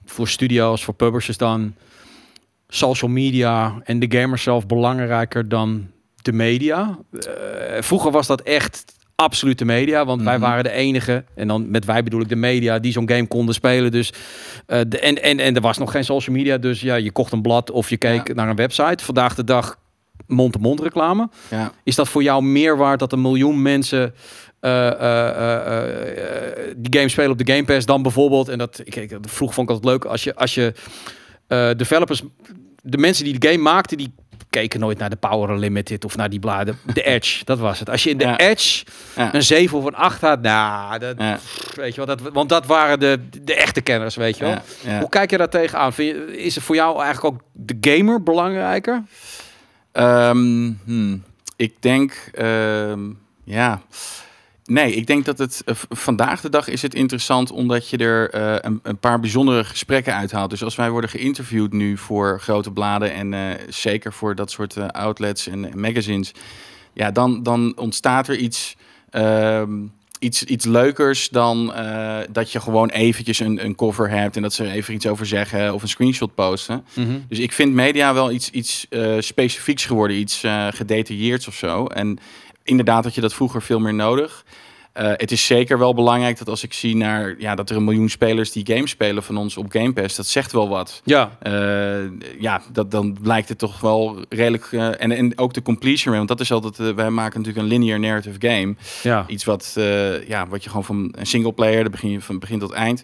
[0.05, 1.75] voor studio's, voor publishers dan
[2.67, 5.87] social media en de gamer zelf belangrijker dan
[6.25, 6.97] de media?
[7.11, 8.83] Eh, vroeger was dat echt
[9.15, 10.41] absoluut de media, want wij Mhm.
[10.45, 13.55] waren de enige, en dan met wij bedoel ik de media, die zo'n game konden
[13.55, 13.91] spelen.
[13.91, 14.13] Dus,
[14.65, 17.31] eh, de, en, en, en er was nog geen social media, dus ja, je kocht
[17.31, 18.33] een blad of je keek Ja.
[18.33, 19.03] naar een website.
[19.03, 19.77] Vandaag de dag
[20.27, 21.29] mond-to-mond reclame.
[21.49, 21.71] Ja.
[21.83, 24.13] Is dat voor jou meer waard dat een miljoen mensen
[24.59, 25.83] eh,
[26.77, 28.49] die game spelen op de Game Pass dan bijvoorbeeld?
[28.49, 30.73] En dat ik, ik vroeg vond ik altijd leuk als je als je
[31.77, 32.21] developers,
[32.83, 34.13] de mensen die de game maakten, die
[34.49, 36.79] keken nooit naar de Power Unlimited of naar die bladen.
[36.93, 37.89] De Edge, dat was het.
[37.89, 38.37] Als je in de Ja.
[38.37, 39.33] Edge Ja.
[39.33, 41.39] een 7 of een 8 had, nou, dat, Ja.
[41.75, 44.97] weet je wel, dat, want dat waren de, de echte kenners, weet je wel.
[44.99, 45.93] Hoe kijk je daar tegenaan?
[45.93, 49.03] Vind je, is er voor jou eigenlijk ook de gamer belangrijker?
[49.91, 51.23] Ehm, hmm,
[51.55, 52.99] ik denk, ehm,
[53.43, 53.81] ja.
[54.65, 58.29] Nee, ik denk dat het eh, vandaag de dag is het interessant omdat je er
[58.29, 60.49] eh, een, een paar bijzondere gesprekken uithaalt.
[60.49, 64.93] Dus als wij worden geïnterviewd nu voor grote bladen en eh, zeker voor dat soort
[64.93, 66.31] outlets en, en magazines,
[66.93, 68.75] ja, dan, dan ontstaat er iets.
[69.09, 69.71] ehm,
[70.19, 71.73] Iets, iets leukers dan
[72.31, 75.25] dat je gewoon eventjes een, een cover hebt en dat ze er even iets over
[75.25, 76.85] zeggen of een screenshot posten.
[77.27, 78.87] Dus ik vind media wel iets, iets
[79.19, 81.85] specifieks geworden, iets gedetailleerds of zo.
[81.85, 82.19] En
[82.63, 84.45] inderdaad had je dat vroeger veel meer nodig.
[84.93, 87.83] Eh, het is zeker wel belangrijk dat als ik zie naar ja, dat er een
[87.83, 91.01] miljoen spelers die games spelen van ons op Game Pass, dat zegt wel wat.
[91.03, 92.09] Ja, Eh,
[92.39, 94.67] ja, dat, dan blijkt het toch wel redelijk.
[94.71, 96.95] eh, en, en ook de completion rate, want dat is altijd.
[96.95, 98.75] wij maken natuurlijk een linear narrative game.
[99.03, 99.25] ja.
[99.27, 99.71] Iets wat,
[100.27, 103.03] ja, wat je gewoon van een single player, daar begin je van begin tot eind.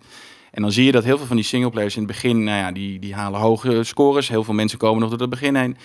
[0.51, 2.71] En dan zie je dat heel veel van die singleplayers in het begin, nou ja,
[2.71, 4.29] die, die halen hoge scores.
[4.29, 5.77] Heel veel mensen komen nog door het begin heen.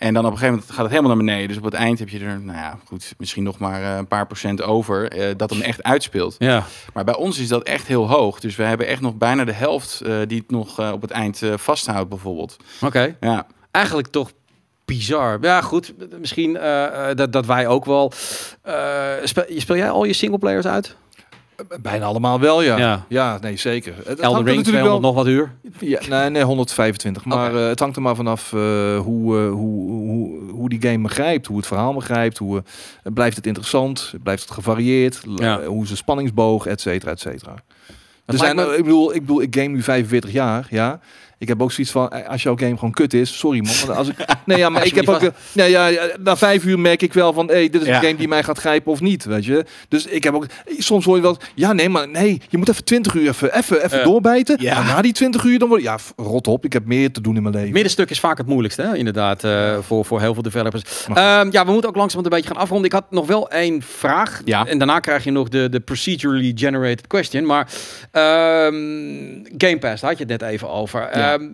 [0.00, 1.48] En dan op een gegeven moment gaat het helemaal naar beneden.
[1.48, 4.06] Dus op het eind heb je er, nou ja, goed, misschien nog maar eh, een
[4.06, 6.36] paar procent over eh, dat hem echt uitspeelt.
[6.38, 8.40] Ja, Maar bij ons is dat echt heel hoog.
[8.40, 11.42] Dus we hebben echt nog bijna de helft eh, die het nog op het eind
[11.54, 12.56] vasthoudt, bijvoorbeeld.
[12.80, 13.16] oké.
[13.20, 14.30] Ja, Eigenlijk toch
[14.84, 15.38] bizar.
[15.40, 15.94] Ja, goed.
[16.18, 16.58] Misschien
[17.14, 18.12] dat, dat wij ook wel.
[19.24, 20.96] speel, speel jij al je singleplayers uit?
[21.82, 22.76] Bijna allemaal wel, ja.
[22.76, 23.04] Ja.
[23.08, 23.94] Ja, nee, zeker.
[23.96, 25.52] Het, Elden hangt Ring, natuurlijk 200 nog wat uur.
[25.78, 27.24] Ja, nee, nee, 125.
[27.24, 28.58] Maar eh, het hangt er maar vanaf eh,
[28.98, 32.62] hoe, eh, hoe, hoe, hoe die game begrijpt, hoe het verhaal begrijpt, hoe
[33.02, 35.62] blijft het interessant, blijft het gevarieerd, Ja.
[35.64, 37.54] hoe de spanningsboog, et cetera, et cetera.
[38.24, 41.00] Er zijn, me- ik, bedoel, ik bedoel, ik game nu 45 jaar, ja.
[41.40, 43.96] Ik heb ook zoiets van, eh, als jouw game gewoon kut is, sorry man.
[43.96, 44.16] Als ik,
[44.46, 45.90] nee, ja, maar ik heb ook, eh, nee, ja,
[46.22, 47.94] na vijf uur merk ik wel van, hey, dit is Ja.
[47.96, 49.64] een game die mij gaat grijpen of niet, weet je.
[49.88, 50.46] Dus ik heb ook,
[50.78, 53.84] soms hoor je wel, ja, nee, maar nee, je moet even 20 uur even, even,
[53.84, 54.04] even Ja.
[54.04, 54.56] doorbijten.
[54.60, 54.74] Ja.
[54.74, 57.36] Maar na die 20 uur dan word ja, rot op, ik heb meer te doen
[57.36, 57.72] in mijn leven.
[57.72, 58.96] Middenstuk is vaak het moeilijkste, hè?
[58.96, 60.82] inderdaad, eh, voor, voor heel veel developers.
[61.14, 62.86] Ehm, ja, we moeten ook langzaam een beetje gaan afronden.
[62.86, 64.40] Ik had nog wel één vraag.
[64.44, 64.66] Ja.
[64.66, 67.46] En daarna krijg je nog de, de procedurally generated question.
[67.46, 67.66] Maar
[68.10, 68.74] ehm,
[69.58, 71.00] Game Pass, daar had je het net even over.
[71.18, 71.29] Ja.
[71.32, 71.48] Ehm,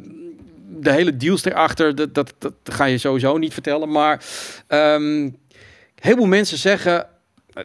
[0.79, 3.91] de hele deals erachter, dat, dat, dat ga je sowieso niet vertellen.
[3.91, 4.24] Maar
[4.66, 5.31] ehm
[6.01, 7.07] heel veel mensen zeggen...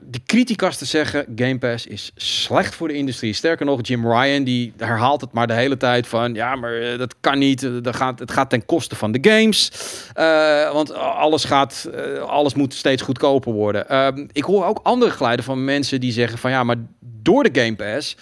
[0.02, 3.34] de criticasten zeggen Game Pass is slecht voor de industrie.
[3.34, 6.98] Sterker nog, Jim Ryan die herhaalt het maar de hele tijd van ja, maar eh,
[6.98, 7.64] dat kan niet.
[7.64, 9.72] Eh, Dat gaat, het gaat ten koste van de games.
[10.14, 13.90] Eh, want alles gaat, eh, alles moet steeds goedkoper worden.
[13.90, 17.62] Ehm, ik hoor ook andere geluiden van mensen die zeggen van ja, maar door de
[17.62, 18.18] Game Pass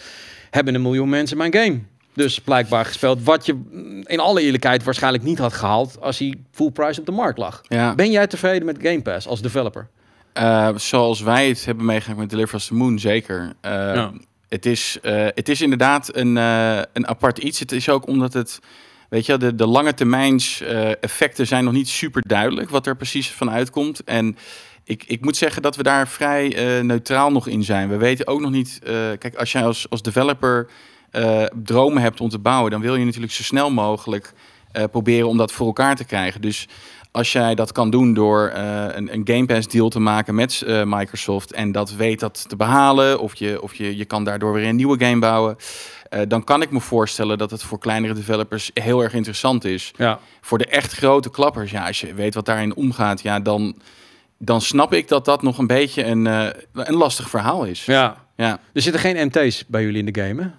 [0.50, 1.80] hebben een miljoen mensen mijn game.
[2.14, 3.24] Dus blijkbaar gespeeld.
[3.24, 3.60] Wat je
[4.03, 7.62] in alle eerlijkheid waarschijnlijk niet had gehaald als hij full price op de markt lag.
[7.68, 7.95] Ja.
[7.95, 9.88] Ben jij tevreden met Game Pass als developer?
[10.34, 13.53] Eh, zoals wij het hebben meegemaakt met Deliver Us the Moon, zeker.
[13.62, 14.12] Eh, Ja.
[14.49, 17.60] het, is, eh, het is inderdaad een, een apart iets.
[17.60, 18.60] Het is ook omdat het,
[19.10, 20.62] weet je, de, de lange termijns
[21.01, 24.03] effecten zijn nog niet super duidelijk wat er precies van uitkomt.
[24.03, 24.38] En
[24.84, 26.47] ik, ik moet zeggen dat we daar vrij
[26.82, 27.89] neutraal nog in zijn.
[27.89, 28.80] We weten ook nog niet,
[29.20, 30.68] kijk, als jij als, als developer
[31.12, 34.34] eh, dromen hebt om te bouwen, dan wil je natuurlijk zo snel mogelijk
[34.72, 36.41] eh, proberen om dat voor elkaar te krijgen.
[36.41, 36.68] Dus
[37.12, 40.64] als jij dat kan doen door eh, een, een Game Pass deal te maken met
[40.86, 44.68] Microsoft en dat weet dat te behalen, of je, of je, je kan daardoor weer
[44.68, 45.55] een nieuwe game bouwen,
[46.28, 49.91] dan kan ik me voorstellen dat het voor kleinere developers heel erg interessant is.
[49.97, 50.20] Ja.
[50.41, 53.82] Voor de echt grote klappers, ja, als je weet wat daarin omgaat, ja, dan,
[54.38, 56.26] dan snap ik dat dat nog een beetje een,
[56.74, 57.86] een lastig verhaal is.
[57.86, 58.28] ja.
[58.39, 58.60] Ja.
[58.74, 60.49] Er zitten geen MT's bij jullie in de game, hè?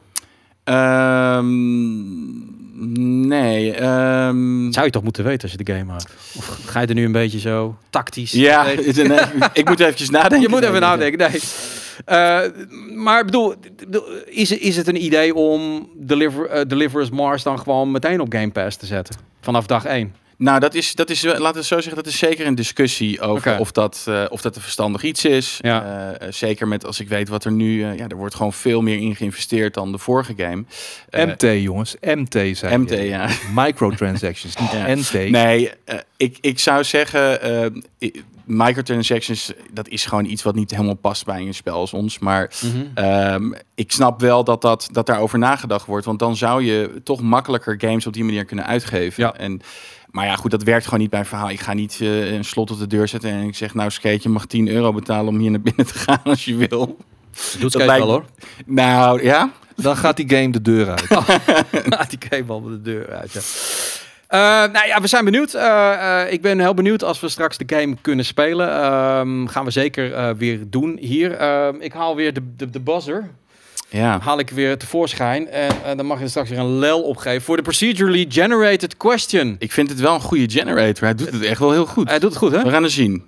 [0.64, 1.46] Ehm,
[3.28, 3.72] nee.
[3.74, 6.12] ehm, Zou je toch moeten weten als je de game maakt?
[6.36, 8.32] Of ga je er nu een beetje zo tactisch?
[8.32, 9.20] ja, Nee.
[9.52, 10.40] ik moet eventjes nadenken.
[10.40, 11.40] Je moet even nadenken, nee.
[12.04, 12.40] Eh,
[12.94, 18.20] maar bedoel, bedoel, is, is het een idee om Deliver, eh, Mars dan gewoon meteen
[18.20, 19.16] op Game Pass te zetten?
[19.40, 20.14] Vanaf dag 1?
[20.40, 23.20] Nou, dat is, dat is, laten we het zo zeggen, dat is zeker een discussie
[23.20, 25.58] over of, dat, eh, of dat een verstandig iets is.
[25.60, 25.84] Ja.
[25.84, 28.82] Eh, eh, zeker met als ik weet wat er nu, ja, er wordt gewoon veel
[28.82, 30.64] meer in geïnvesteerd dan de vorige game.
[31.10, 31.96] MT, jongens.
[32.00, 33.28] MT zijn MT, ja.
[33.64, 34.94] Microtransactions, niet Ja.
[34.94, 35.12] NT.
[35.30, 35.70] Nee,
[36.16, 37.84] ik, ik zou zeggen,
[38.44, 42.18] microtransactions, dat is gewoon iets wat niet helemaal past bij een spel als ons.
[42.18, 42.52] Maar
[42.94, 46.06] ehm, ik snap wel dat, dat, dat daarover nagedacht wordt.
[46.06, 49.22] Want dan zou je toch makkelijker games op die manier kunnen uitgeven.
[49.22, 49.34] Ja.
[49.34, 49.62] En,
[50.10, 51.50] maar ja, goed, dat werkt gewoon niet bij een verhaal.
[51.50, 54.18] Ik ga niet eh, een slot op de deur zetten en ik zeg, nou Skate,
[54.22, 56.96] je mag 10 euro betalen om hier naar binnen te gaan als je wil.
[57.58, 58.24] Doet Skate lijkt- wel hoor.
[58.66, 59.50] Nou, ja.
[59.76, 61.10] Dan gaat die game de deur uit.
[61.92, 63.32] Laat die game wel de deur uit.
[63.32, 63.40] Ja.
[64.26, 65.54] Eh, nou ja, we zijn benieuwd.
[65.54, 68.70] Eh, ik ben heel benieuwd als we straks de game kunnen spelen.
[68.82, 71.32] Ehm, gaan we zeker weer doen hier.
[71.36, 73.30] Ehm, ik haal weer de, de, de buzzer.
[73.90, 74.18] Ja.
[74.20, 75.48] Haal ik weer tevoorschijn.
[75.48, 78.96] En eh, dan mag je er straks weer een lel opgeven voor de procedurally generated
[78.96, 79.56] question.
[79.58, 81.04] Ik vind het wel een goede generator.
[81.04, 82.08] Hij doet het echt wel heel goed.
[82.08, 82.62] Hij doet het goed, hè?
[82.62, 83.24] We gaan het zien.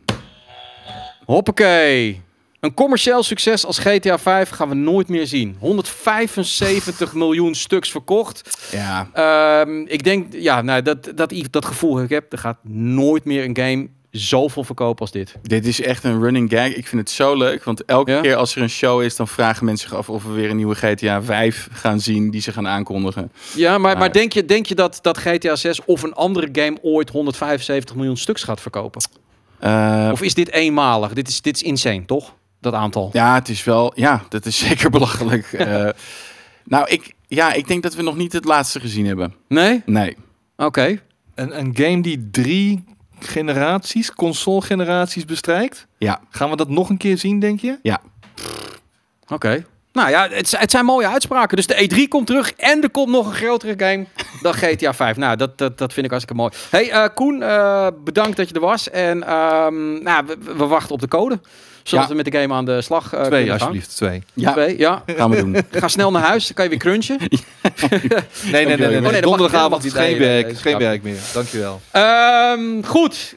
[1.24, 2.20] Hoppakee.
[2.60, 5.56] Een commercieel succes als GTA 5 gaan we nooit meer zien.
[5.58, 8.68] 175 miljoen stuks verkocht.
[8.70, 9.08] Ja.
[9.12, 12.32] Ehm, ik denk, ja, nou, dat, dat, dat gevoel ik heb.
[12.32, 15.34] Er gaat nooit meer een game zoveel verkopen als dit.
[15.42, 16.66] Dit is echt een running gag.
[16.74, 17.64] Ik vind het zo leuk.
[17.64, 18.20] Want elke Ja?
[18.20, 20.56] keer als er een show is, dan vragen mensen zich af of we weer een
[20.56, 23.32] nieuwe GTA 5 gaan zien die ze gaan aankondigen.
[23.54, 26.48] Ja, maar, maar Maar- denk je, denk je dat, dat GTA 6 of een andere
[26.52, 29.02] game ooit 175 miljoen stuks gaat verkopen?
[29.58, 31.12] Eh, Of is dit eenmalig?
[31.12, 32.34] Dit is, dit is insane, toch?
[32.60, 33.10] Dat aantal.
[33.12, 33.92] ja, het is wel.
[33.94, 35.52] Ja, dat is zeker belachelijk.
[35.62, 35.88] Eh,
[36.64, 39.34] nou, ik, ja, ik denk dat we nog niet het laatste gezien hebben.
[39.48, 39.82] Nee?
[39.86, 40.16] Nee.
[40.56, 41.00] Oké.
[41.34, 42.84] Een, een game die drie
[43.28, 45.86] generaties, console-generaties bestrijkt.
[45.98, 46.20] Ja.
[46.30, 47.78] Gaan we dat nog een keer zien, denk je?
[49.28, 49.64] Oké.
[49.92, 51.56] Nou ja, het, het zijn mooie uitspraken.
[51.56, 54.06] Dus de E3 komt terug en er komt nog een grotere game
[54.40, 55.16] dan GTA 5.
[55.22, 56.52] Nou, dat, dat, dat vind ik hartstikke mooi.
[56.70, 58.90] Hey eh, Koen, eh, bedankt dat je er was.
[58.90, 61.40] En ehm, nou, we, we wachten op de code.
[61.82, 62.10] Zodat Ja.
[62.10, 63.52] we met de game aan de slag eh twee, kunnen gaan.
[63.52, 63.96] alsjeblieft.
[63.96, 64.22] Twee.
[64.34, 65.02] Ja, Twee, ja.
[65.06, 65.56] gaan we doen.
[65.80, 67.18] Ga snel naar huis, dan kan je weer crunchen.
[68.52, 68.76] Nee, nee, nee.
[68.76, 70.02] nee, Oh, nee, dat mag- Donderdagavond is geen.
[70.10, 70.46] Nee, werk.
[70.46, 70.86] nee, geen nee.
[70.88, 71.18] werk meer.
[71.32, 71.80] Dankjewel.
[71.90, 73.34] Ehm, goed.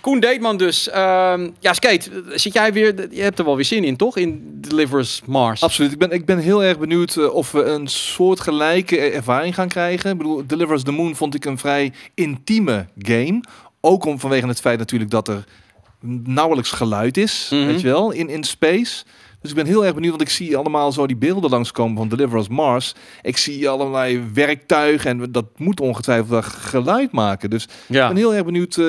[0.00, 0.88] Koen Deetman dus.
[0.88, 3.06] Ehm, ja, Skate, zit jij weer...
[3.10, 4.16] Je hebt er wel weer zin in, toch?
[4.16, 5.62] In Delivers Mars.
[5.62, 5.92] Absoluut.
[5.92, 10.10] Ik ben, ik ben heel erg benieuwd eh, of we een soortgelijke ervaring gaan krijgen.
[10.10, 13.40] Ik bedoel, Deliver Us the Moon vond ik een vrij intieme game.
[13.80, 15.44] Ook om vanwege het feit natuurlijk dat er
[16.24, 17.66] nauwelijks geluid is, Mhm.
[17.66, 19.04] weet je wel, in, in space.
[19.40, 22.08] Dus ik ben heel erg benieuwd, want ik zie allemaal zo die beelden langskomen van
[22.08, 22.94] Deliver Us Mars.
[23.22, 27.50] Ik zie allerlei werktuigen en dat moet ongetwijfeld geluid maken.
[27.50, 28.08] Dus ik Ja.
[28.08, 28.76] ben heel erg benieuwd.
[28.76, 28.84] eh,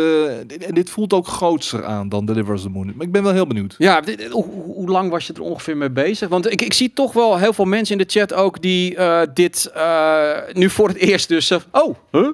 [0.47, 2.93] dit- en dit voelt ook grootser aan dan Deliver Us the Moon.
[2.95, 3.75] Maar ik ben wel heel benieuwd.
[3.77, 6.29] Ja, dit- hoe, lang was je er ongeveer mee bezig?
[6.29, 9.21] Want ik, ik zie toch wel heel veel mensen in de chat ook die eh,
[9.33, 11.51] dit eh, nu voor het eerst dus...
[11.71, 12.27] oh, huh?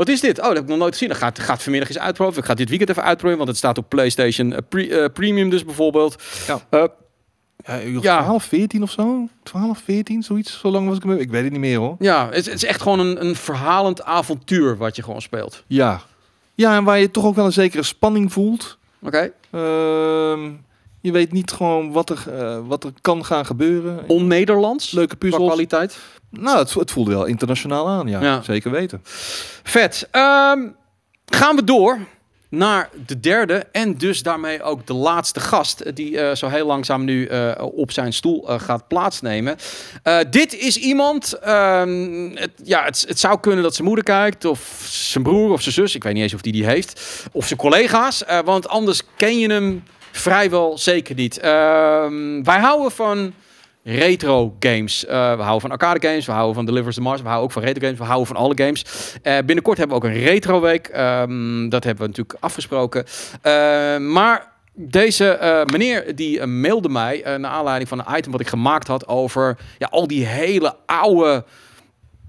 [0.00, 0.38] Wat is dit?
[0.38, 1.08] Oh, dat heb ik nog nooit gezien.
[1.08, 2.40] Dat gaat, gaat vanmiddag eens uitproberen.
[2.40, 5.50] Ik ga dit weekend even uitproberen, want het staat op PlayStation eh, pre- eh, Premium
[5.50, 6.22] dus bijvoorbeeld.
[6.46, 6.60] Ja.
[6.70, 6.84] Eh,
[7.64, 8.22] Ja, uur Ja.
[8.22, 9.28] 12, 14 of zo?
[9.42, 10.58] 12, 14, zoiets.
[10.60, 11.04] Zo lang was ik.
[11.20, 11.96] Ik weet het niet meer hoor.
[11.98, 15.64] ja, het, het is echt gewoon een, een verhalend avontuur wat je gewoon speelt.
[15.66, 16.00] Ja.
[16.54, 18.78] Ja, en waar je toch ook wel een zekere spanning voelt.
[19.02, 19.32] Oké?
[19.50, 20.50] Ehm,
[21.00, 24.04] Je weet niet gewoon wat er, eh, wat er kan gaan gebeuren.
[24.06, 24.90] On-Nederlands.
[24.90, 25.46] Leuke puzzels.
[25.46, 25.98] kwaliteit.
[26.30, 28.20] Nou, het, het voelde wel internationaal aan, ja.
[28.22, 28.42] Ja.
[28.42, 29.00] Zeker weten.
[29.62, 30.08] Vet.
[30.10, 30.68] Ehm,
[31.26, 31.98] gaan we door
[32.48, 36.66] naar de derde en dus daarmee ook de laatste gast eh, die eh, zo heel
[36.66, 37.28] langzaam nu
[37.58, 39.56] op zijn stoel gaat plaatsnemen.
[40.30, 44.86] Dit is iemand, ehm, het, ja, het, het zou kunnen dat zijn moeder kijkt of
[44.88, 47.00] zijn broer of zijn zus, ik weet niet eens of die die heeft,
[47.32, 49.82] of zijn collega's, want anders ken je hem
[50.12, 51.38] vrijwel zeker niet.
[51.38, 53.32] Ehm, wij houden van
[53.82, 55.04] retro games.
[55.04, 57.52] Eh, we houden van arcade games, we houden van Deliver the Mars, we houden ook
[57.52, 58.84] van retro games, we houden van alle games.
[59.22, 60.86] Eh, binnenkort hebben we ook een retro week.
[60.86, 63.04] Ehm, dat hebben we natuurlijk afgesproken.
[63.42, 63.52] Eh,
[63.96, 68.86] maar deze eh, meneer die mailde mij naar aanleiding van een item wat ik gemaakt
[68.86, 71.44] had over ja, al die hele oude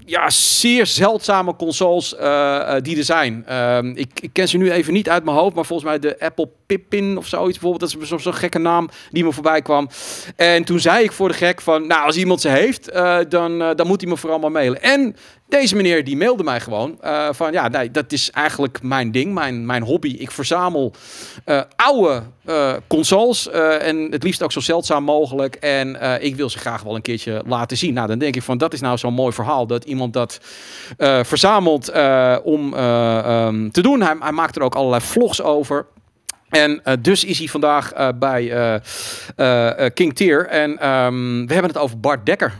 [0.05, 3.45] ja, zeer zeldzame consoles eh, eh, die er zijn.
[3.45, 6.19] Ehm, ik, ik ken ze nu even niet uit mijn hoofd, maar volgens mij de
[6.19, 7.91] Apple Pippin of zoiets bijvoorbeeld.
[7.91, 9.89] Dat is zo'n zo gekke naam die me voorbij kwam.
[10.35, 13.57] En toen zei ik voor de gek van, nou, als iemand ze heeft, eh, dan,
[13.75, 14.81] dan moet hij me vooral maar mailen.
[14.81, 15.15] En
[15.51, 19.33] deze meneer die mailde mij gewoon eh, van, ja, nee, dat is eigenlijk mijn ding,
[19.33, 20.15] mijn, mijn hobby.
[20.19, 20.93] Ik verzamel
[21.45, 25.55] eh, oude eh, consoles en het liefst ook zo zeldzaam mogelijk.
[25.55, 27.93] En ik wil ze graag wel een keertje laten zien.
[27.93, 30.39] Nou, dan denk ik van, dat is nou zo'n mooi verhaal dat iemand dat
[31.23, 31.91] verzamelt
[32.43, 34.01] om eh, ehm, te doen.
[34.01, 35.85] Hij, hij maakt er ook allerlei vlogs over.
[36.49, 38.81] En dus is hij vandaag bij
[39.93, 40.47] King Tier.
[40.47, 42.53] En ehm, we hebben het over Bart Dekker.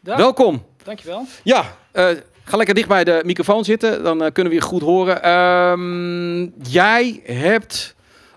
[0.00, 0.62] Dag, Welkom.
[0.88, 1.26] Dankjewel.
[1.42, 2.08] Ja, eh,
[2.44, 4.02] ga lekker dicht bij de microfoon zitten.
[4.02, 5.22] Dan eh, kunnen we je goed horen.
[5.22, 6.42] Ehm,
[6.72, 7.94] jij hebt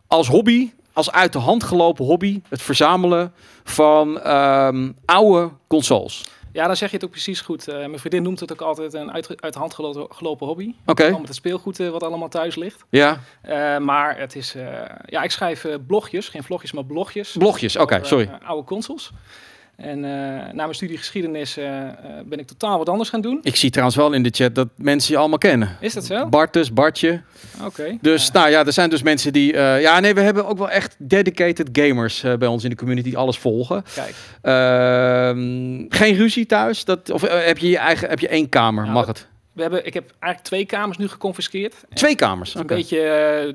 [0.08, 3.34] als hobby, als uit de hand gelopen hobby, het verzamelen
[3.64, 6.24] van ehm, oude consoles.
[6.54, 7.68] Ja, dan zeg je het ook precies goed.
[7.68, 9.74] Eh, mijn vriendin noemt het ook altijd een uit, uit de hand
[10.10, 10.74] gelopen, hobby.
[10.86, 11.10] Oké.
[11.10, 12.84] Met het speelgoed wat allemaal thuis ligt.
[12.90, 13.20] Ja,
[13.80, 14.56] maar het is...
[15.06, 16.30] ja, ik schrijf blogjes.
[16.30, 17.36] Geen vlogjes, maar blogjes.
[17.38, 17.78] blogjes.
[17.78, 18.30] Oké, sorry.
[18.44, 19.12] oude consoles.
[19.82, 20.12] En eh,
[20.54, 21.94] na mijn studie geschiedenis eh, eh,
[22.26, 23.40] ben ik totaal wat anders gaan doen.
[23.44, 25.78] Ik zie trouwens wel in de chat dat mensen je allemaal kennen.
[25.80, 26.26] Is dat zo?
[26.30, 27.22] Bartus, Bartje.
[27.66, 27.98] Oké.
[28.02, 28.32] Dus Ja.
[28.34, 29.54] nou ja, er zijn dus mensen die...
[29.54, 32.76] eh, ja, nee, we hebben ook wel echt dedicated gamers eh, bij ons in de
[32.76, 33.84] community die alles volgen.
[33.96, 36.86] Kijk, Ehm, geen ruzie thuis?
[36.86, 38.10] Dat, of heb je je eigen...
[38.10, 38.84] Heb je één kamer?
[38.84, 39.28] Nou, Mag het?
[39.54, 41.76] we hebben, ik heb eigenlijk twee kamers nu geconfiskeerd.
[41.94, 42.56] Twee kamers?
[42.56, 42.98] een beetje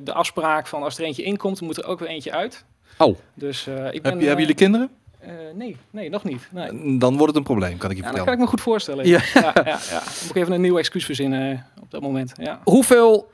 [0.04, 2.64] de afspraak van als er eentje inkomt, moet er ook weer eentje uit.
[2.98, 3.18] Oh.
[3.34, 4.10] Dus eh, ik ben...
[4.12, 4.90] Heb je, hebben jullie kinderen?
[5.26, 6.48] Eh, nee, nee, nog niet.
[6.50, 6.98] Nee.
[6.98, 8.24] Dan wordt het een probleem, kan ik je Ja, dat vertellen.
[8.24, 9.06] kan ik me goed voorstellen.
[9.06, 9.20] Ja.
[9.34, 9.40] Ja.
[9.42, 9.98] Ja, ja, ja.
[9.98, 12.32] Dan moet ik even een nieuw excuus verzinnen eh, op dat moment.
[12.36, 12.60] Ja.
[12.64, 13.30] Hoeveel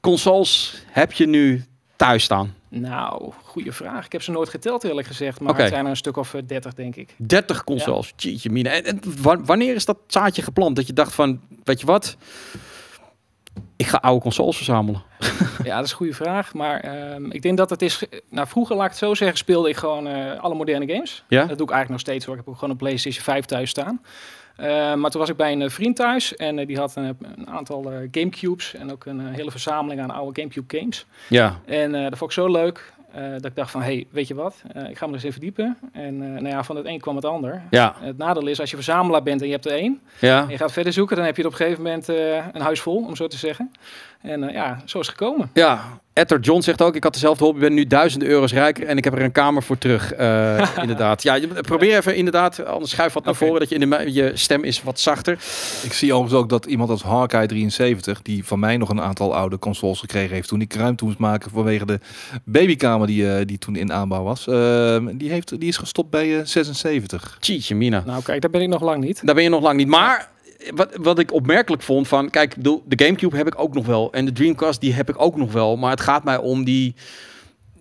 [0.00, 1.64] consoles heb je nu
[1.96, 2.54] thuis staan?
[2.68, 4.04] Nou, goede vraag.
[4.06, 5.60] Ik heb ze nooit geteld eerlijk gezegd, maar Oké.
[5.62, 7.14] het zijn er een stuk of eh, 30 denk ik.
[7.16, 8.12] 30 consoles.
[8.16, 8.70] Jeetje mina.
[8.70, 10.76] En, en wa- wanneer is dat zaadje geplant?
[10.76, 12.16] Dat je dacht van, weet je wat?
[13.82, 15.02] Ik ga oude consoles verzamelen.
[15.64, 16.54] Ja, dat is een goede vraag.
[16.54, 18.02] Maar ehm, ik denk dat het is...
[18.30, 21.24] Nou, vroeger, laat ik het zo zeggen, speelde ik gewoon eh, alle moderne games.
[21.28, 21.38] Ja?
[21.44, 22.34] Dat doe ik eigenlijk nog steeds hoor.
[22.34, 24.00] Ik heb ook gewoon een PlayStation 5 thuis staan.
[24.56, 27.16] Eh, maar toen was ik bij een eh, vriend thuis en eh, die had een,
[27.36, 31.06] een aantal Gamecubes en ook een hele verzameling aan oude Gamecube games.
[31.28, 31.60] Ja.
[31.66, 34.62] En dat vond ik zo leuk eh, dat ik dacht van, hey, weet je wat?
[34.72, 35.78] Eh, ik ga me er eens even verdiepen.
[35.92, 37.62] En eh, nou ja, van het een kwam het ander.
[37.70, 37.94] Ja.
[38.00, 40.42] Het nadeel is, als je verzamelaar bent en je hebt er één, Ja.
[40.42, 42.08] en je gaat verder zoeken, dan heb je er op een gegeven moment
[42.54, 43.72] een huis vol, om zo te zeggen.
[44.22, 45.50] En eh, ja, zo is het gekomen.
[45.54, 46.00] Ja.
[46.12, 49.04] Etter John zegt ook, ik had dezelfde hobby, ben nu duizenden euro's rijker en ik
[49.04, 50.12] heb er een kamer voor terug.
[50.12, 51.22] Eh, inderdaad.
[51.22, 54.30] Ja, je- probeer even inderdaad, anders schuif wat naar voren, dat je, in de, je
[54.34, 55.32] stem is wat zachter.
[55.82, 59.58] Ik zie overigens ook dat iemand als Hawkeye73, die van mij nog een aantal oude
[59.58, 62.00] consoles gekregen heeft toen ik ruimte moest maken vanwege de
[62.44, 66.38] babykamer die, eh, die toen in aanbouw was, eh, die, heeft, die is gestopt bij
[66.38, 67.36] eh, 76.
[67.40, 68.02] Jeetje mina.
[68.06, 69.26] Nou kijk, daar ben ik nog lang niet.
[69.26, 69.88] Daar ben je nog lang niet.
[69.88, 70.30] Maar
[70.74, 72.30] wat, wat ik opmerkelijk vond van...
[72.30, 74.12] Kijk, de, de Gamecube heb ik ook nog wel.
[74.12, 75.76] En de Dreamcast die heb ik ook nog wel.
[75.76, 76.94] Maar het gaat mij om die...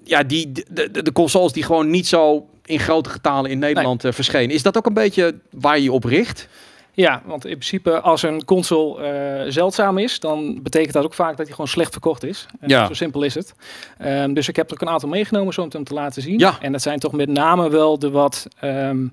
[0.04, 4.04] Ja, die, de, de, de consoles die gewoon niet zo in grote getalen in Nederland
[4.04, 4.56] eh, verschenen.
[4.56, 6.48] Is dat ook een beetje waar je op richt?
[6.94, 11.38] Ja, want in principe als een console eh, zeldzaam is, dan betekent dat ook vaak
[11.38, 12.46] dat hij gewoon slecht verkocht is.
[12.60, 12.88] En Ja.
[12.88, 13.54] Zo simpel is het.
[13.98, 16.40] Ehm, dus ik heb er ook een aantal meegenomen zo om hem te laten zien.
[16.40, 16.58] Ja.
[16.62, 19.08] En dat zijn toch met name wel de wat, ehm,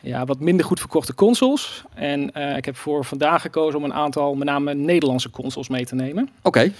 [0.00, 1.84] ja, wat minder goed verkochte consoles.
[1.94, 5.86] En eh, ik heb voor vandaag gekozen om een aantal met name Nederlandse consoles mee
[5.86, 6.28] te nemen.
[6.42, 6.72] Oké.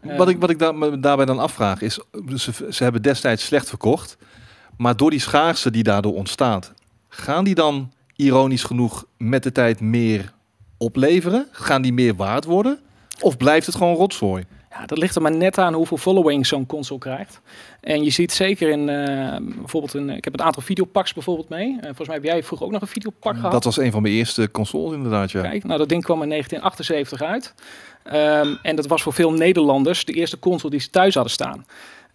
[0.00, 2.00] Eh, Wat ik, wat ik daar, me daarbij dan afvraag is,
[2.34, 4.16] ze, ze hebben destijds slecht verkocht,
[4.76, 6.72] maar door die schaarste die daardoor ontstaat,
[7.08, 10.32] gaan die dan ironisch genoeg met de tijd meer
[10.76, 11.46] opleveren?
[11.50, 12.78] Gaan die meer waard worden?
[13.20, 14.44] Of blijft het gewoon rotzooi?
[14.78, 17.40] Ja, dat ligt er maar net aan hoeveel following zo'n console krijgt.
[17.80, 20.10] En je ziet zeker in eh, bijvoorbeeld een.
[20.10, 21.76] Ik heb een aantal videopaks bijvoorbeeld mee.
[21.76, 23.52] Eh, volgens mij heb jij vroeger ook nog een videopak gehad.
[23.52, 25.40] Dat was een van mijn eerste consoles inderdaad, ja.
[25.40, 27.54] Kijk, nou dat ding kwam in 1978 uit.
[28.02, 31.66] Ehm, en dat was voor veel Nederlanders de eerste console die ze thuis hadden staan.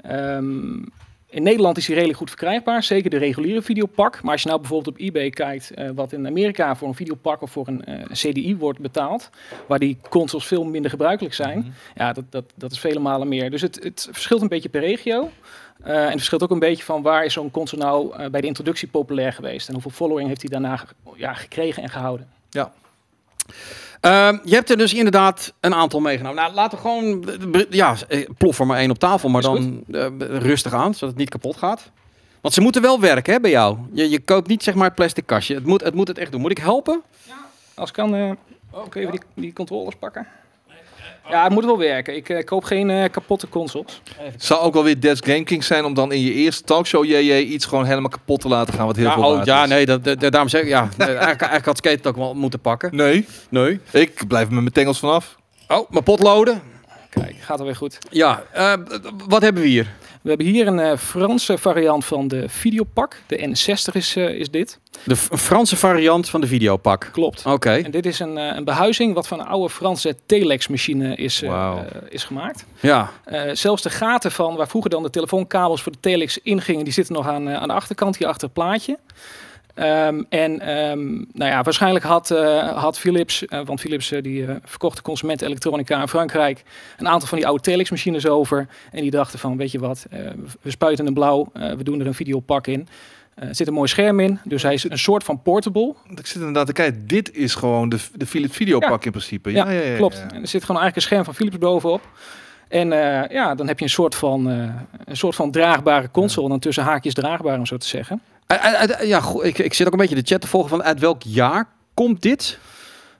[0.01, 0.83] Ehm,
[1.31, 4.21] in Nederland is die redelijk goed verkrijgbaar, zeker de reguliere videopak.
[4.21, 7.41] Maar als je nou bijvoorbeeld op eBay kijkt, eh, wat in Amerika voor een videopak
[7.41, 9.29] of voor een eh, CDI wordt betaald,
[9.67, 11.69] waar die consoles veel minder gebruikelijk zijn, Mhm.
[11.95, 13.49] ja, dat, dat, dat is vele malen meer.
[13.51, 15.29] Dus het, het verschilt een beetje per regio.
[15.83, 18.47] Eh, en het verschilt ook een beetje van waar is zo'n console nou bij de
[18.47, 20.83] introductie populair geweest en hoeveel following heeft hij daarna
[21.15, 22.27] ja, gekregen en gehouden.
[24.01, 26.41] Ehm, je hebt er dus inderdaad een aantal meegenomen.
[26.41, 29.83] Nou, laten we gewoon, eh, ja, eh, plof er maar één op tafel, maar dan
[29.91, 31.91] eh, rustig aan, zodat het niet kapot gaat.
[32.41, 33.77] Want ze moeten wel werken hè, bij jou.
[33.93, 35.55] Je, je koopt niet zeg maar het plastic kastje.
[35.55, 36.41] Het moet, het moet het echt doen.
[36.41, 37.01] Moet ik helpen?
[37.73, 38.31] Als ik kan, eh
[38.89, 40.27] kun je even die, die controllers pakken?
[41.29, 42.15] Ja, het moet wel werken.
[42.15, 44.01] Ik eh, koop geen eh, kapotte consoles.
[44.37, 47.37] Zou ook wel weer Death Game King zijn om dan in je eerste talkshow JJ
[47.37, 49.69] iets gewoon helemaal kapot te laten gaan wat heel Ja, veel oh, ja is.
[49.69, 52.59] nee, dat, dat- daarom zeg ik, ja, eigenlijk, eigenlijk had Skate het ook wel moeten
[52.59, 52.95] pakken.
[52.95, 53.79] Nee, Nee.
[53.91, 55.35] ik blijf met mijn tengels vanaf.
[55.67, 56.61] Oh, mijn potloden.
[57.09, 57.97] Kijk, gaat alweer goed.
[58.09, 58.73] Ja, eh,
[59.27, 59.93] wat hebben we hier?
[60.21, 63.21] We hebben hier een eh, Franse variant van de Videopak.
[63.27, 64.79] De N60 is, eh, is dit.
[65.03, 67.09] De Franse variant van de videopak.
[67.11, 67.45] Klopt.
[67.45, 67.71] Oké.
[67.71, 71.77] En dit is een, eh, een behuizing wat van een oude Franse telex-machine is, eh,
[72.09, 72.65] is gemaakt.
[72.79, 73.11] Ja.
[73.53, 77.13] Zelfs de gaten van waar vroeger dan de telefoonkabels voor de telex ingingen, die zitten
[77.13, 78.97] nog aan, aan de achterkant, hier achter het plaatje.
[79.73, 84.45] Ehm, en ehm, nou ja, waarschijnlijk had, eh, had Philips, eh, want Philips eh, die
[84.63, 86.63] verkocht de consumentenelektronica in Frankrijk,
[86.97, 88.67] een aantal van die oude telex-machines over.
[88.91, 90.05] En die dachten van, weet je wat,
[90.61, 92.87] we spuiten een blauw, we doen er een videopak in.
[93.35, 95.95] Er zit een mooi scherm in, dus hij is een soort van portable.
[96.15, 97.07] Ik zit inderdaad te kijken.
[97.07, 99.51] Dit is gewoon de, de Philips videopak in principe.
[99.51, 100.17] Ja, Ja, ja, ja, ja, Klopt.
[100.17, 100.35] ja.
[100.35, 102.01] En er zit gewoon eigenlijk een scherm van Philips bovenop.
[102.67, 102.89] En
[103.29, 104.45] ja, dan heb je een soort van,
[105.05, 106.43] een soort van draagbare console.
[106.43, 108.21] En dan tussen haakjes draagbaar, om zo te zeggen.
[108.47, 110.83] Uit- uit- uit- ja, ik, ik zit ook een beetje de chat te volgen van
[110.83, 112.57] uit welk jaar komt dit?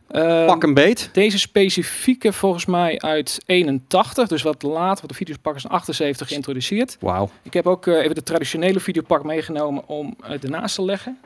[0.07, 1.09] Ehm, Pak een beet.
[1.13, 6.27] Deze specifieke volgens mij uit 81, dus wat later, want de videopak is in 78
[6.27, 6.97] geïntroduceerd.
[6.99, 7.29] Wauw.
[7.41, 11.17] Ik heb ook eh, even de traditionele videopak meegenomen om het ernaast te leggen.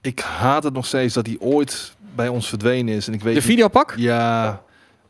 [0.00, 3.06] Ik haat het nog steeds dat hij ooit bij ons verdwenen is.
[3.06, 3.94] En ik weet De niet- videopak?
[3.96, 4.62] Ja,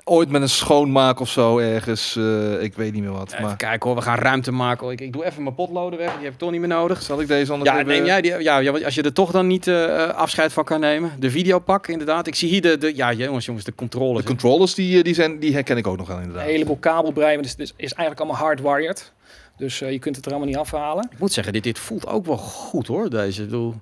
[0.08, 2.16] ooit met een schoonmaak of zo ergens.
[2.16, 3.36] eh, ik weet niet meer wat.
[3.40, 4.90] Maar kijken hoor, we gaan ruimte maken.
[4.90, 7.02] Ik, ik doe even mijn potloden weg, die heb ik toch niet meer nodig.
[7.02, 7.92] zal ik deze anders Ja, even...
[7.92, 10.64] neem jij die, ja, ja, als je er toch dan niet eh, eh, afscheid van
[10.64, 11.12] kan nemen.
[11.18, 12.26] De videopak, inderdaad.
[12.26, 14.20] Ik zie hier de, de ja jongens, jongens, de controles.
[14.22, 16.46] De controllers, die, die, zijn, die herken ik ook nog wel Een inderdaad.
[16.48, 19.12] heleboel kabelbreien, dus het is, is eigenlijk allemaal hardwired.
[19.56, 21.08] Dus eh, je kunt het er allemaal niet afhalen.
[21.12, 23.42] Ik moet zeggen, dit, dit voelt ook wel goed hoor, deze.
[23.42, 23.74] Ik bedoel,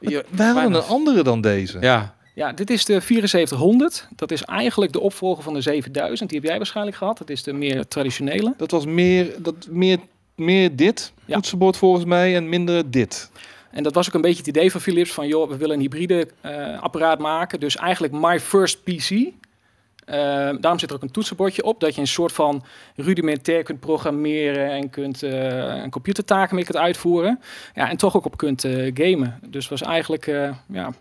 [0.00, 1.78] Ja, Wij hadden een andere dan deze.
[1.80, 4.08] Ja, Ja, dit is de 7400.
[4.16, 6.30] Dat is eigenlijk de opvolger van de 7000.
[6.30, 7.18] Die heb jij waarschijnlijk gehad.
[7.18, 8.54] Dat is de meer traditionele.
[8.56, 9.98] Dat was meer, dat, meer,
[10.34, 11.34] meer dit Ja.
[11.34, 13.30] toetsenbord volgens mij en minder dit.
[13.70, 15.80] En dat was ook een beetje het idee van Philips van joh, we willen een
[15.80, 17.60] hybride eh, apparaat maken.
[17.60, 19.10] Dus eigenlijk my first PC.
[19.10, 19.30] Eh,
[20.60, 22.64] daarom zit er ook een toetsenbordje op, dat je een soort van
[22.96, 27.40] rudimentair kunt programmeren en kunt een computertaken mee kunt uitvoeren.
[27.74, 28.60] Ja, en toch ook op kunt
[28.94, 29.40] gamen.
[29.46, 30.26] Dus was eigenlijk,
[30.72, 30.92] ja,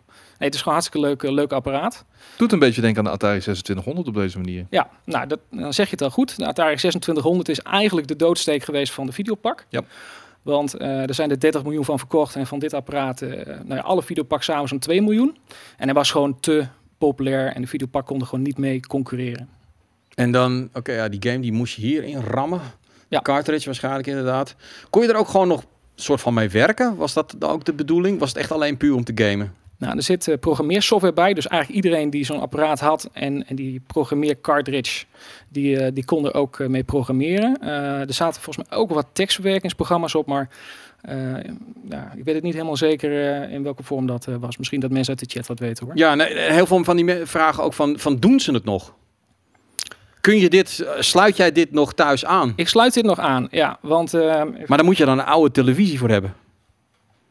[0.45, 2.05] het is gewoon hartstikke leuk, eh, leuk apparaat.
[2.37, 4.65] Doet een beetje denken aan de Atari 2600 op deze manier.
[4.69, 6.37] Ja, nou, dat, dan zeg je het al goed.
[6.37, 9.65] De Atari 2600 is eigenlijk de doodsteek geweest van de videopak.
[9.69, 9.81] Ja.
[10.41, 12.35] Want eh, er zijn er 30 miljoen van verkocht.
[12.35, 15.37] En van dit apparaat, eh nou ja, alle videopak samen zo'n 2 miljoen.
[15.77, 17.53] En hij was gewoon te populair.
[17.53, 19.49] En de videopak kon er gewoon niet mee concurreren.
[20.15, 22.61] en dan, oké, ja, die game die moest je hierin rammen.
[23.07, 23.19] Ja.
[23.21, 24.55] Cartridge waarschijnlijk inderdaad.
[24.89, 25.63] Kon je er ook gewoon nog
[25.95, 26.95] soort van mee werken?
[26.95, 28.19] Was dat dan ook de bedoeling?
[28.19, 29.53] Was het echt alleen puur om te gamen?
[29.77, 31.33] Nou, er zit eh, programmeersoftware bij.
[31.33, 35.05] Dus eigenlijk iedereen die zo'n apparaat had en, en die programmeer cartridge,
[35.49, 37.57] die, eh, die kon er ook eh, mee programmeren.
[37.61, 40.49] Eh, er zaten volgens mij ook wat tekstverwerkingsprogramma's op, maar
[41.01, 41.33] eh,
[41.89, 44.57] ja, ik weet het niet helemaal zeker eh, in welke vorm dat eh, was.
[44.57, 45.97] Misschien dat mensen uit de chat wat weten hoor.
[45.97, 48.93] Ja, nee, heel veel van die vragen ook van, van doen ze het nog?
[50.21, 52.53] Kun je dit, sluit jij dit nog thuis aan?
[52.55, 55.51] Ik sluit dit nog aan, ja, want eh, Maar dan moet je dan een oude
[55.51, 56.33] televisie voor hebben.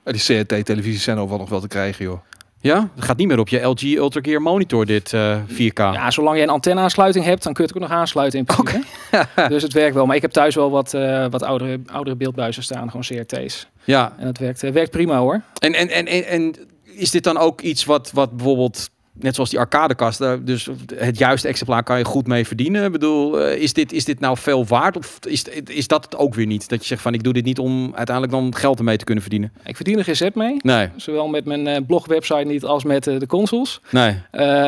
[0.02, 2.20] Die CRT-televisies zijn overal nog wel te krijgen, joh.
[2.66, 2.88] Ja?
[2.94, 5.72] Het gaat niet meer op je LG Ultra Gear monitor, dit eh, 4K.
[5.74, 8.82] ja, zolang je een antenne-aansluiting hebt, dan kun je het ook nog aansluiten in principe.
[9.48, 10.06] dus het werkt wel.
[10.06, 13.68] Maar ik heb thuis wel wat, eh, wat oudere, oudere beeldbuizen staan, gewoon CRT's.
[13.84, 14.14] Ja.
[14.18, 15.42] En dat werkt, eh, werkt prima hoor.
[15.58, 19.50] En, en, en, en, en is dit dan ook iets wat, wat bijvoorbeeld, net zoals
[19.50, 22.84] die arcadekast, daar dus het juiste exemplaar kan je goed mee verdienen?
[22.84, 24.96] Ik bedoel, eh, is dit, is dit nou veel waard?
[24.96, 26.68] Of is, is dat het ook weer niet?
[26.68, 29.22] Dat je zegt van, ik doe dit niet om uiteindelijk dan geld ermee te kunnen
[29.22, 29.52] verdienen?
[29.64, 30.56] Ik verdien er geen zet mee.
[30.62, 33.80] Nee, Zowel met mijn eh, blogwebsite niet als met eh, de consoles.
[33.90, 34.14] nee.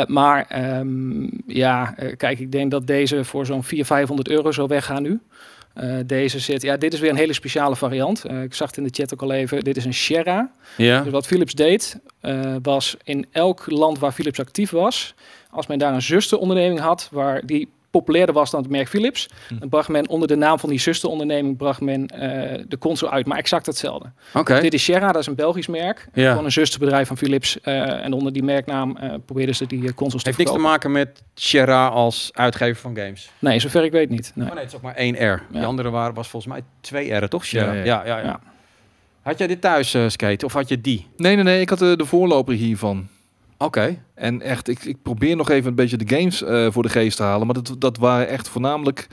[0.07, 5.03] Maar ehm, ja, kijk, ik denk dat deze voor zo'n 400, 500 euro zou weggaan
[5.03, 5.20] nu.
[5.78, 8.24] Eh, deze zit, ja, dit is weer een hele speciale variant.
[8.24, 9.64] Eh, ik zag het in de chat ook al even.
[9.64, 10.52] Dit is een Sierra.
[10.76, 11.02] Ja.
[11.02, 15.14] Dus wat Philips deed, eh, was in elk land waar Philips actief was,
[15.50, 19.28] als men daar een zusteronderneming had, waar die populairder was dan het merk Philips.
[19.48, 19.59] Hm.
[19.59, 23.27] Dan bracht men onder de naam van die zusteronderneming bracht men eh, de console uit,
[23.27, 24.12] maar exact hetzelfde.
[24.35, 24.60] Oké.
[24.60, 26.09] Dit is Sierra, dat is een Belgisch merk.
[26.15, 26.31] Ja.
[26.31, 27.60] Gewoon een zusterbedrijf van Philips.
[27.60, 30.93] eh, en onder die merknaam eh probeerden ze die consoles te Heeft niks te maken
[30.93, 33.31] met Sierra als uitgever van games.
[33.39, 34.32] Nee, zover ik weet niet.
[34.35, 34.47] Nee.
[34.48, 35.43] Oh nee, het is ook maar één R.
[35.51, 35.66] Die Ja.
[35.66, 37.44] andere waren, was volgens mij twee R, toch?
[37.44, 37.73] Sierra?
[37.73, 38.19] Ja, Ja, ja, ja, ja.
[38.19, 38.27] ja.
[38.27, 38.40] Ja.
[39.23, 40.44] Had jij dit thuis, eh, Skate?
[40.44, 41.06] Of had je die?
[41.16, 41.60] Nee, nee, nee.
[41.60, 43.09] Ik had de voorloper hiervan.
[43.59, 44.02] Oké.
[44.14, 47.16] En echt, ik, ik probeer nog even een beetje de games eh, voor de geest
[47.16, 47.47] te halen.
[47.47, 49.06] Maar dat, dat waren echt voornamelijk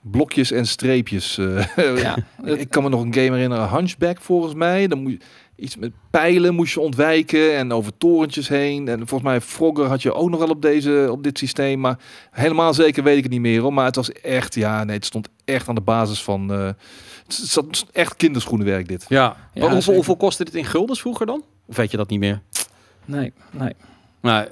[0.00, 1.38] blokjes en streepjes.
[1.38, 1.66] eh.
[2.02, 4.86] Ja, ik, kan me nog een game herinneren, Hunchback volgens mij.
[4.86, 5.18] Dan moet je
[5.56, 8.88] iets met pijlen moest je ontwijken en over torentjes heen.
[8.88, 11.80] En volgens mij Frogger had je ook nog wel op, deze, op dit systeem.
[11.80, 11.98] Maar
[12.30, 13.72] helemaal zeker weet ik het niet meer hoor.
[13.72, 16.52] Maar het was echt, ja, nee, het stond echt aan de basis van...
[16.52, 16.68] eh,
[17.26, 19.04] het zat echt kinderschoenenwerk dit.
[19.08, 19.36] Ja.
[19.52, 21.42] Ja, Maar hoeveel, hoeveel kostte dit in guldens vroeger dan?
[21.66, 22.42] Of weet je dat niet meer?
[23.04, 23.72] Nee, nee.
[24.20, 24.46] Nou,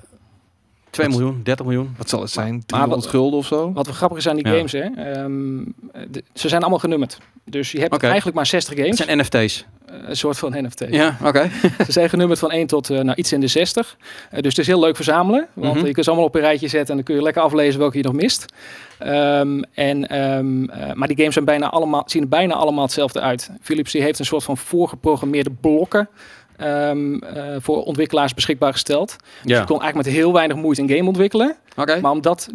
[0.90, 1.94] 2 Wat- miljoen, 30 miljoen.
[1.98, 2.54] Wat zal het zijn?
[2.54, 3.72] wat- 300 gulden of zo?
[3.72, 4.54] Wat wel grappig is aan die Ja.
[4.56, 4.80] games, hè.
[4.80, 5.64] ehm,
[6.10, 7.18] de- ze zijn allemaal genummerd.
[7.44, 8.96] Dus je hebt eigenlijk maar 60 Het games.
[8.98, 9.66] zijn NFT's.
[9.86, 10.84] Eh, een soort van NFT.
[10.90, 11.50] Ja, oké.
[11.86, 13.96] Ze zijn genummerd van 1 tot eh, nou, iets in de 60.
[14.30, 15.46] Eh, dus het is heel leuk verzamelen.
[15.54, 15.86] Want Mhm.
[15.86, 17.96] je kunt ze allemaal op een rijtje zetten en dan kun je lekker aflezen welke
[17.96, 18.46] je nog mist.
[18.98, 23.20] Ehm, en, ehm, eh, maar die games zijn bijna allemaal, zien er bijna allemaal hetzelfde
[23.20, 23.50] uit.
[23.60, 26.08] Philips die heeft een soort van voorgeprogrammeerde blokken
[26.62, 29.16] ehm, eh, voor ontwikkelaars beschikbaar gesteld.
[29.42, 31.56] Dus je kon eigenlijk met heel weinig moeite een game ontwikkelen.
[31.76, 32.48] Maar omdat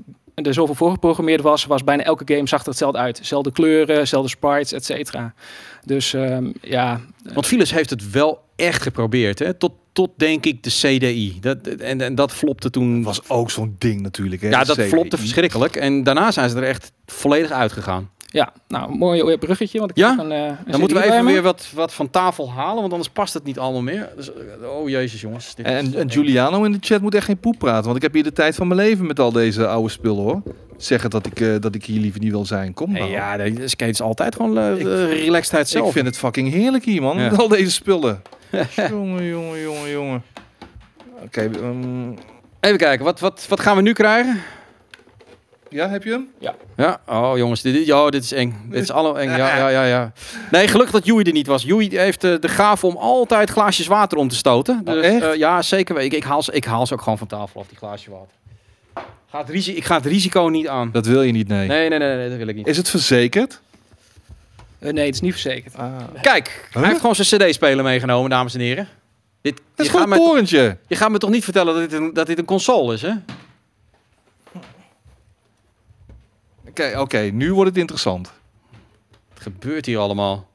[0.45, 3.19] er zoveel voorgeprogrammeerd was, was bijna elke game zag er hetzelfde uit.
[3.23, 5.33] Zelfde kleuren, zelfde sprites, et cetera.
[5.85, 7.01] Dus ehm, ja,
[7.33, 9.53] Want Philips heeft het wel echt geprobeerd, hè?
[9.53, 11.37] Tot, tot denk ik de CDI.
[11.41, 13.03] Dat, en, en dat flopte toen.
[13.03, 14.41] was ook zo'n ding natuurlijk.
[14.41, 14.49] Hè?
[14.49, 14.87] ja, dat CDI.
[14.87, 15.75] flopte verschrikkelijk.
[15.75, 18.09] En daarna zijn ze er echt volledig uitgegaan.
[18.29, 19.79] Ja, nou, mooi bruggetje.
[19.79, 20.15] Want ik Ja?
[20.19, 23.09] een, eh, een Dan moeten we even weer wat, wat van tafel halen, want anders
[23.11, 24.09] past het niet allemaal meer.
[24.15, 25.55] Dus, eh, oh jezus jongens.
[25.55, 26.11] Dit En, en.
[26.11, 27.83] Giuliano in de chat moet echt geen poep praten.
[27.83, 30.41] Want ik heb hier de tijd van mijn leven met al deze oude spullen hoor.
[30.77, 32.73] Zeggen dat ik, eh, dat ik hier liever niet wil zijn.
[32.73, 33.09] Kom nou.
[33.09, 34.85] ja, de skate is altijd gewoon uh, Ik-
[35.21, 35.87] relaxedheid zelf.
[35.87, 37.17] ik vind het fucking heerlijk hier man.
[37.19, 37.29] Ja.
[37.29, 38.21] Met al deze spullen.
[38.89, 40.23] jongen, jongen, jongen, jongen.
[41.23, 42.11] Oké, ehm,
[42.59, 44.41] Even kijken, wat, wat, wat gaan we nu krijgen?
[45.69, 46.27] Ja, heb je hem?
[46.77, 48.67] Ja, oh jongens, dit, dit, oh, dit is eng.
[48.69, 49.29] Dit is allemaal eng.
[49.29, 50.11] Ja, ja, ja, ja.
[50.51, 51.63] Nee, gelukkig dat Joey er niet was.
[51.63, 54.81] Joey heeft eh, de gave om altijd glaasjes water om te stoten.
[54.85, 55.21] Oh, Dus, echt?
[55.23, 55.99] eh, ja, zeker.
[55.99, 58.35] Ik, ik, haal ze, ik haal ze ook gewoon van tafel af, die glaasje water.
[59.29, 60.89] Ga het risi ik ga het risico niet aan.
[60.91, 61.67] Dat wil je niet, nee.
[61.67, 62.67] Nee, nee, nee, nee, dat wil ik niet.
[62.67, 63.61] Is het verzekerd?
[64.79, 65.73] Eh, nee, het is niet verzekerd.
[66.21, 68.87] Kijk, hij heeft gewoon zijn cd-speler meegenomen, dames en heren.
[69.41, 70.77] Dit, Dat is gaat gewoon een torentje.
[70.87, 73.11] je gaat me toch niet vertellen dat dit een, dat dit een console is, hè?
[76.79, 78.31] Oké, oké, nu wordt het interessant.
[79.33, 80.49] Wat gebeurt hier allemaal?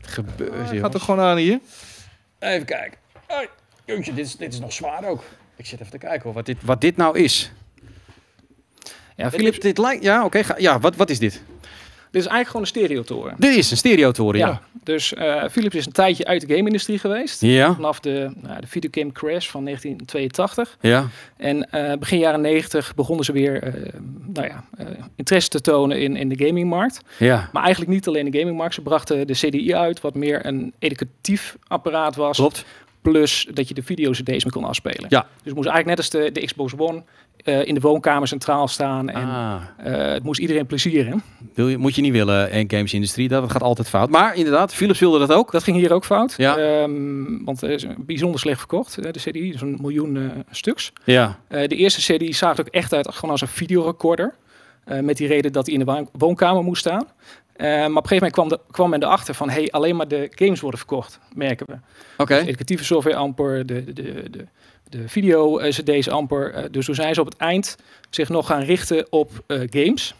[0.00, 0.80] Wat gebeurt hier?
[0.80, 1.60] Gaat er gewoon aan hier.
[2.38, 2.98] Even kijken.
[3.26, 3.48] Hey,
[3.84, 5.24] dit is, dit is nog zwaar ook.
[5.56, 7.52] Ik zit even te kijken hoor, wat, dit, wat dit nou is.
[9.16, 10.02] Ja, Philips, dit lijkt...
[10.02, 10.44] Ja, oké.
[10.44, 11.42] ga- ja, wat, wat is dit?
[12.12, 13.34] Dit is eigenlijk gewoon een stereotoren.
[13.38, 14.46] Dit is een stereotoren, Ja.
[14.48, 14.60] ja.
[14.84, 17.40] Dus eh, Philips is een tijdje uit de game-industrie geweest.
[17.40, 20.76] Ja, Vanaf de, nou, de videogame crash van 1982.
[20.80, 21.08] ja.
[21.36, 23.72] En eh, begin jaren 90 begonnen ze weer eh,
[24.26, 24.64] nou ja,
[25.16, 27.00] interesse te tonen in, in de gamingmarkt.
[27.18, 27.48] ja.
[27.52, 28.74] Maar eigenlijk niet alleen de gamingmarkt.
[28.74, 32.36] Ze brachten de CDI uit, wat meer een educatief apparaat was.
[32.36, 32.64] Klopt.
[33.02, 35.06] Plus dat je de video-cd's mee kon afspelen.
[35.08, 35.26] Ja.
[35.42, 37.02] Dus moest eigenlijk net als de, de Xbox One
[37.42, 39.08] eh, in de woonkamer centraal staan.
[39.08, 41.22] En Ah, eh, het moest iedereen plezieren.
[41.54, 44.10] wil je, moet je niet willen in gamesindustrie, dat gaat altijd fout.
[44.10, 45.52] Maar inderdaad, Philips wilde dat ook.
[45.52, 46.34] Dat ging hier ook fout.
[46.36, 46.56] Ja.
[46.56, 49.52] Ehm, want het is bijzonder slecht verkocht, eh, de CDI.
[49.58, 50.92] Zo'n miljoen eh, stuks.
[51.04, 54.34] Ja, Eh, de eerste CDI zag ook echt uit gewoon als een videorecorder.
[54.84, 57.06] Eh, met die reden dat hij in de woonkamer moest staan.
[57.52, 59.50] Eh, maar op een gegeven moment kwam, de, kwam men erachter van...
[59.50, 61.74] hey, alleen maar de games worden verkocht, merken we.
[62.22, 62.34] oké.
[62.38, 64.46] Dus educatieve software amper, de, de, de,
[64.92, 66.54] de, de video-cd's amper.
[66.54, 67.76] Eh, dus toen zijn ze op het eind
[68.10, 70.14] zich nog gaan richten op eh, games.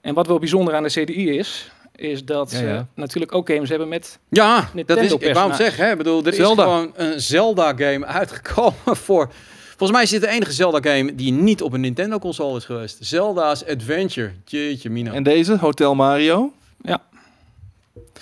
[0.00, 1.70] En wat wel bijzonder aan de CDI is...
[1.96, 4.18] is dat Ja, ze natuurlijk ook games hebben met...
[4.28, 5.84] Ja, dat is, ik wou het zeggen.
[5.84, 5.90] Hè.
[5.90, 6.62] Ik bedoel, er Zelda.
[6.62, 9.32] is gewoon een Zelda-game uitgekomen voor...
[9.68, 12.98] Volgens mij is dit de enige Zelda-game die niet op een Nintendo-console is geweest.
[13.00, 14.30] Zelda's Adventure.
[14.44, 15.12] Jeetje, Mina.
[15.12, 16.52] En deze, Hotel Mario.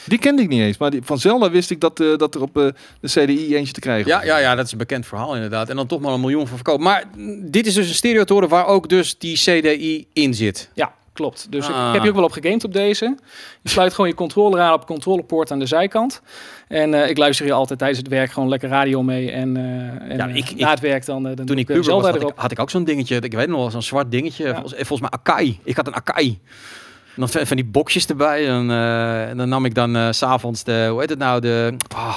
[0.06, 0.78] Die kende ik niet eens.
[0.78, 2.66] Maar die, van Zelda wist ik dat, eh, dat er op eh,
[3.00, 4.26] de CDI eentje te krijgen Ja, was.
[4.26, 5.68] ja, ja, dat is een bekend verhaal inderdaad.
[5.68, 6.80] En dan toch maar een miljoen van verkoop.
[6.80, 7.04] Maar
[7.42, 10.70] dit is dus een stereotoren waar ook dus die CDI in zit.
[10.74, 11.46] Ja, klopt.
[11.50, 11.86] Dus ik, Ah.
[11.86, 13.16] ik heb hier ook wel op gegamed op deze.
[13.62, 16.20] Je sluit gewoon je controller aan op de controlepoort aan de zijkant.
[16.68, 19.30] En eh, ik luister hier altijd tijdens het werk gewoon lekker radio mee.
[19.30, 22.04] En, eh en Ja, ik- ik- na het werk dan, dan Toen ik puber was,
[22.04, 23.16] had ik, had ik ook zo'n dingetje.
[23.16, 24.44] Ik weet nog wel, zo'n zwart dingetje.
[24.44, 24.52] Ja.
[24.52, 25.58] Volgens, volgens mij Akai.
[25.64, 26.38] Ik had een Akai.
[27.16, 28.48] En dan van van die boxjes erbij.
[28.48, 31.40] En, eh, en dan nam ik dan eh, s s'avonds de, hoe heet het nou,
[31.40, 31.74] de...
[31.94, 32.16] ah,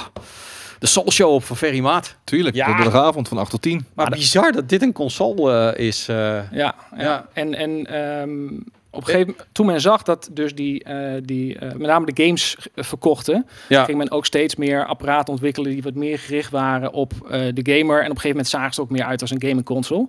[0.78, 2.16] de Soul Show op van Ferry Maat.
[2.24, 2.66] Tuurlijk, Ja.
[2.66, 3.86] donderdagavond van 8 tot 10.
[3.94, 6.08] Maar bizar dat dit een console eh, is.
[6.08, 6.16] eh.
[6.16, 6.74] Ja, ja.
[6.98, 7.26] Ja.
[7.32, 8.46] en, en ehm,
[8.92, 12.06] op een gegeven moment, toen men zag dat dus die, eh, die eh, met name
[12.12, 13.84] de games eh, verkochten, ja.
[13.84, 17.72] ging men ook steeds meer apparaten ontwikkelen die wat meer gericht waren op eh, de
[17.76, 17.96] gamer.
[17.98, 20.08] En op een gegeven moment zagen ze het ook meer uit als een gaming console.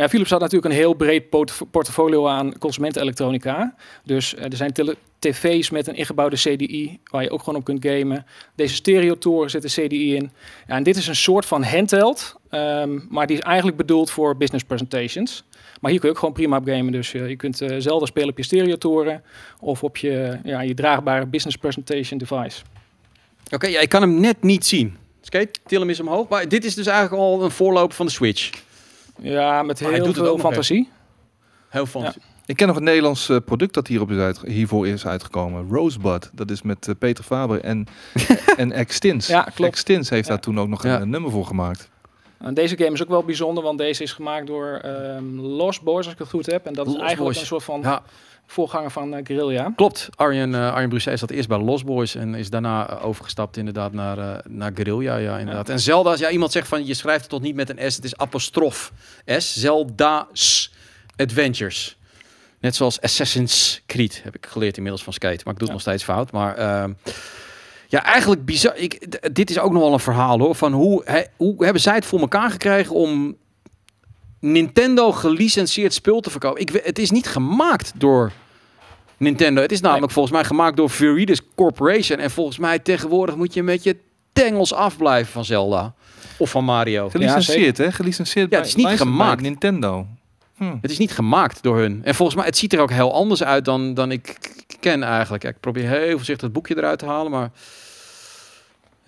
[0.00, 3.74] Ja, Philips had natuurlijk een heel breed portf- portfolio aan consumentenelektronica.
[4.04, 4.72] Dus eh, er zijn
[5.18, 8.26] tv's met een ingebouwde CDI waar je ook gewoon op kunt gamen.
[8.54, 10.30] Deze stereotoren zit een CDI in.
[10.66, 14.36] Ja, en dit is een soort van handheld, ehm, maar die is eigenlijk bedoeld voor
[14.36, 15.44] business presentations.
[15.80, 16.92] Maar hier kun je ook gewoon prima op gamen.
[16.92, 19.22] Dus eh, je kunt eh, zelden spelen op je stereotoren
[19.60, 22.62] of op je, ja, je draagbare business presentation device.
[23.50, 24.96] Oké, ja, ik kan hem net niet zien.
[25.20, 26.28] Skate, til hem eens omhoog.
[26.28, 28.50] Maar dit is dus eigenlijk al een voorloper van de Switch.
[29.22, 30.88] Ja, met heel doet het veel fantasie.
[31.68, 31.86] Heel.
[31.92, 32.12] Ja.
[32.46, 35.68] Ik ken nog een Nederlands eh, product dat hierop is uit, hiervoor is uitgekomen.
[35.70, 36.30] Rosebud.
[36.32, 37.86] Dat is met eh, Peter Faber en,
[38.56, 39.26] en Extins.
[39.26, 39.70] Ja, klopt.
[39.72, 40.32] Extins heeft Ja.
[40.32, 40.94] daar toen ook nog Ja.
[40.94, 41.90] een, eh, nummer voor gemaakt.
[42.40, 46.04] En deze game is ook wel bijzonder, want deze is gemaakt door ehm, Lost Boys,
[46.04, 46.66] als ik het goed heb.
[46.66, 47.40] En dat is eigenlijk Boys.
[47.40, 48.02] een soort van Ja,
[48.46, 49.72] voorganger van eh, Guerrilla.
[49.76, 50.08] klopt.
[50.14, 54.18] Arjen, eh Arjen zat eerst bij Lost Boys en is daarna eh, overgestapt inderdaad naar,
[54.18, 55.16] eh, naar Guerrilla.
[55.16, 55.68] Ja, inderdaad.
[55.68, 57.96] En Zelda, als ja, iemand zegt van je schrijft het toch niet met een S,
[57.96, 58.92] het is apostrof
[59.26, 59.54] S.
[59.54, 60.72] Zelda's
[61.16, 61.96] Adventures.
[62.60, 65.40] Net zoals Assassin's Creed heb ik geleerd inmiddels van Skate.
[65.44, 66.32] Maar ik doe het nog steeds fout.
[66.32, 66.92] Maar ehm,
[67.90, 68.76] ja, eigenlijk bizar.
[68.76, 70.54] Ik, dit is ook nog wel een verhaal hoor.
[70.54, 73.36] Van hoe, hoe hebben zij het voor elkaar gekregen om
[74.40, 76.60] Nintendo gelicentieerd spul te verkopen?
[76.60, 78.32] Ik, het is niet gemaakt door
[79.16, 79.60] Nintendo.
[79.60, 82.18] Het is namelijk volgens mij gemaakt door Viridis Corporation.
[82.18, 83.96] En volgens mij tegenwoordig moet je met je
[84.32, 85.94] tengels afblijven van Zelda.
[86.38, 87.08] Of van Mario.
[87.08, 87.92] Gelicentieerd, hè?
[87.92, 89.40] Gelicentieerd Ja, het is niet gemaakt.
[89.40, 90.06] Nintendo.
[90.56, 90.76] Hm.
[90.80, 92.00] Het is niet gemaakt door hun.
[92.04, 94.38] En volgens mij, het ziet er ook heel anders uit dan, dan ik
[94.80, 95.44] ken eigenlijk.
[95.44, 97.50] Ik probeer heel voorzichtig het boekje eruit te halen, maar...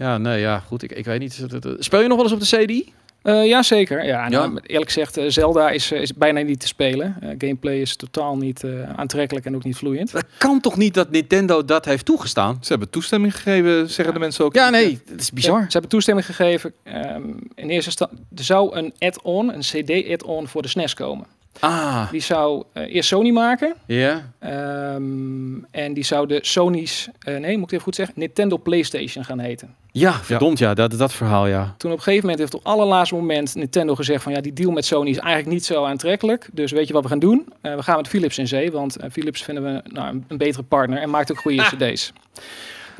[0.03, 0.83] Ja, nee, ja, goed.
[0.83, 1.47] Ik, ik weet niet.
[1.79, 2.91] Speel je nog wel eens op de CD?
[3.23, 4.05] Eh ja, zeker.
[4.05, 4.61] Ja, nou, Ja?
[4.63, 7.17] Eerlijk gezegd, eh, Zelda is, eh, is bijna niet te spelen.
[7.21, 10.13] Eh, gameplay is totaal niet eh, aantrekkelijk en ook niet vloeiend.
[10.13, 12.59] Dat kan toch niet dat Nintendo dat heeft toegestaan?
[12.61, 14.55] Ze hebben toestemming gegeven, zeggen de mensen ook.
[14.55, 15.61] Ja, nee, het is bizar.
[15.61, 16.73] ze hebben toestemming gegeven.
[16.83, 17.23] Ehm,
[17.55, 21.27] in eerste instantie, er zou een add-on, een CD-add-on voor de SNES komen.
[21.61, 23.75] Ah, Die zou eh, eerst Sony maken.
[23.87, 24.31] ja.
[24.39, 29.25] Ehm, en die zou de Sony's, eh, nee, moet ik even goed zeggen, Nintendo PlayStation
[29.25, 29.75] gaan heten.
[29.93, 31.75] Ja, verdomd ja, dat, dat verhaal ja.
[31.79, 34.71] Toen op een gegeven moment heeft op allerlaatste moment Nintendo gezegd van ja, die deal
[34.71, 36.49] met Sony is eigenlijk niet zo aantrekkelijk.
[36.53, 37.53] Dus weet je wat we gaan doen?
[37.61, 40.63] Eh, we gaan met Philips in zee, want Philips vinden we nou, een, een betere
[40.63, 42.13] partner en maakt ook goede cd's.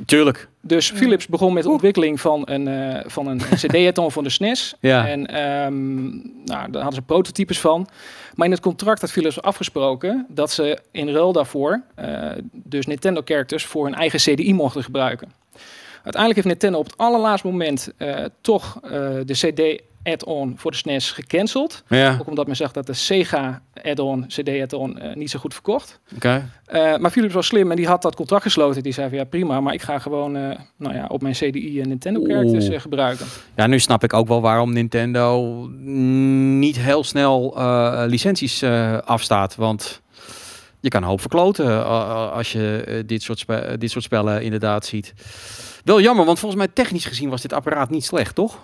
[0.07, 0.49] Tuurlijk.
[0.61, 4.75] Dus Philips begon met de ontwikkeling van een, eh, van een cd-add-on van de SNES.
[4.81, 5.09] Ja.
[5.09, 6.05] En ehm,
[6.45, 7.89] nou, daar hadden ze prototypes van.
[8.35, 13.21] Maar in het contract had Philips afgesproken dat ze in ruil daarvoor eh, dus Nintendo
[13.25, 15.33] characters voor hun eigen CDI mochten gebruiken.
[15.93, 18.91] Uiteindelijk heeft Nintendo op het allerlaatste moment eh, toch eh,
[19.25, 21.83] de CD add-on voor de SNES gecanceld.
[21.89, 25.55] Ja, Ook omdat men zegt dat de Sega add-on, CD add-on, eh, niet zo goed
[25.55, 26.01] verkocht.
[26.15, 26.51] oké.
[26.65, 28.83] Eh, maar Philips was slim en die had dat contract gesloten.
[28.83, 31.81] Die zei van ja prima, maar ik ga gewoon eh, nou ja, op mijn CDI
[31.81, 33.27] en Nintendo characters gebruiken.
[33.57, 35.67] Ja, nu snap ik ook wel waarom Nintendo
[36.59, 37.55] niet heel snel
[38.07, 38.65] licenties
[39.05, 39.55] afstaat.
[39.55, 40.03] Want
[40.81, 41.87] je kan een hoop verkloten
[42.33, 43.45] als je dit, soort
[43.79, 45.15] dit soort spellen inderdaad ziet.
[45.85, 48.59] Wel jammer, want volgens mij technisch gezien was dit apparaat niet slecht, toch?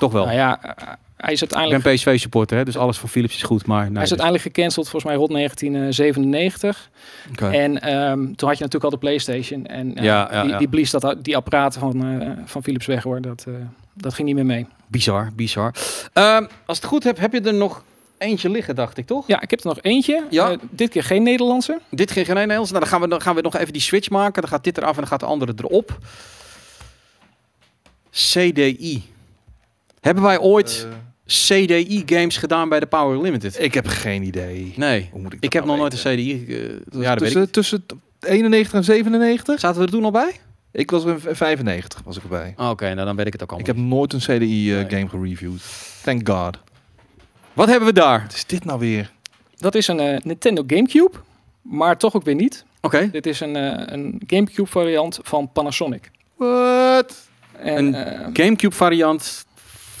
[0.00, 0.24] Toch wel.
[0.24, 3.42] Nou ja, eh, hij is ik uiteindelijk ben PSV-supporter, hè, dus alles van Philips is
[3.42, 3.66] goed.
[3.66, 6.90] Maar nee, Hij is dus- uiteindelijk gecanceld volgens mij rond 1997.
[7.30, 7.48] oké.
[7.48, 9.66] En ehm, toen had je natuurlijk al de PlayStation.
[9.66, 10.58] En eh, Ja, ja, die, ja.
[10.58, 13.20] die blies dat, die apparaten van, eh, van Philips weg hoor.
[13.20, 13.54] Dat, eh,
[13.94, 14.66] dat ging niet meer mee.
[14.86, 15.74] Bizar, bizar.
[16.12, 17.82] Ehm, als het goed heb, heb je er nog
[18.18, 19.26] eentje liggen, dacht ik, toch?
[19.26, 20.24] Ja, ik heb er nog eentje.
[20.30, 20.50] Ja.
[20.50, 21.78] Eh, dit keer geen Nederlandse.
[21.90, 22.70] Dit ging geen Nederlands.
[22.70, 24.40] Nou, dan gaan, we, dan gaan we nog even die switch maken.
[24.42, 25.98] Dan gaat dit eraf en dan gaat de andere erop.
[28.10, 29.02] CDI.
[30.00, 30.96] Hebben wij ooit Eh,
[31.26, 33.60] CDI-games gedaan bij de Power Limited?
[33.62, 34.72] ik heb geen idee.
[34.76, 36.14] Nee, Hoe moet ik, heb nog nou nooit een?
[36.14, 36.44] CDI.
[36.48, 37.50] eh, ja, dat weet tussen, ik.
[37.52, 39.60] tussen t- 91 en 97?
[39.60, 40.32] Zaten we er toen al bij?
[40.72, 42.54] Ik was er in 95 was ik erbij.
[42.56, 43.58] Oh, Oké, nou dan weet ik het ook al.
[43.58, 45.08] Ik heb nooit een CDI-game Nee.
[45.08, 45.62] gereviewd.
[46.02, 46.58] Thank God.
[47.52, 48.22] Wat hebben we daar?
[48.22, 49.10] Wat is dit nou weer?
[49.56, 51.10] Dat is een eh, Nintendo Gamecube.
[51.62, 52.64] Maar toch ook weer niet.
[52.80, 53.08] Oké.
[53.12, 56.10] Dit is een, eh, een Gamecube variant van Panasonic.
[56.36, 57.28] Wat?
[57.58, 59.46] En, Een eh, Gamecube variant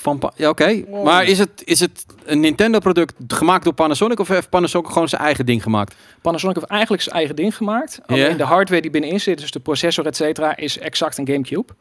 [0.00, 0.32] van...
[0.36, 0.84] Ja, oké.
[1.04, 4.18] Maar is het, is het een Nintendo-product gemaakt door Panasonic...
[4.18, 5.94] of heeft Panasonic gewoon zijn eigen ding gemaakt?
[6.22, 8.00] Panasonic heeft eigenlijk zijn eigen ding gemaakt.
[8.06, 11.72] Alleen de hardware die binnenin zit, dus de processor, et cetera, is exact een Gamecube.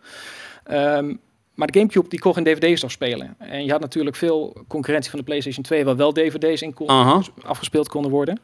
[0.64, 1.14] Ehm,
[1.60, 3.36] maar de Gamecube die kon geen dvd's afspelen.
[3.38, 6.88] En je had natuurlijk veel concurrentie van de PlayStation 2, waar wel dvd's in kon,
[7.42, 8.40] afgespeeld konden worden.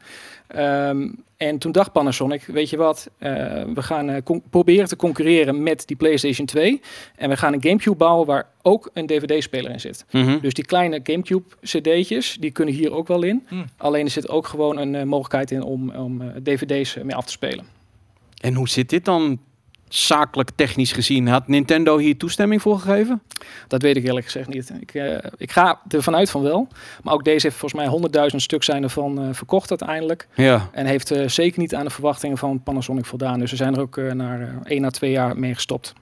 [0.46, 3.30] Ehm, en toen dacht Panasonic, weet je wat, eh,
[3.74, 6.80] we gaan eh, proberen te concurreren met die PlayStation 2.
[7.16, 10.04] En we gaan een Gamecube bouwen waar ook een dvd-speler in zit.
[10.10, 10.40] Mhm.
[10.40, 13.44] Dus die kleine Gamecube cd'tjes, die kunnen hier ook wel in.
[13.48, 13.64] Hmm.
[13.76, 17.24] Alleen er zit ook gewoon een eh, mogelijkheid in om, om eh, dvd's mee af
[17.24, 17.64] te spelen.
[18.40, 19.38] En hoe zit dit dan
[19.88, 21.28] zakelijk technisch gezien?
[21.28, 23.22] Had Nintendo hier toestemming voor gegeven?
[23.68, 24.72] Dat weet ik eerlijk gezegd niet.
[24.80, 26.68] Ik, eh, ik ga ervan uit van wel.
[27.02, 27.90] Maar ook deze heeft volgens mij
[28.30, 30.28] 100.000 stuk zijn ervan eh, verkocht uiteindelijk.
[30.34, 30.68] Ja.
[30.72, 33.38] En heeft eh, zeker niet aan de verwachtingen van Panasonic voldaan.
[33.38, 35.92] Dus ze zijn er ook eh, na eh, 1 à 2 jaar mee gestopt.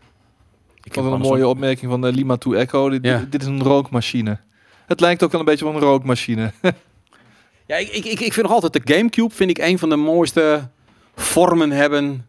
[0.83, 2.89] Ik vond een mooie opmerking van de Lima 2 Echo.
[2.89, 3.25] Dit, Ja.
[3.31, 4.39] dit is een rookmachine.
[4.87, 6.53] Het lijkt ook wel een beetje van een rookmachine.
[7.67, 9.97] Ja, ik, ik, ik ik vind nog altijd de Gamecube vind ik een van de
[9.97, 10.69] mooiste
[11.15, 12.27] vormen hebben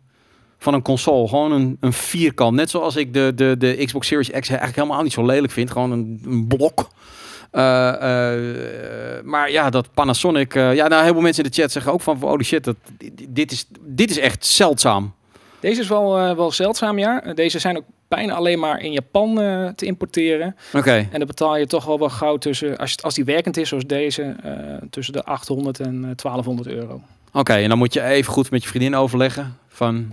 [0.66, 1.28] van een console.
[1.28, 2.56] Gewoon een, een vierkant.
[2.56, 5.72] Net zoals ik de, de, de Xbox Series X eigenlijk helemaal niet zo lelijk vind.
[5.72, 6.88] Gewoon een, een blok.
[7.52, 10.56] Eh, eh, maar ja, dat Panasonic...
[10.56, 12.18] eh, ja, nou, heel veel mensen in de chat zeggen ook van...
[12.22, 12.76] Holy shit, dat,
[13.30, 15.14] dit, is, dit is echt zeldzaam.
[15.60, 17.34] Deze is wel, wel zeldzaam, ja.
[17.34, 19.36] Deze zijn ook bijna alleen maar in Japan
[19.76, 20.56] te importeren.
[20.74, 20.92] Oké.
[20.92, 23.86] En dan betaal je toch wel wel gauw tussen, als, als die werkend is zoals
[23.86, 24.36] deze,
[24.90, 27.02] tussen de 800 en eh, 1200 euro.
[27.34, 29.58] Oké, en dan moet je even goed met je vriendin overleggen.
[29.68, 30.12] Van,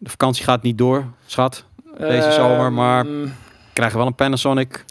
[0.00, 1.64] de vakantie gaat niet door, schat.
[1.98, 3.28] Deze zomer, maar- Ehm,
[3.72, 4.84] Krijgen wel een Panasonic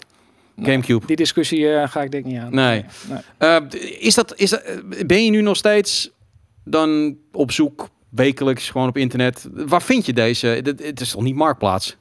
[0.62, 1.06] Gamecube.
[1.06, 2.54] Die discussie eh, ga ik denk ik niet aan.
[2.56, 2.86] Nee.
[3.10, 3.20] nee.
[3.38, 3.58] Eh,
[4.00, 4.64] is dat, is dat,
[5.08, 6.12] ben je nu nog steeds
[6.64, 9.48] dan op zoek wekelijks gewoon op internet?
[9.54, 10.60] Waar vind je deze?
[10.64, 11.96] Dit- Het is toch niet Marktplaats?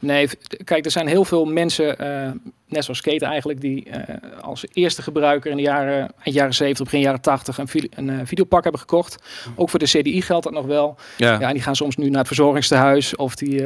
[0.00, 0.28] Nee,
[0.64, 2.30] kijk, er zijn heel veel mensen, eh,
[2.68, 6.84] net zoals Kate eigenlijk, die eh, als eerste gebruiker in de jaren, eind jaren 70,
[6.84, 9.16] begin jaren 80 een, een eh, videopak hebben gekocht.
[9.56, 10.96] Ook voor de CDI geldt dat nog wel.
[11.16, 11.32] Ja.
[11.40, 13.62] Ja, en die gaan soms nu naar het verzorgingstehuis of die,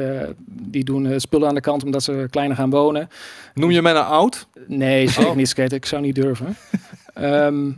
[0.47, 3.09] die doen spullen aan de kant omdat ze kleiner gaan wonen.
[3.53, 4.47] Noem je mij nou oud?
[4.67, 5.35] Nee, zeker Oh.
[5.35, 5.75] niet, Skate.
[5.75, 6.55] Ik zou niet durven.
[7.13, 7.71] Ehm,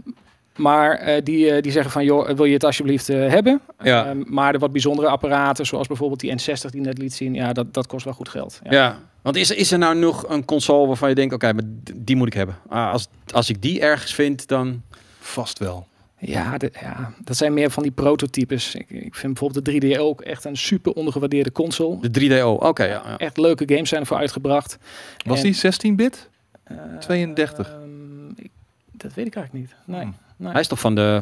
[0.58, 3.62] maar eh, die, eh, die zeggen van, joh, wil je het alsjeblieft eh, hebben?
[3.84, 4.06] Ja.
[4.06, 7.54] Ehm, maar de wat bijzondere apparaten, zoals bijvoorbeeld die N60 die net liet zien, ja,
[7.54, 8.60] dat, dat kost wel goed geld.
[8.64, 8.72] Ja.
[8.72, 9.00] Ja.
[9.22, 11.64] Want is, er- is er nou nog een console waarvan je denkt, oké, maar
[11.96, 12.56] die moet ik hebben.
[12.70, 14.82] Ah, als, als ik die ergens vind, dan...
[15.20, 15.88] Vast wel.
[16.18, 18.76] Ja, de- ja, dat zijn meer van die prototypes.
[18.76, 22.10] Ik, ik vind bijvoorbeeld de 3D ook echt een super ondergewaardeerde console.
[22.10, 23.18] De 3DO, oké, ja, ja.
[23.18, 24.78] Echt leuke games zijn ervoor uitgebracht.
[25.26, 25.56] Was En- die
[25.96, 26.30] 16-bit?
[26.64, 27.68] Eh, 32.
[27.70, 28.52] ehm, ik-
[28.92, 29.76] dat weet ik eigenlijk niet.
[29.86, 30.16] Nee, Hmm.
[30.42, 30.52] Nee.
[30.52, 31.22] Hij is toch van de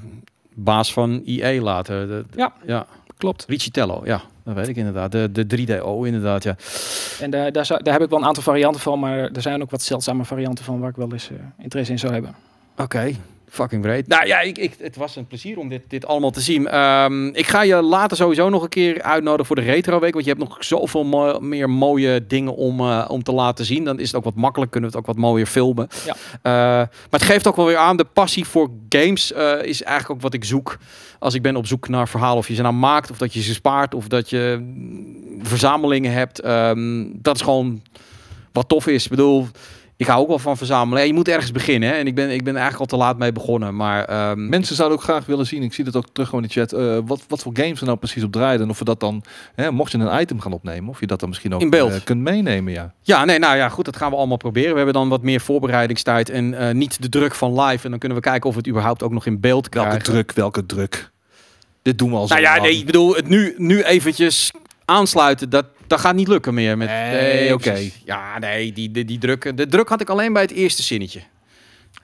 [0.53, 2.07] baas van EA later?
[2.07, 2.53] De, de- Ja.
[2.65, 2.85] ja.
[3.17, 3.45] klopt.
[3.47, 5.11] Ricitello, ja, dat weet ik inderdaad.
[5.11, 6.55] De, de 3DO inderdaad, ja.
[7.19, 9.61] En daar, daar, zou- daar heb ik wel een aantal varianten van, maar er zijn
[9.61, 12.35] ook wat zeldzame varianten van waar ik wel eens eh, interesse in zou hebben.
[12.77, 13.11] Oké,
[13.49, 14.07] fucking breed.
[14.07, 16.67] Nou ja, ik, ik, het was een plezier om dit, dit allemaal te zien.
[16.67, 20.13] Ehm, ik ga je later sowieso nog een keer uitnodigen voor de Retro Week.
[20.13, 23.84] Want je hebt nog zoveel mo- meer mooie dingen om, eh, om te laten zien.
[23.84, 25.88] Dan is het ook wat makkelijk, kunnen we het ook wat mooier filmen.
[26.05, 26.15] Ja.
[26.41, 30.09] Eh, maar het geeft ook wel weer aan, de passie voor games eh, is eigenlijk
[30.09, 30.77] ook wat ik zoek.
[31.19, 33.41] Als ik ben op zoek naar verhalen, of je ze nou maakt, of dat je
[33.41, 34.73] ze spaart, of dat je
[35.41, 36.39] verzamelingen hebt.
[36.39, 37.81] Ehm, dat is gewoon
[38.51, 39.03] wat tof is.
[39.03, 39.47] Ik bedoel,
[39.99, 41.01] ik hou ook wel van verzamelen.
[41.01, 41.89] Ja, je moet ergens beginnen.
[41.89, 41.95] Hè?
[41.95, 43.76] En ik ben, ik ben eigenlijk al te laat mee begonnen.
[43.76, 46.49] Maar ehm, Mensen zouden ook graag willen zien, ik zie dat ook terug gewoon in
[46.53, 48.61] de chat, eh, wat, wat voor games er nou precies op draaien.
[48.61, 49.23] En of we dat dan,
[49.55, 51.91] hè, mocht je een item gaan opnemen, of je dat dan misschien ook In beeld.
[51.91, 52.73] eh, kunt meenemen.
[52.73, 52.93] Ja.
[53.01, 54.69] ja, nee, nou ja, goed, dat gaan we allemaal proberen.
[54.71, 57.84] We hebben dan wat meer voorbereidingstijd en eh, niet de druk van live.
[57.84, 60.11] En dan kunnen we kijken of we het überhaupt ook nog in beeld Welke krijgen.
[60.11, 61.11] druk, welke druk.
[61.81, 64.51] Dit doen we al zo Nou ja, nee, ik bedoel, het nu, nu eventjes
[64.85, 66.78] aansluiten, dat, dat gaat niet lukken meer.
[66.78, 67.80] Met, Nee, oké.
[68.06, 71.22] Ja, nee, die, die, die druk, de druk had ik alleen bij het eerste zinnetje.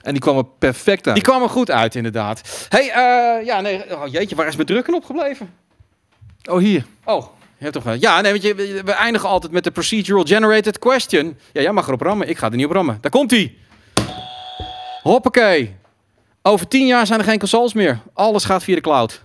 [0.02, 1.14] En die kwam er perfect uit.
[1.14, 2.66] Die kwam er goed uit, inderdaad.
[2.68, 5.54] hey, eh, ja, nee, oh, jeetje, waar is mijn drukken opgebleven?
[6.50, 6.84] Oh, hier.
[7.04, 7.26] Oh,
[7.58, 7.94] je hebt toch wel.
[7.94, 11.38] Ja, nee, want je, we we eindigen altijd met de procedural generated question.
[11.52, 12.28] Ja, jij mag erop rammen.
[12.28, 12.98] Ik ga er niet op rammen.
[13.00, 13.54] Daar komt hij.
[15.02, 15.74] Hoppakee.
[16.42, 18.00] Over tien jaar zijn er geen consoles meer.
[18.12, 19.22] Alles gaat via de cloud.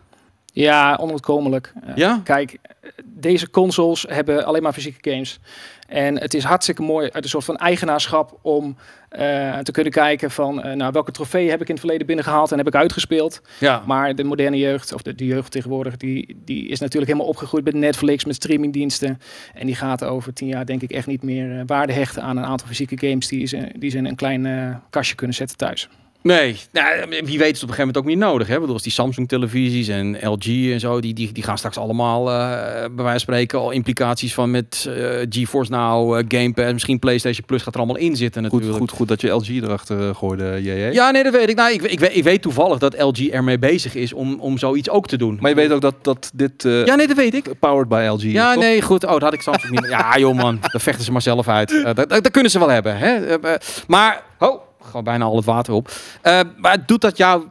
[0.52, 1.74] Ja, onontkomelijk.
[1.96, 2.16] Eh?
[2.24, 2.58] Kijk,
[3.06, 5.40] deze consoles hebben alleen maar fysieke games.
[5.88, 8.78] En het is hartstikke mooi uit een soort van eigenaarschap om
[9.10, 12.52] eh, te kunnen kijken van eh, nou, welke trofee heb ik in het verleden binnengehaald
[12.52, 13.42] en heb ik uitgespeeld.
[13.60, 13.84] Ja.
[13.86, 17.66] Maar de moderne jeugd, of de, de jeugd tegenwoordig, die, die is natuurlijk helemaal opgegroeid
[17.66, 19.20] met Netflix, met streamingdiensten.
[19.54, 22.46] En die gaat over tien jaar denk ik echt niet meer waarde hechten aan een
[22.46, 25.90] aantal fysieke games die ze, die ze in een klein kastje kunnen zetten thuis.
[26.24, 28.48] Nee, nou, wie weet is het op een gegeven moment ook niet nodig.
[28.48, 28.60] Hè?
[28.60, 32.36] Bedoel, als die Samsung-televisies en LG en zo, die, die, die gaan straks allemaal, eh,
[32.72, 34.96] bij wijze van spreken, al implicaties van met eh,
[35.30, 38.80] GeForce Now, eh, Game Pass, misschien PlayStation Plus gaat er allemaal in zitten Goed, natuurlijk.
[38.80, 40.94] goed, goed dat je LG erachter gooide, JJ.
[40.94, 41.56] Ja, nee, dat weet ik.
[41.56, 44.90] Nou, ik, ik, weet, ik weet toevallig dat LG ermee bezig is om, om zoiets
[44.90, 45.38] ook te doen.
[45.42, 47.60] Maar je weet ook dat, dat dit Ja, nee, dat weet ik.
[47.60, 48.64] powered by LG Ja, toch?
[48.64, 49.06] nee, goed.
[49.06, 49.90] Oh, dat had ik Samsung niet.
[49.90, 51.84] Ja, joh man, daar vechten ze maar zelf uit.
[51.84, 52.98] Dat, dat, dat kunnen ze wel hebben.
[52.98, 53.38] Hè?
[53.88, 55.92] Maar, oh, gewoon bijna al het water op.
[56.22, 57.44] Eh, maar doet dat jou...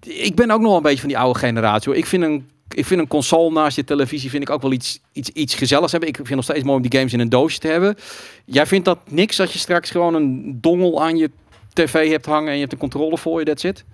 [0.00, 1.88] Ik ben ook nog een beetje van die oude generatie.
[1.90, 1.98] Hoor.
[2.00, 5.00] Ik vind een ik vind een console naast je televisie vind ik ook wel iets,
[5.12, 6.08] iets, iets gezelligs hebben.
[6.08, 7.96] Ik vind het nog steeds mooi om die games in een doosje te hebben.
[8.44, 11.30] Jij vindt dat niks als je straks gewoon een dongel aan je
[11.72, 13.84] tv hebt hangen en je hebt een controle voor je, that's it?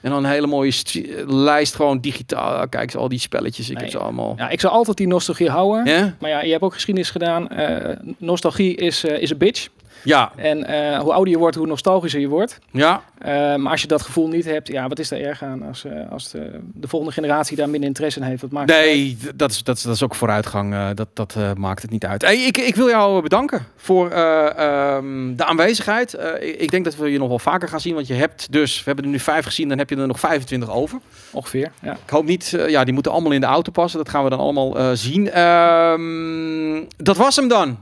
[0.00, 2.50] En dan een hele mooie st- lijst gewoon digitaal.
[2.60, 3.66] Ah, Kijk eens, al die spelletjes.
[3.68, 3.82] Ik Nee.
[3.82, 4.34] heb ze allemaal.
[4.36, 6.14] Ja, ik zou altijd die nostalgie houden.
[6.20, 7.48] Maar ja, je hebt ook geschiedenis gedaan.
[7.48, 9.68] Eh, nostalgie is, eh, is een bitch.
[10.06, 10.32] Ja.
[10.36, 12.58] En eh, hoe ouder je wordt, hoe nostalgischer je wordt.
[12.70, 13.02] Ja.
[13.18, 15.84] Eh, maar als je dat gevoel niet hebt, ja, wat is daar erg aan als,
[15.84, 18.42] eh, als de, de volgende generatie daar minder interesse in heeft?
[18.42, 18.68] Wat maakt?
[18.68, 20.94] Nee, dat is, dat is, dat is ook vooruitgang.
[20.94, 22.22] dat dat maakt het niet uit.
[22.22, 26.14] Hey, ik, ik wil jou bedanken voor eh, ehm, de aanwezigheid.
[26.40, 27.94] Ik, ik denk dat we je nog wel vaker gaan zien.
[27.94, 30.20] Want je hebt dus, we hebben er nu vijf gezien, dan heb je er nog
[30.20, 30.98] 25 over.
[31.30, 31.92] Ongeveer, ja.
[31.92, 33.98] Ik hoop niet, ja, die moeten allemaal in de auto passen.
[33.98, 35.30] Dat gaan we dan allemaal zien.
[35.30, 37.78] Ehm, dat was hem dan.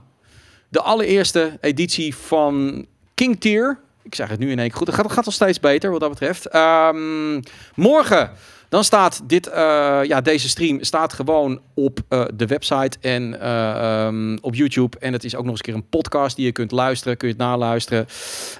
[0.74, 3.78] De allereerste editie van King Tier.
[4.02, 4.86] Ik zeg het nu in één keer goed.
[4.86, 6.46] Het gaat, gaat nog steeds beter wat dat betreft.
[6.46, 7.40] Ehm,
[7.74, 8.30] morgen.
[8.68, 14.04] Dan staat dit, eh, ja, deze stream staat gewoon op eh, de website en eh,
[14.04, 14.98] ehm, op YouTube.
[14.98, 17.28] En het is ook nog eens een keer een podcast die je kunt luisteren, kun
[17.28, 18.06] je het naluisteren.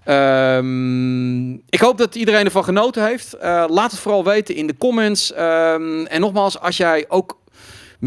[0.05, 3.37] Ehm, ik hoop dat iedereen ervan genoten heeft.
[3.69, 5.33] Laat het vooral weten in de comments.
[5.33, 7.43] En nogmaals, als jij ook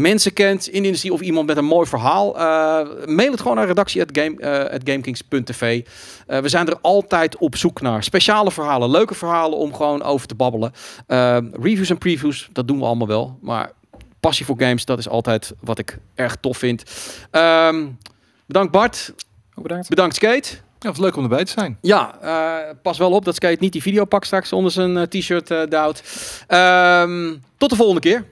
[0.00, 3.56] mensen kent in de industrie of iemand met een mooi verhaal, eh, mail het gewoon
[3.56, 5.84] naar redactie@gamekings.tv.
[6.26, 10.26] Eh, we zijn er altijd op zoek naar speciale verhalen, leuke verhalen om gewoon over
[10.26, 10.72] te babbelen.
[11.06, 13.72] Ehm, reviews en previews, dat doen we allemaal wel, maar
[14.20, 16.82] passie voor games, dat is altijd wat ik erg tof vind.
[17.30, 17.86] Ehm,
[18.46, 19.12] bedankt Bart,
[19.54, 19.88] Ook bedankt.
[19.88, 20.48] bedankt Skate.
[20.50, 20.56] Ja,
[20.88, 21.78] het was leuk om erbij te zijn.
[21.80, 25.50] Ja, eh, pas wel op dat Skate niet die videopak straks onder zijn eh, t-shirt
[25.50, 26.02] eh duwt.
[26.46, 28.24] Ehm, tot de volgende keer.